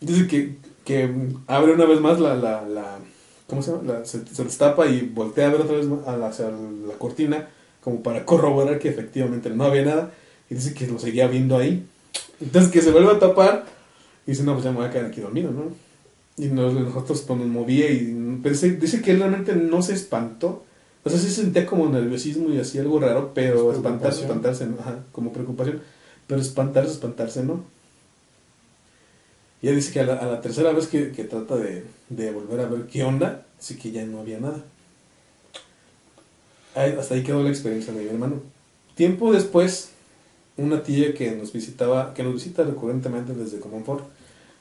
Dice 0.00 0.26
que, 0.26 0.56
que 0.84 1.10
abre 1.46 1.72
una 1.72 1.84
vez 1.86 2.00
más 2.00 2.20
la, 2.20 2.34
la, 2.34 2.62
la 2.68 2.98
¿cómo 3.46 3.62
se 3.62 3.72
llama? 3.72 3.82
La- 3.92 4.04
se, 4.04 4.26
se 4.26 4.44
destapa 4.44 4.86
y 4.86 5.00
voltea 5.02 5.48
a 5.48 5.52
ver 5.52 5.60
otra 5.62 5.76
vez 5.76 5.86
a 6.06 6.16
la, 6.16 6.28
hacia 6.28 6.46
la 6.50 6.94
cortina 6.98 7.48
como 7.82 8.02
para 8.02 8.24
corroborar 8.24 8.78
que 8.78 8.88
efectivamente 8.88 9.48
no 9.50 9.64
había 9.64 9.84
nada 9.84 10.10
y 10.50 10.54
dice 10.54 10.74
que 10.74 10.86
lo 10.86 10.98
seguía 10.98 11.26
viendo 11.28 11.56
ahí. 11.56 11.86
Entonces 12.40 12.70
que 12.70 12.82
se 12.82 12.90
vuelve 12.90 13.12
a 13.12 13.18
tapar 13.18 13.64
y 14.26 14.32
dice, 14.32 14.42
no, 14.42 14.52
pues 14.54 14.64
ya 14.64 14.70
me 14.72 14.78
voy 14.78 14.86
a 14.86 14.90
quedar 14.90 15.06
aquí 15.06 15.20
dormido, 15.20 15.50
¿no? 15.50 15.64
Y 16.36 16.48
nos- 16.48 16.74
nosotros 16.74 17.22
pues, 17.26 17.38
nos 17.38 17.48
movía 17.48 17.90
y 17.90 18.38
pero 18.42 18.54
dice, 18.54 19.00
que 19.02 19.10
él 19.12 19.18
realmente 19.20 19.54
no 19.56 19.82
se 19.82 19.94
espantó. 19.94 20.64
O 21.04 21.08
sea, 21.10 21.18
sí 21.18 21.30
sentía 21.30 21.64
como 21.66 21.88
nerviosismo 21.88 22.50
y 22.52 22.58
así 22.58 22.78
algo 22.78 22.98
raro, 22.98 23.30
pero 23.32 23.70
Es 23.70 23.76
espantarse, 23.76 24.22
espantarse, 24.22 24.66
¿no? 24.66 24.76
Ajá, 24.80 25.04
como 25.12 25.32
preocupación. 25.32 25.80
Pero 26.26 26.40
espantarse, 26.40 26.92
espantarse, 26.92 27.44
¿no? 27.44 27.64
Y 29.62 29.68
ella 29.68 29.76
dice 29.76 29.92
que 29.92 30.00
a 30.00 30.06
la, 30.06 30.16
a 30.16 30.26
la 30.26 30.40
tercera 30.40 30.72
vez 30.72 30.86
que, 30.86 31.12
que 31.12 31.24
trata 31.24 31.56
de, 31.56 31.84
de 32.08 32.30
volver 32.30 32.60
a 32.60 32.66
ver 32.66 32.86
qué 32.86 33.04
onda, 33.04 33.46
dice 33.58 33.76
que 33.78 33.90
ya 33.90 34.04
no 34.04 34.20
había 34.20 34.38
nada. 34.38 34.62
Hasta 36.74 37.14
ahí 37.14 37.22
quedó 37.22 37.42
la 37.42 37.48
experiencia 37.48 37.92
de 37.92 38.02
mi 38.02 38.08
hermano. 38.08 38.42
Tiempo 38.94 39.32
después, 39.32 39.90
una 40.58 40.82
tía 40.82 41.14
que 41.14 41.32
nos 41.32 41.52
visitaba, 41.52 42.12
que 42.12 42.22
nos 42.22 42.34
visita 42.34 42.64
recurrentemente 42.64 43.32
desde 43.32 43.60
Comonfort, 43.60 44.04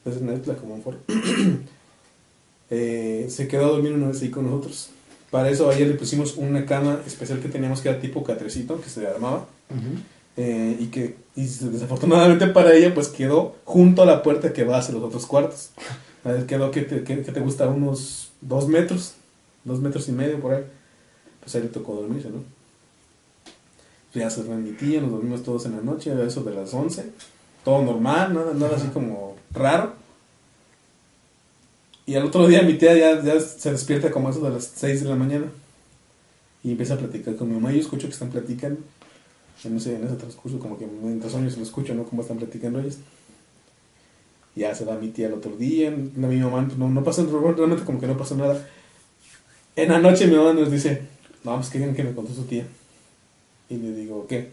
desde 0.06 0.22
Netflix 0.22 0.60
Comonfort, 0.60 0.98
eh, 2.70 3.28
se 3.30 3.48
quedó 3.48 3.66
a 3.66 3.70
dormir 3.70 3.92
una 3.92 4.08
vez 4.08 4.22
ahí 4.22 4.30
con 4.30 4.46
nosotros. 4.46 4.92
Para 5.30 5.50
eso 5.50 5.70
ayer 5.70 5.88
le 5.90 5.96
pusimos 5.96 6.38
una 6.38 6.66
cama 6.66 7.02
especial 7.06 7.42
que 7.42 7.50
teníamos 7.50 7.82
que 7.82 7.90
era 7.90 8.00
tipo 8.00 8.24
catrecito, 8.24 8.80
que 8.80 8.90
se 8.90 9.06
armaba. 9.06 9.48
Ujú. 9.70 10.00
Eh, 10.38 10.78
y 10.80 10.88
que 10.88 11.16
y 11.36 11.46
desafortunadamente 11.46 12.48
para 12.48 12.74
ella 12.74 12.94
pues 12.94 13.08
quedó 13.08 13.56
junto 13.64 14.04
a 14.04 14.06
la 14.06 14.22
puerta 14.22 14.52
que 14.52 14.64
va 14.64 14.78
hacia 14.78 14.94
los 14.94 15.04
otros 15.04 15.26
cuartos. 15.26 15.72
Quedó 16.48 16.72
que 16.72 16.82
te, 16.82 17.04
que, 17.04 17.22
que 17.22 17.32
te 17.32 17.40
gusta 17.40 17.68
unos 17.68 18.32
dos 18.42 18.68
metros, 18.68 19.14
dos 19.64 19.80
metros 19.80 20.08
y 20.10 20.12
medio 20.12 20.40
por 20.40 20.54
ahí. 20.54 20.64
Pues 21.42 21.56
ahí 21.56 21.62
le 21.62 21.68
tocó 21.68 21.94
dormirse, 21.94 22.30
¿no? 22.30 22.44
Pues 24.12 24.24
ya 24.24 24.30
se 24.30 24.44
fue 24.44 24.56
mi 24.56 24.72
tía, 24.72 25.02
nos 25.02 25.12
dormimos 25.12 25.44
todos 25.44 25.66
en 25.66 25.76
la 25.76 25.82
noche, 25.82 26.12
a 26.12 26.24
eso 26.24 26.44
de 26.44 26.56
las 26.56 26.74
11. 26.74 27.12
Todo 27.64 27.84
normal, 27.84 28.34
nada, 28.34 28.54
nada 28.54 28.78
así 28.78 28.88
como 28.88 29.36
raro. 29.52 29.94
Y 32.08 32.16
al 32.16 32.26
otro 32.26 32.48
día 32.48 32.62
mi 32.62 32.76
tía 32.76 32.96
ya, 32.96 33.22
ya 33.22 33.40
se 33.40 33.72
despierta 33.72 34.10
como 34.12 34.30
a 34.30 34.32
eso 34.32 34.42
de 34.42 34.52
las 34.52 34.72
6 34.76 35.04
de 35.04 35.10
la 35.10 35.16
mañana. 35.16 35.46
Y 36.64 36.72
empieza 36.72 36.96
a 36.96 36.98
platicar 36.98 37.36
con 37.36 37.50
mi 37.50 37.56
mamá 37.56 37.72
yo 37.72 37.80
escucho 37.80 38.08
que 38.08 38.14
están 38.14 38.30
platicando 38.30 38.80
en 39.66 39.78
ese, 39.78 39.96
en 39.96 40.06
ese 40.06 40.16
transcurso, 40.16 40.60
como 40.60 40.78
que 40.78 40.86
mientras 40.86 41.32
sueños 41.32 41.58
lo 41.58 41.64
escucho, 41.64 41.94
¿no? 41.94 42.04
Cómo 42.04 42.22
están 42.22 42.38
platicando 42.38 42.80
ellos. 42.80 42.98
Ya 44.56 44.74
se 44.74 44.86
va 44.86 44.96
mi 44.96 45.10
tía 45.10 45.28
el 45.28 45.34
otro 45.34 45.56
día, 45.56 45.92
no, 46.16 46.28
mi 46.28 46.38
mamá, 46.38 46.66
pues, 46.66 46.78
no, 46.78 46.90
no 46.90 47.04
pasa, 47.04 47.26
realmente 47.26 47.84
como 47.84 48.00
que 48.00 48.08
no 48.08 48.18
pasa 48.18 48.36
nada. 48.36 48.68
En 49.76 49.90
la 49.90 50.00
noche 50.00 50.28
mi 50.28 50.36
mamá 50.36 50.54
nos 50.54 50.72
dice, 50.72 51.02
no, 51.44 51.56
pues 51.56 51.70
que 51.70 51.80
que 51.94 52.04
me 52.04 52.14
contó 52.14 52.34
su 52.34 52.44
tía. 52.44 52.66
Y 53.70 53.76
le 53.78 53.94
digo, 53.94 54.26
¿qué? 54.28 54.52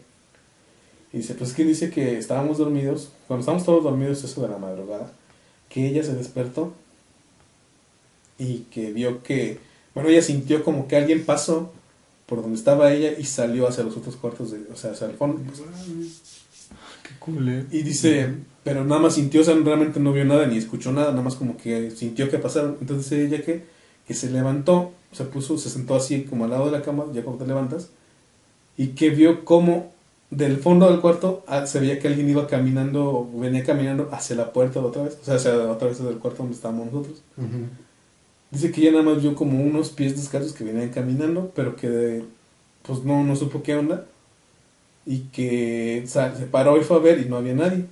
Y 1.13 1.17
dice, 1.17 1.35
pues 1.35 1.53
que 1.53 1.63
dice 1.63 1.91
que 1.91 2.17
estábamos 2.17 2.57
dormidos, 2.57 3.11
cuando 3.27 3.41
estábamos 3.41 3.65
todos 3.65 3.83
dormidos, 3.83 4.23
eso 4.23 4.41
de 4.41 4.49
la 4.49 4.57
madrugada, 4.57 5.11
que 5.69 5.87
ella 5.87 6.03
se 6.03 6.15
despertó 6.15 6.73
y 8.39 8.65
que 8.71 8.91
vio 8.91 9.21
que, 9.21 9.59
bueno, 9.93 10.09
ella 10.09 10.23
sintió 10.23 10.63
como 10.63 10.87
que 10.87 10.95
alguien 10.95 11.23
pasó 11.23 11.71
por 12.25 12.41
donde 12.41 12.57
estaba 12.57 12.91
ella 12.93 13.11
y 13.17 13.25
salió 13.25 13.67
hacia 13.67 13.83
los 13.83 13.97
otros 13.97 14.15
cuartos, 14.15 14.51
de, 14.51 14.59
o 14.71 14.75
sea, 14.75 14.91
hacia 14.91 15.07
el 15.07 15.13
fondo. 15.13 15.41
Qué 17.03 17.09
cool, 17.19 17.49
eh. 17.49 17.65
Y 17.71 17.83
dice, 17.83 18.33
pero 18.63 18.85
nada 18.85 19.01
más 19.01 19.15
sintió, 19.15 19.41
o 19.41 19.43
sea, 19.43 19.55
realmente 19.55 19.99
no 19.99 20.13
vio 20.13 20.25
nada 20.25 20.47
ni 20.47 20.57
escuchó 20.57 20.91
nada, 20.91 21.11
nada 21.11 21.23
más 21.23 21.35
como 21.35 21.57
que 21.57 21.91
sintió 21.91 22.29
que 22.29 22.37
pasaron. 22.37 22.77
Entonces 22.79 23.11
ella 23.11 23.43
que, 23.43 23.65
que 24.07 24.13
se 24.13 24.31
levantó, 24.31 24.91
se 25.11 25.25
puso, 25.25 25.57
se 25.57 25.69
sentó 25.69 25.95
así 25.95 26.23
como 26.23 26.45
al 26.45 26.51
lado 26.51 26.65
de 26.65 26.71
la 26.71 26.81
cama, 26.81 27.05
ya 27.13 27.23
cuando 27.23 27.43
te 27.43 27.47
levantas, 27.47 27.89
y 28.77 28.87
que 28.89 29.09
vio 29.09 29.43
cómo 29.45 29.91
del 30.31 30.57
fondo 30.57 30.89
del 30.89 30.99
cuarto 30.99 31.43
ah, 31.47 31.67
se 31.67 31.79
veía 31.79 31.99
que 31.99 32.07
alguien 32.07 32.29
iba 32.29 32.47
caminando, 32.47 33.29
venía 33.35 33.63
caminando 33.63 34.09
hacia 34.11 34.35
la 34.35 34.51
puerta 34.51 34.79
otra 34.79 35.03
vez, 35.03 35.17
o 35.21 35.25
sea, 35.25 35.35
hacia 35.35 35.53
otra 35.69 35.89
vez 35.89 36.03
del 36.03 36.17
cuarto 36.17 36.39
donde 36.39 36.55
estábamos 36.55 36.87
nosotros. 36.87 37.21
Dice 38.53 38.71
que 38.71 38.81
ella 38.81 38.91
nada 38.91 39.03
más 39.03 39.21
vio 39.21 39.35
como 39.35 39.61
unos 39.63 39.89
pies 39.89 40.15
descalzos 40.15 40.53
que 40.53 40.63
venían 40.63 40.89
caminando, 40.89 41.51
pero 41.55 41.75
que 41.75 42.23
pues 42.83 43.03
no, 43.03 43.23
no 43.23 43.35
supo 43.35 43.63
qué 43.63 43.75
onda. 43.75 44.05
Y 45.05 45.19
que 45.33 46.03
se 46.05 46.21
paró 46.51 46.77
y 46.79 46.83
fue 46.83 46.97
a 46.97 46.99
ver 47.01 47.19
y 47.19 47.25
no 47.25 47.37
había 47.37 47.55
nadie. 47.55 47.85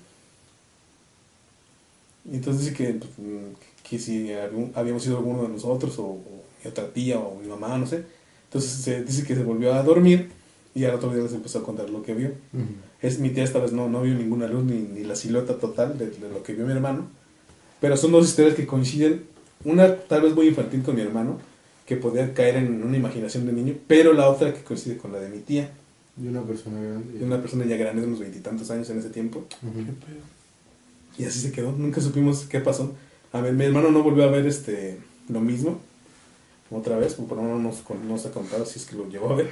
Y 2.31 2.35
entonces 2.35 2.63
dice 2.65 2.75
que, 2.75 2.93
pues, 2.93 3.11
mm, 3.17 3.53
que 3.89 3.99
si 3.99 4.31
algún- 4.33 4.71
habíamos 4.75 5.03
sido 5.03 5.17
alguno 5.17 5.43
de 5.43 5.49
nosotros, 5.49 5.97
o, 5.99 6.03
o 6.05 6.43
mi 6.63 6.69
otra 6.69 6.87
tía, 6.93 7.19
o 7.19 7.35
mi 7.41 7.47
mamá, 7.47 7.77
no 7.77 7.87
sé. 7.87 8.03
Entonces 8.45 8.71
se, 8.71 9.03
dice 9.03 9.23
que 9.25 9.35
se 9.35 9.43
volvió 9.43 9.73
a 9.73 9.83
dormir 9.83 10.29
y 10.75 10.83
al 10.85 10.95
otro 10.95 11.13
día 11.13 11.23
les 11.23 11.33
empezó 11.33 11.59
a 11.59 11.63
contar 11.63 11.89
lo 11.89 12.03
que 12.03 12.13
vio. 12.13 12.31
Es, 13.01 13.19
mi 13.19 13.29
tía 13.31 13.43
esta 13.43 13.59
vez 13.59 13.71
no, 13.73 13.89
no 13.89 14.01
vio 14.03 14.13
ninguna 14.13 14.47
luz 14.47 14.63
ni, 14.65 14.75
ni 14.81 15.03
la 15.03 15.15
silueta 15.15 15.57
total 15.57 15.97
de, 15.97 16.11
de 16.11 16.29
lo 16.29 16.43
que 16.43 16.53
vio 16.53 16.65
mi 16.65 16.71
hermano. 16.73 17.07
Pero 17.79 17.97
son 17.97 18.11
dos 18.11 18.27
historias 18.27 18.55
que 18.55 18.67
coinciden. 18.67 19.23
Una 19.63 19.95
tal 19.95 20.21
vez 20.23 20.33
muy 20.35 20.47
infantil 20.47 20.81
con 20.83 20.95
mi 20.95 21.01
hermano, 21.01 21.39
que 21.85 21.95
podía 21.97 22.33
caer 22.33 22.55
en 22.57 22.83
una 22.83 22.97
imaginación 22.97 23.45
de 23.45 23.53
niño, 23.53 23.75
pero 23.87 24.13
la 24.13 24.29
otra 24.29 24.53
que 24.53 24.61
coincide 24.63 24.97
con 24.97 25.11
la 25.11 25.19
de 25.19 25.29
mi 25.29 25.39
tía, 25.39 25.69
Y 26.21 26.27
una 26.27 26.41
persona 26.43 26.79
grande. 26.81 27.19
de 27.19 27.25
una 27.25 27.41
persona 27.41 27.65
ya 27.65 27.77
grande 27.77 28.01
de 28.01 28.07
unos 28.07 28.19
veintitantos 28.19 28.69
años 28.71 28.89
en 28.89 28.99
ese 28.99 29.09
tiempo. 29.09 29.45
Y 31.17 31.25
así 31.25 31.39
se 31.39 31.51
quedó, 31.51 31.71
nunca 31.73 31.99
supimos 32.01 32.45
qué 32.49 32.59
pasó. 32.59 32.95
A 33.33 33.41
ver, 33.41 33.53
mi 33.53 33.65
hermano 33.65 33.91
no 33.91 34.03
volvió 34.03 34.23
a 34.23 34.27
ver 34.31 34.45
este 34.47 34.97
lo 35.29 35.39
mismo 35.41 35.79
otra 36.69 36.97
vez, 36.97 37.15
por 37.15 37.37
no 37.37 37.59
nos, 37.59 37.77
con- 37.79 38.07
nos 38.07 38.25
ha 38.25 38.31
contado 38.31 38.65
si 38.65 38.79
es 38.79 38.85
que 38.85 38.95
lo 38.95 39.09
llevó 39.09 39.31
a 39.31 39.35
ver. 39.35 39.49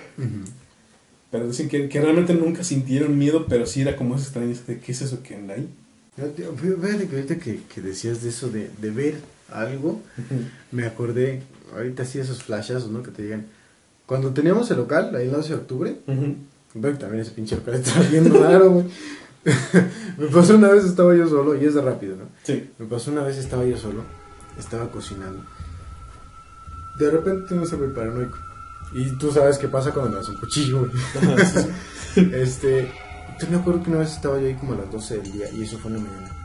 Pero 1.31 1.47
dicen 1.47 1.67
que, 1.69 1.89
que 1.89 2.01
realmente 2.01 2.33
nunca 2.33 2.63
sintieron 2.63 3.17
miedo, 3.17 3.45
pero 3.47 3.65
sí 3.65 3.81
era 3.81 3.95
como 3.95 4.15
ese 4.15 4.23
extraño 4.25 4.55
de 4.67 4.79
qué 4.79 4.91
es 4.93 5.01
eso 5.01 5.21
que 5.21 5.35
anda 5.35 5.53
ahí. 5.55 5.67
Fíjate 6.15 6.43
fíjate 6.57 7.07
que 7.07 7.15
ahorita 7.15 7.37
que, 7.37 7.59
que 7.73 7.81
decías 7.81 8.23
de 8.23 8.29
eso 8.29 8.49
de, 8.49 8.69
de 8.81 8.89
ver 8.89 9.15
algo, 9.53 10.01
me 10.71 10.85
acordé, 10.85 11.43
ahorita 11.73 12.05
sí 12.05 12.19
esos 12.19 12.43
flashazos, 12.43 12.89
¿no? 12.89 13.03
Que 13.03 13.11
te 13.11 13.23
llegan. 13.23 13.47
Cuando 14.05 14.31
teníamos 14.31 14.69
el 14.71 14.77
local, 14.77 15.15
ahí 15.15 15.27
el 15.27 15.35
11 15.35 15.49
de 15.49 15.55
octubre, 15.55 15.99
que 16.05 16.93
también 16.93 17.21
ese 17.21 17.31
pinche 17.31 17.55
local 17.55 17.75
estaba 17.75 18.05
bien 18.07 18.33
raro, 18.33 18.71
güey. 18.71 18.85
me 20.17 20.27
pasó 20.27 20.55
una 20.55 20.69
vez, 20.69 20.85
estaba 20.85 21.15
yo 21.15 21.27
solo, 21.27 21.55
y 21.55 21.65
es 21.65 21.73
de 21.73 21.81
rápido, 21.81 22.15
¿no? 22.15 22.25
Sí. 22.43 22.69
Me 22.77 22.85
pasó 22.85 23.11
una 23.11 23.23
vez, 23.23 23.37
estaba 23.37 23.65
yo 23.65 23.77
solo, 23.77 24.03
estaba 24.57 24.89
cocinando. 24.91 25.43
De 26.97 27.09
repente 27.09 27.55
ese 27.61 27.75
güey 27.75 27.93
paranoico. 27.93 28.37
Y 28.93 29.17
tú 29.17 29.31
sabes 29.31 29.57
qué 29.57 29.67
pasa 29.67 29.91
cuando 29.91 30.11
me 30.11 30.17
das 30.17 30.29
un 30.29 30.35
cuchillo, 30.37 30.79
güey. 30.79 30.91
Este, 32.33 32.91
entonces 33.27 33.49
me 33.51 33.57
acuerdo 33.57 33.83
que 33.83 33.91
una 33.91 33.99
vez 33.99 34.11
estaba 34.11 34.39
yo 34.39 34.47
ahí 34.47 34.55
como 34.55 34.73
a 34.73 34.77
las 34.77 34.91
12 34.91 35.17
del 35.19 35.31
día 35.31 35.49
y 35.51 35.61
eso 35.61 35.77
fue 35.77 35.91
en 35.91 35.97
la 35.97 36.03
mañana. 36.03 36.38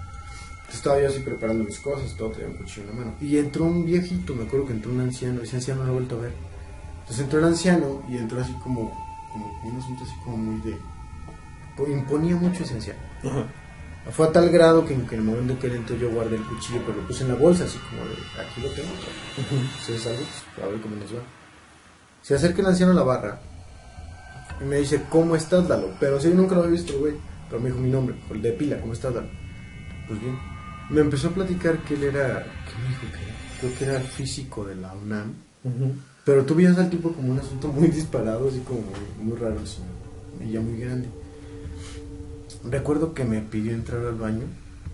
Entonces 0.75 0.91
estaba 0.91 1.01
yo 1.01 1.09
así 1.09 1.21
preparando 1.21 1.63
mis 1.63 1.79
cosas, 1.79 2.17
todo, 2.17 2.31
traía 2.31 2.49
un 2.49 2.57
cuchillo 2.57 2.83
en 2.83 2.89
la 2.89 3.05
mano. 3.05 3.17
Y 3.21 3.39
entró 3.39 3.65
un 3.65 3.87
viejito, 3.87 4.35
me 4.35 4.43
acuerdo 4.43 4.67
que 4.67 4.73
entró 4.73 4.91
un 4.91 5.01
anciano, 5.03 5.41
ese 5.41 5.57
anciano 5.57 5.81
no 5.81 5.87
lo 5.87 5.93
he 5.93 5.95
vuelto 5.95 6.17
a 6.17 6.23
ver. 6.23 6.33
Entonces 7.01 7.21
entró 7.21 7.39
el 7.39 7.45
anciano 7.45 8.03
y 8.09 8.17
entró 8.17 8.41
así 8.41 8.53
como, 8.55 8.93
como 9.33 9.63
un 9.63 9.77
asunto 9.81 10.03
así 10.03 10.15
como 10.25 10.37
muy 10.37 10.61
de... 10.63 10.77
pues, 11.77 11.91
imponía 11.91 12.35
mucho 12.35 12.65
ese 12.65 12.75
anciano. 12.75 12.99
Ajá. 13.23 13.47
Fue 14.11 14.27
a 14.27 14.33
tal 14.33 14.51
grado 14.51 14.85
que 14.85 14.95
en, 14.95 15.07
el 15.09 15.23
momento 15.23 15.59
que 15.61 15.69
él 15.69 15.77
entró 15.77 15.97
yo 15.97 16.11
guardé 16.11 16.37
el 16.37 16.45
cuchillo, 16.45 16.83
pero 16.85 16.99
lo 16.99 17.07
puse 17.07 17.23
en 17.23 17.29
la 17.29 17.37
bolsa, 17.37 17.65
así 17.65 17.79
como 17.79 18.03
de, 18.03 18.15
aquí 18.43 18.61
lo 18.61 18.69
tengo. 18.71 18.91
Si 19.87 19.93
es 19.93 20.07
algo, 20.09 20.23
pues, 20.57 20.67
a 20.67 20.71
ver 20.71 20.81
cómo 20.81 20.97
nos 20.97 21.15
va. 21.15 21.23
Se 22.21 22.35
acerca 22.35 22.63
el 22.63 22.67
anciano 22.67 22.91
a 22.91 22.97
la 22.97 23.03
barra 23.05 23.41
y 24.61 24.65
me 24.65 24.79
dice, 24.79 25.05
¿cómo 25.09 25.37
estás, 25.37 25.69
Lalo? 25.69 25.91
Pero 26.01 26.19
si 26.19 26.31
yo 26.31 26.35
nunca 26.35 26.57
lo 26.57 26.63
había 26.63 26.73
visto, 26.73 26.99
güey. 26.99 27.15
Pero 27.49 27.61
me 27.61 27.69
dijo 27.69 27.81
mi 27.81 27.91
nombre, 27.91 28.17
el 28.33 28.43
de 28.43 28.51
pila, 28.53 28.81
¿cómo 28.81 28.93
estás, 28.93 29.15
Lalo? 29.15 29.29
Pues 30.09 30.21
bien. 30.21 30.54
Me 30.91 31.01
empezó 31.01 31.29
a 31.29 31.31
platicar 31.31 31.79
que 31.85 31.95
él 31.95 32.05
era, 32.05 32.45
¿qué 32.45 32.83
me 32.83 32.89
dijo 32.89 33.01
que? 33.13 33.61
Creo 33.61 33.79
que 33.79 33.85
era 33.85 34.01
físico 34.01 34.65
de 34.65 34.77
la 34.77 34.93
UNAM. 34.93 35.33
Pero 36.25 36.45
tú 36.45 36.55
veías 36.55 36.77
al 36.79 36.91
tipo 36.91 37.13
como 37.13 37.33
un 37.33 37.39
asunto 37.39 37.69
muy 37.69 37.89
disparado, 37.89 38.49
así 38.49 38.61
como 38.61 38.81
muy, 38.81 39.31
muy 39.31 39.39
raro, 39.39 39.61
así, 39.63 39.79
y 40.47 40.53
ya 40.53 40.61
muy 40.61 40.79
grande. 40.79 41.09
Recuerdo 42.71 43.15
que 43.15 43.25
me 43.25 43.41
pidió 43.41 43.73
entrar 43.73 44.05
al 44.05 44.15
baño, 44.15 44.45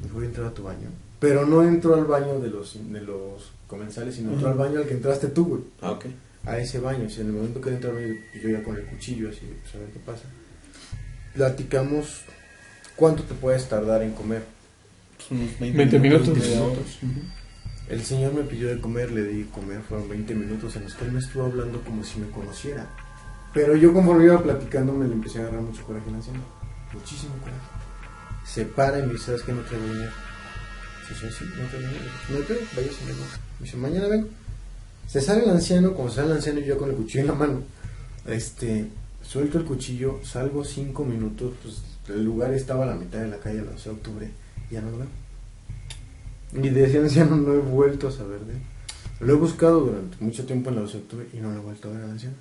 me 0.03 0.13
voy 0.13 0.25
a 0.25 0.29
entrar 0.29 0.47
a 0.49 0.55
tu 0.55 0.65
baño. 0.65 0.89
Pero 1.19 1.45
no 1.45 1.63
entró 1.63 1.95
al 1.95 2.05
baño 2.05 2.41
de 2.41 2.49
los, 2.49 2.79
de 2.93 3.01
los 3.01 3.53
comensales, 3.67 4.15
sino 4.15 4.33
entró 4.33 4.49
al 4.49 4.57
baño 4.57 4.81
al 4.81 4.87
que 4.87 4.95
entraste 4.95 5.29
tú, 5.29 5.45
güey. 5.45 5.63
Ah, 5.83 5.93
ok. 5.93 6.07
A 6.47 6.59
ese 6.59 6.81
baño, 6.81 7.07
o 7.07 7.11
sea, 7.11 7.23
en 7.23 7.29
el 7.29 7.35
momento 7.35 7.61
que 7.61 7.71
entró 7.71 7.91
al 7.91 7.97
baño, 7.97 8.15
yo 8.43 8.49
ya 8.49 8.63
con 8.63 8.77
el 8.77 8.87
cuchillo, 8.87 9.29
así, 9.29 9.41
pues 9.63 9.75
a 9.75 9.79
ver 9.79 9.89
qué 9.89 9.99
pasa. 10.01 10.25
Platicamos, 11.35 12.23
¿cuánto 12.97 13.23
te 13.25 13.35
puedes 13.35 13.69
tardar 13.69 14.03
en 14.03 14.13
comer? 14.13 14.43
Unos 15.31 15.59
20 15.59 15.99
minutos. 15.99 16.37
media 16.37 16.63
hora. 16.63 16.81
Ujú. 16.81 17.21
El 17.89 18.05
señor 18.05 18.35
me 18.35 18.43
pidió 18.43 18.69
de 18.69 18.81
comer, 18.81 19.11
le 19.11 19.25
di 19.25 19.45
comer, 19.45 19.81
fueron 19.83 20.09
20 20.09 20.35
minutos 20.35 20.77
en 20.77 20.85
los 20.85 20.95
que 20.95 21.05
él 21.05 21.13
me 21.13 21.19
estuvo 21.21 21.45
hablando 21.45 21.81
como 21.83 22.05
si 22.05 22.21
me 22.21 22.29
conociera. 22.31 22.87
Pero 23.53 23.75
yo 23.77 23.93
conforme 23.93 24.25
iba 24.27 24.41
platicando 24.43 24.93
me 24.93 25.09
le 25.09 25.15
empecé 25.15 25.39
a 25.39 25.43
agarrar 25.43 25.63
mucho 25.63 25.85
coraje 25.85 26.09
en 26.09 26.17
la 26.17 26.23
cena. 26.23 26.41
Muchísimo 26.93 27.35
coraje. 27.39 27.61
Se 28.45 28.65
para 28.65 28.99
y 28.99 29.03
me 29.03 29.13
dice, 29.15 29.27
¿sabes 29.27 29.43
que 29.43 29.53
no 29.53 29.63
traigo 29.63 29.87
dinero? 29.87 30.13
Sí, 31.09 31.15
sí, 31.15 31.27
sí, 31.37 31.45
no 31.45 31.67
traigo 31.69 31.89
dinero. 31.89 32.11
No 32.31 32.39
pedo, 32.47 32.61
vaya 32.77 32.89
sin 32.89 33.07
dinero. 33.09 33.27
Me 33.59 33.65
dice, 33.65 33.77
mañana 33.77 34.09
vengo. 34.09 34.29
Se 35.09 35.21
sale 35.21 35.43
el 35.43 35.51
anciano, 35.51 35.95
como 35.95 36.11
sale 36.11 36.29
el 36.29 36.35
anciano 36.35 36.61
y 36.61 36.65
yo 36.65 36.79
con 36.79 36.91
el 36.91 36.97
cuchillo 36.97 37.23
en 37.23 37.27
la 37.27 37.35
mano. 37.35 37.63
Este, 38.27 38.87
suelto 39.23 39.59
el 39.59 39.65
cuchillo, 39.65 40.21
salgo 40.23 40.65
cinco 40.65 41.05
minutos, 41.05 41.55
pues 41.63 41.83
el 42.09 42.25
lugar 42.25 42.55
estaba 42.55 42.85
a 42.85 42.87
la 42.89 42.95
mitad 42.95 43.19
de 43.19 43.29
la 43.29 43.39
calle, 43.39 43.59
el 43.59 43.69
11 43.69 43.89
de 43.89 43.95
octubre, 43.97 44.31
ya 44.71 44.81
no 44.81 44.91
lo 44.91 44.99
veo. 44.99 45.07
Y 46.65 46.69
de 46.71 46.85
ese 46.85 46.99
anciano 46.99 47.37
no 47.37 47.53
he 47.55 47.59
vuelto 47.59 48.09
a 48.09 48.13
saber 48.13 48.41
de 48.41 48.55
él. 48.55 48.61
Lo 49.21 49.35
he 49.35 49.37
buscado 49.37 49.81
durante 49.81 50.17
mucho 50.21 50.47
tiempo 50.47 50.71
en 50.71 50.77
la 50.77 50.83
12 50.83 50.97
de 50.97 51.03
octubre 51.03 51.27
y 51.33 51.37
no 51.39 51.51
lo 51.51 51.59
he 51.59 51.63
vuelto 51.63 51.89
a 51.89 51.93
ver 51.93 52.03
al 52.05 52.11
anciano. 52.11 52.37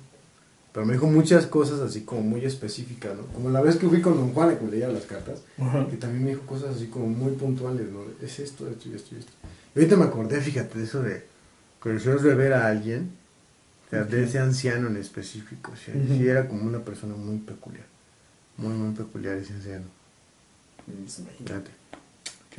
Pero 0.72 0.86
me 0.86 0.92
dijo 0.92 1.06
muchas 1.08 1.46
cosas 1.46 1.80
así 1.80 2.02
como 2.02 2.22
muy 2.22 2.44
específicas, 2.44 3.16
¿no? 3.16 3.26
Como 3.26 3.50
la 3.50 3.60
vez 3.60 3.76
que 3.76 3.88
fui 3.88 4.00
con 4.00 4.16
Don 4.16 4.32
Juan 4.32 4.56
que 4.56 4.66
leía 4.66 4.88
las 4.88 5.04
cartas, 5.04 5.42
Ajá. 5.58 5.86
que 5.88 5.96
también 5.96 6.24
me 6.24 6.30
dijo 6.30 6.46
cosas 6.46 6.76
así 6.76 6.86
como 6.86 7.08
muy 7.08 7.32
puntuales, 7.32 7.90
¿no? 7.90 8.02
Es 8.24 8.38
esto, 8.38 8.68
esto 8.68 8.88
y 8.88 8.94
esto 8.94 9.14
y 9.16 9.18
esto. 9.18 9.32
Y 9.74 9.78
ahorita 9.80 9.96
me 9.96 10.04
acordé, 10.04 10.40
fíjate, 10.40 10.78
de 10.78 10.84
eso 10.84 11.02
de 11.02 11.24
que 11.82 11.88
deseas 11.90 12.22
de 12.22 12.34
ver 12.36 12.52
a 12.52 12.68
alguien, 12.68 13.10
o 13.86 13.90
sea, 13.90 14.04
de 14.04 14.22
ese 14.22 14.38
anciano 14.38 14.86
en 14.86 14.96
específico, 14.96 15.72
o 15.72 15.76
sea, 15.76 15.94
sí 16.06 16.28
era 16.28 16.46
como 16.46 16.62
una 16.62 16.78
persona 16.84 17.16
muy 17.16 17.38
peculiar, 17.38 17.86
muy, 18.56 18.72
muy 18.74 18.94
peculiar 18.94 19.36
ese 19.38 19.54
anciano. 19.54 19.86
Fíjate. 21.38 21.70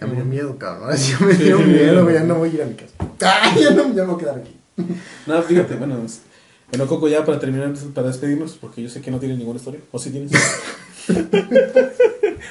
Ya 0.02 0.08
me 0.08 0.16
dio 0.16 0.26
miedo, 0.26 0.58
cabrón. 0.58 0.98
Sí 0.98 1.14
me 1.24 1.34
dio 1.36 1.60
miedo, 1.60 2.04
güey. 2.04 2.16
Ya 2.16 2.24
no 2.24 2.36
voy 2.36 2.50
a 2.50 2.54
ir 2.54 2.62
a 2.64 2.66
mi 2.66 2.74
casa. 2.74 2.94
¡Ah! 3.22 3.56
Ya 3.58 3.70
no 3.70 3.94
ya 3.94 4.04
me 4.04 4.14
voy 4.14 4.16
a 4.16 4.18
quedar 4.18 4.38
aquí. 4.40 4.56
No, 5.28 5.42
fíjate, 5.44 5.76
bueno, 5.76 6.02
es- 6.04 6.22
bueno, 6.70 6.88
Coco, 6.88 7.08
ya 7.10 7.24
para 7.26 7.38
terminar, 7.38 7.74
para 7.94 8.08
despedirnos, 8.08 8.54
porque 8.54 8.82
yo 8.82 8.90
sé 8.90 9.02
que 9.02 9.12
no 9.12 9.20
tienes 9.20 9.38
ninguna 9.38 9.60
historia. 9.60 9.82
¿O 9.92 10.00
sí 10.00 10.10
tienes? 10.10 10.32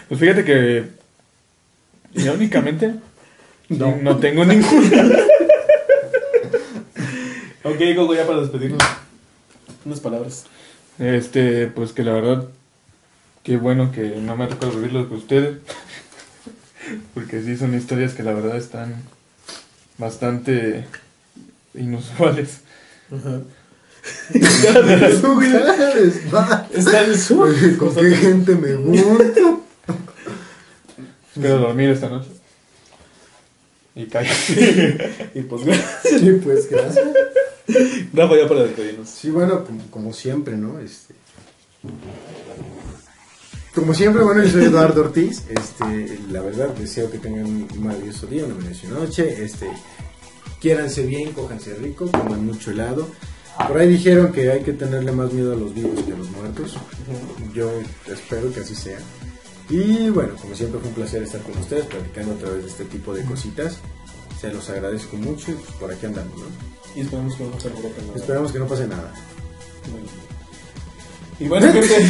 Pues 0.09 0.21
fíjate 0.21 0.45
que. 0.45 0.85
Irónicamente. 2.15 2.95
No. 3.71 3.97
no. 3.97 4.19
tengo 4.19 4.45
ninguna. 4.45 5.17
ok, 7.65 7.79
Coco, 7.97 8.15
ya 8.15 8.27
para 8.27 8.41
despedirnos. 8.41 8.83
Unas 9.85 10.01
palabras. 10.01 10.45
Este, 10.99 11.69
pues 11.69 11.93
que 11.93 12.03
la 12.05 12.13
verdad. 12.13 12.45
Qué 13.43 13.57
bueno 13.57 13.91
que 13.91 14.03
no 14.21 14.37
me 14.37 14.45
ha 14.45 14.49
tocado 14.49 14.73
vivirlo 14.73 15.09
con 15.09 15.17
ustedes. 15.19 15.57
Porque 17.15 17.43
sí 17.43 17.57
son 17.57 17.75
historias 17.75 18.15
que 18.15 18.23
la 18.23 18.33
verdad 18.33 18.57
están 18.57 18.95
bastante 19.99 20.87
inusuales. 21.75 22.61
Ajá. 23.11 23.41
¿Sabes? 24.63 25.23
Va. 26.33 26.69
Está 26.73 27.05
en 27.05 27.19
su. 27.19 27.41
Oye, 27.41 27.77
¿Con 27.77 27.95
qué 27.95 28.11
gente 28.17 28.55
me 28.55 28.75
gusta? 28.77 29.59
Espero 31.35 31.59
dormir 31.59 31.91
esta 31.91 32.09
noche. 32.09 32.31
Y 33.95 34.07
cállate. 34.07 35.31
Y 35.35 35.43
pues, 35.43 35.65
gracias. 35.65 36.21
Sí, 36.21 36.41
pues 36.43 36.71
gracias. 36.71 37.07
Rafa, 38.13 38.37
ya 38.37 38.49
para 38.49 38.63
despedirnos. 38.65 39.09
Sí, 39.09 39.31
bueno, 39.31 39.65
como, 39.65 39.87
como 39.91 40.13
siempre, 40.13 40.57
¿no? 40.57 40.81
Este. 40.81 41.15
Como 43.75 43.95
siempre, 43.95 44.23
bueno, 44.25 44.43
yo 44.43 44.51
soy 44.51 44.65
Eduardo 44.65 45.03
Ortiz. 45.03 45.45
Este, 45.49 46.19
la 46.31 46.43
verdad, 46.43 46.69
deseo 46.71 47.11
que 47.11 47.19
tengan 47.19 47.47
un 47.47 47.69
maravilloso 47.79 48.27
día, 48.27 48.45
una 48.45 48.55
maravillosa 48.55 48.89
noche. 48.89 49.45
Este, 49.45 49.71
quiéranse 50.61 51.07
bien, 51.07 51.33
cójanse 51.33 51.75
rico, 51.75 52.11
coman 52.11 52.45
mucho 52.45 52.73
helado. 52.73 53.09
Por 53.69 53.79
ahí 53.79 53.89
dijeron 53.89 54.33
que 54.33 54.51
hay 54.51 54.63
que 54.63 54.73
tenerle 54.73 55.13
más 55.13 55.33
miedo 55.33 55.53
a 55.53 55.57
los 55.57 55.73
vivos 55.75 56.03
que 56.03 56.13
a 56.13 56.17
los 56.17 56.31
muertos. 56.31 56.77
Yo 57.55 57.71
espero 58.07 58.53
que 58.53 58.61
así 58.61 58.75
sea. 58.75 58.99
Y 59.69 60.11
bueno, 60.11 60.35
como 60.41 60.57
siempre 60.57 60.81
fue 60.81 60.89
un 60.89 60.95
placer 60.95 61.23
estar 61.23 61.41
con 61.43 61.57
ustedes 61.57 61.87
platicando 61.87 62.35
a 62.35 62.39
través 62.39 62.65
de 62.65 62.71
este 62.71 62.85
tipo 62.87 63.15
de 63.15 63.25
cositas. 63.25 63.79
Se 64.41 64.53
los 64.53 64.69
agradezco 64.69 65.17
mucho 65.17 65.53
y 65.53 65.55
pues 65.55 65.71
por 65.73 65.93
aquí 65.93 66.07
andamos, 66.07 66.37
¿no? 66.39 66.47
Y 66.97 67.03
esperamos 67.03 67.37
que 67.37 67.45
no 67.45 67.61
se 67.61 67.69
alborote 67.69 68.03
nada. 68.03 68.17
Esperamos 68.17 68.53
que 68.53 68.59
no 68.59 68.67
pase 68.67 68.89
nada. 68.89 69.13
Y 71.41 71.49
bueno, 71.49 71.73
gente. 71.73 72.07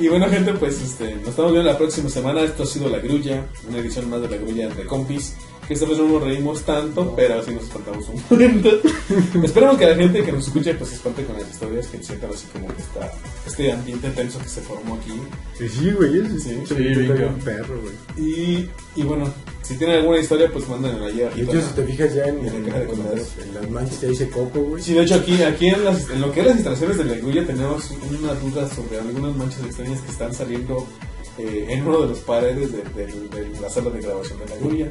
y 0.00 0.08
bueno, 0.08 0.28
gente, 0.28 0.54
pues 0.54 0.80
este, 0.80 1.16
nos 1.16 1.28
estamos 1.28 1.52
viendo 1.52 1.70
la 1.70 1.76
próxima 1.76 2.08
semana. 2.08 2.42
Esto 2.42 2.62
ha 2.62 2.66
sido 2.66 2.88
La 2.88 2.98
Grulla, 2.98 3.46
una 3.68 3.78
edición 3.78 4.08
más 4.08 4.22
de 4.22 4.30
La 4.30 4.38
Grulla 4.38 4.68
de 4.70 4.86
Compis. 4.86 5.34
Que 5.66 5.74
esta 5.74 5.86
vez 5.86 5.96
no 5.98 6.06
nos 6.08 6.22
reímos 6.22 6.60
tanto, 6.62 7.14
pero 7.16 7.42
sí 7.42 7.52
nos 7.52 7.64
espantamos 7.64 8.06
un 8.10 8.22
momento. 8.28 8.68
Esperamos 9.42 9.78
que 9.78 9.86
la 9.86 9.94
gente 9.96 10.22
que 10.22 10.32
nos 10.32 10.46
escuche 10.46 10.74
pues 10.74 10.90
se 10.90 10.96
espante 10.96 11.24
con 11.24 11.36
las 11.38 11.50
historias, 11.50 11.86
que 11.86 12.02
sientan 12.02 12.30
así 12.34 12.46
como 12.52 12.66
que 12.68 12.82
está 12.82 13.10
este 13.46 13.72
ambiente 13.72 14.10
tenso 14.10 14.38
que 14.40 14.48
se 14.48 14.60
formó 14.60 14.96
aquí. 14.96 15.12
Sí, 15.58 15.68
sí, 15.68 15.90
güey, 15.92 16.18
ese 16.20 16.38
Sí, 16.38 16.60
sí, 16.66 16.74
un 16.74 17.38
perro, 17.40 17.80
güey. 17.80 17.94
Y, 18.28 18.70
y 18.96 19.02
bueno, 19.04 19.32
si 19.62 19.76
tienen 19.76 20.00
alguna 20.00 20.18
historia, 20.18 20.50
pues 20.52 20.68
mándenla 20.68 21.06
De 21.06 21.26
arriba. 21.26 21.52
hecho, 21.52 21.62
si 21.62 21.74
te 21.74 21.84
fijas 21.84 22.14
ya 22.14 22.24
en, 22.24 22.38
En 22.40 22.46
la 22.46 22.58
en- 22.58 22.64
caja 22.66 22.78
de 22.80 23.16
las, 23.16 23.38
en 23.38 23.54
las 23.54 23.70
manchas 23.70 24.00
te 24.00 24.08
dice 24.08 24.28
coco, 24.28 24.60
güey. 24.60 24.82
Sí, 24.82 24.92
de 24.92 25.02
hecho 25.02 25.14
aquí, 25.14 25.42
aquí 25.42 25.68
en, 25.68 25.82
las- 25.84 26.10
en 26.10 26.20
lo 26.20 26.30
que 26.30 26.40
es 26.40 26.46
las 26.46 26.56
instalaciones 26.56 26.98
de 26.98 27.04
la 27.06 27.14
Grulla 27.14 27.46
tenemos 27.46 27.90
una 28.10 28.34
duda 28.34 28.68
sobre 28.68 28.98
algunas 28.98 29.34
manchas 29.34 29.60
extrañas 29.64 30.00
que 30.02 30.10
están 30.12 30.34
saliendo 30.34 30.86
eh, 31.38 31.66
en 31.70 31.86
uno 31.88 32.02
de 32.02 32.08
los 32.08 32.18
paredes 32.18 32.70
de, 32.70 32.82
de- 32.82 33.06
de 33.06 33.60
la 33.60 33.70
sala 33.70 33.88
de 33.90 34.00
grabación 34.02 34.38
de 34.40 34.46
la 34.46 34.56
Grulla. 34.56 34.88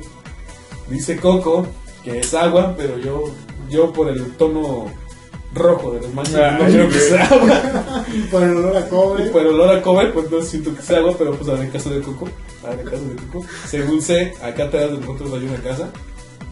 Dice 0.89 1.17
Coco 1.17 1.67
que 2.03 2.19
es 2.19 2.33
agua, 2.33 2.75
pero 2.77 2.97
yo, 2.97 3.33
yo 3.69 3.93
por 3.93 4.09
el 4.09 4.31
tono 4.33 4.91
rojo 5.53 5.91
de 5.91 6.01
las 6.01 6.13
manchas 6.13 6.59
no 6.59 6.65
Ay, 6.65 6.73
creo 6.73 6.89
que 6.89 6.99
sea 6.99 7.25
agua. 7.25 8.05
Por 8.31 8.43
el 8.43 8.57
olor 8.57 8.77
a 8.77 8.89
cobre. 8.89 9.25
Y 9.25 9.29
por 9.29 9.41
el 9.41 9.47
olor 9.49 9.77
a 9.77 9.81
cobre, 9.81 10.07
pues 10.07 10.29
no 10.29 10.41
siento 10.41 10.75
que 10.75 10.81
sea 10.81 10.97
agua, 10.97 11.15
pero 11.17 11.35
pues 11.35 11.47
en 11.47 11.65
el 11.65 11.71
caso 11.71 11.89
de 11.89 12.01
Coco, 12.01 12.27
ah, 12.63 12.73
en 12.73 12.79
el 12.79 12.89
caso 12.89 13.03
de 13.05 13.15
Coco, 13.15 13.45
según 13.67 14.01
sé, 14.01 14.33
acá 14.41 14.65
atrás 14.65 14.91
de 14.91 14.97
nosotros 14.97 15.31
hay 15.33 15.47
una 15.47 15.61
casa. 15.61 15.89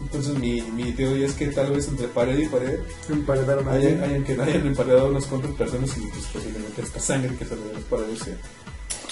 Entonces 0.00 0.38
mi, 0.38 0.60
mi 0.62 0.92
teoría 0.92 1.26
es 1.26 1.32
que 1.32 1.46
tal 1.48 1.72
vez 1.72 1.88
entre 1.88 2.06
pared 2.08 2.38
y 2.38 2.46
pared 2.46 2.78
hayan, 3.70 4.02
hayan, 4.02 4.24
que 4.24 4.32
hayan 4.32 4.66
emparedado 4.66 5.08
unas 5.08 5.26
cuantas 5.26 5.52
personas 5.52 5.96
y 5.96 6.00
pues 6.00 6.26
posiblemente 6.26 6.82
esta 6.82 7.00
sangre 7.00 7.34
que 7.36 7.44
sale 7.44 7.62
de 7.62 7.74
las 7.74 7.82
paredes 7.84 8.18
sea. 8.18 8.36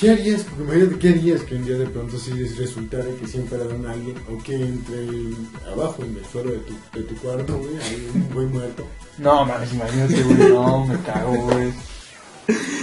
¿Qué 0.01 0.11
harías? 0.11 0.45
Porque 0.45 0.63
imagínate, 0.63 0.99
¿qué 0.99 1.09
harías 1.11 1.43
que 1.43 1.55
un 1.57 1.65
día 1.67 1.77
de 1.77 1.87
pronto 1.87 2.17
sí 2.19 2.33
resultara 2.59 3.05
que 3.21 3.27
siempre 3.27 3.59
era 3.59 3.67
a 3.67 3.93
alguien 3.93 4.17
o 4.33 4.43
que 4.43 4.55
entre 4.55 4.99
el, 4.99 5.37
abajo 5.71 6.03
en 6.03 6.17
el 6.17 6.25
suelo 6.25 6.53
de 6.53 6.59
tu, 6.59 6.73
de 6.95 7.03
tu 7.05 7.15
cuarto, 7.17 7.59
güey, 7.59 7.77
hay 7.77 8.11
un 8.15 8.31
güey 8.33 8.47
muerto? 8.47 8.87
No, 9.19 9.45
mames, 9.45 9.75
imagínate, 9.75 10.23
güey. 10.23 10.53
No, 10.55 10.87
me 10.87 10.99
cago, 11.01 11.35
güey. 11.35 11.71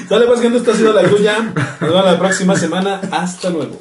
Sale 0.07 0.27
pues 0.27 0.41
gente, 0.41 0.59
esto 0.59 0.71
ha 0.71 0.75
sido 0.75 0.93
la 0.93 1.01
grulla. 1.01 1.39
Nos 1.41 1.89
vemos 1.89 2.05
la 2.05 2.19
próxima 2.19 2.55
semana. 2.55 3.01
Hasta 3.11 3.49
luego. 3.49 3.79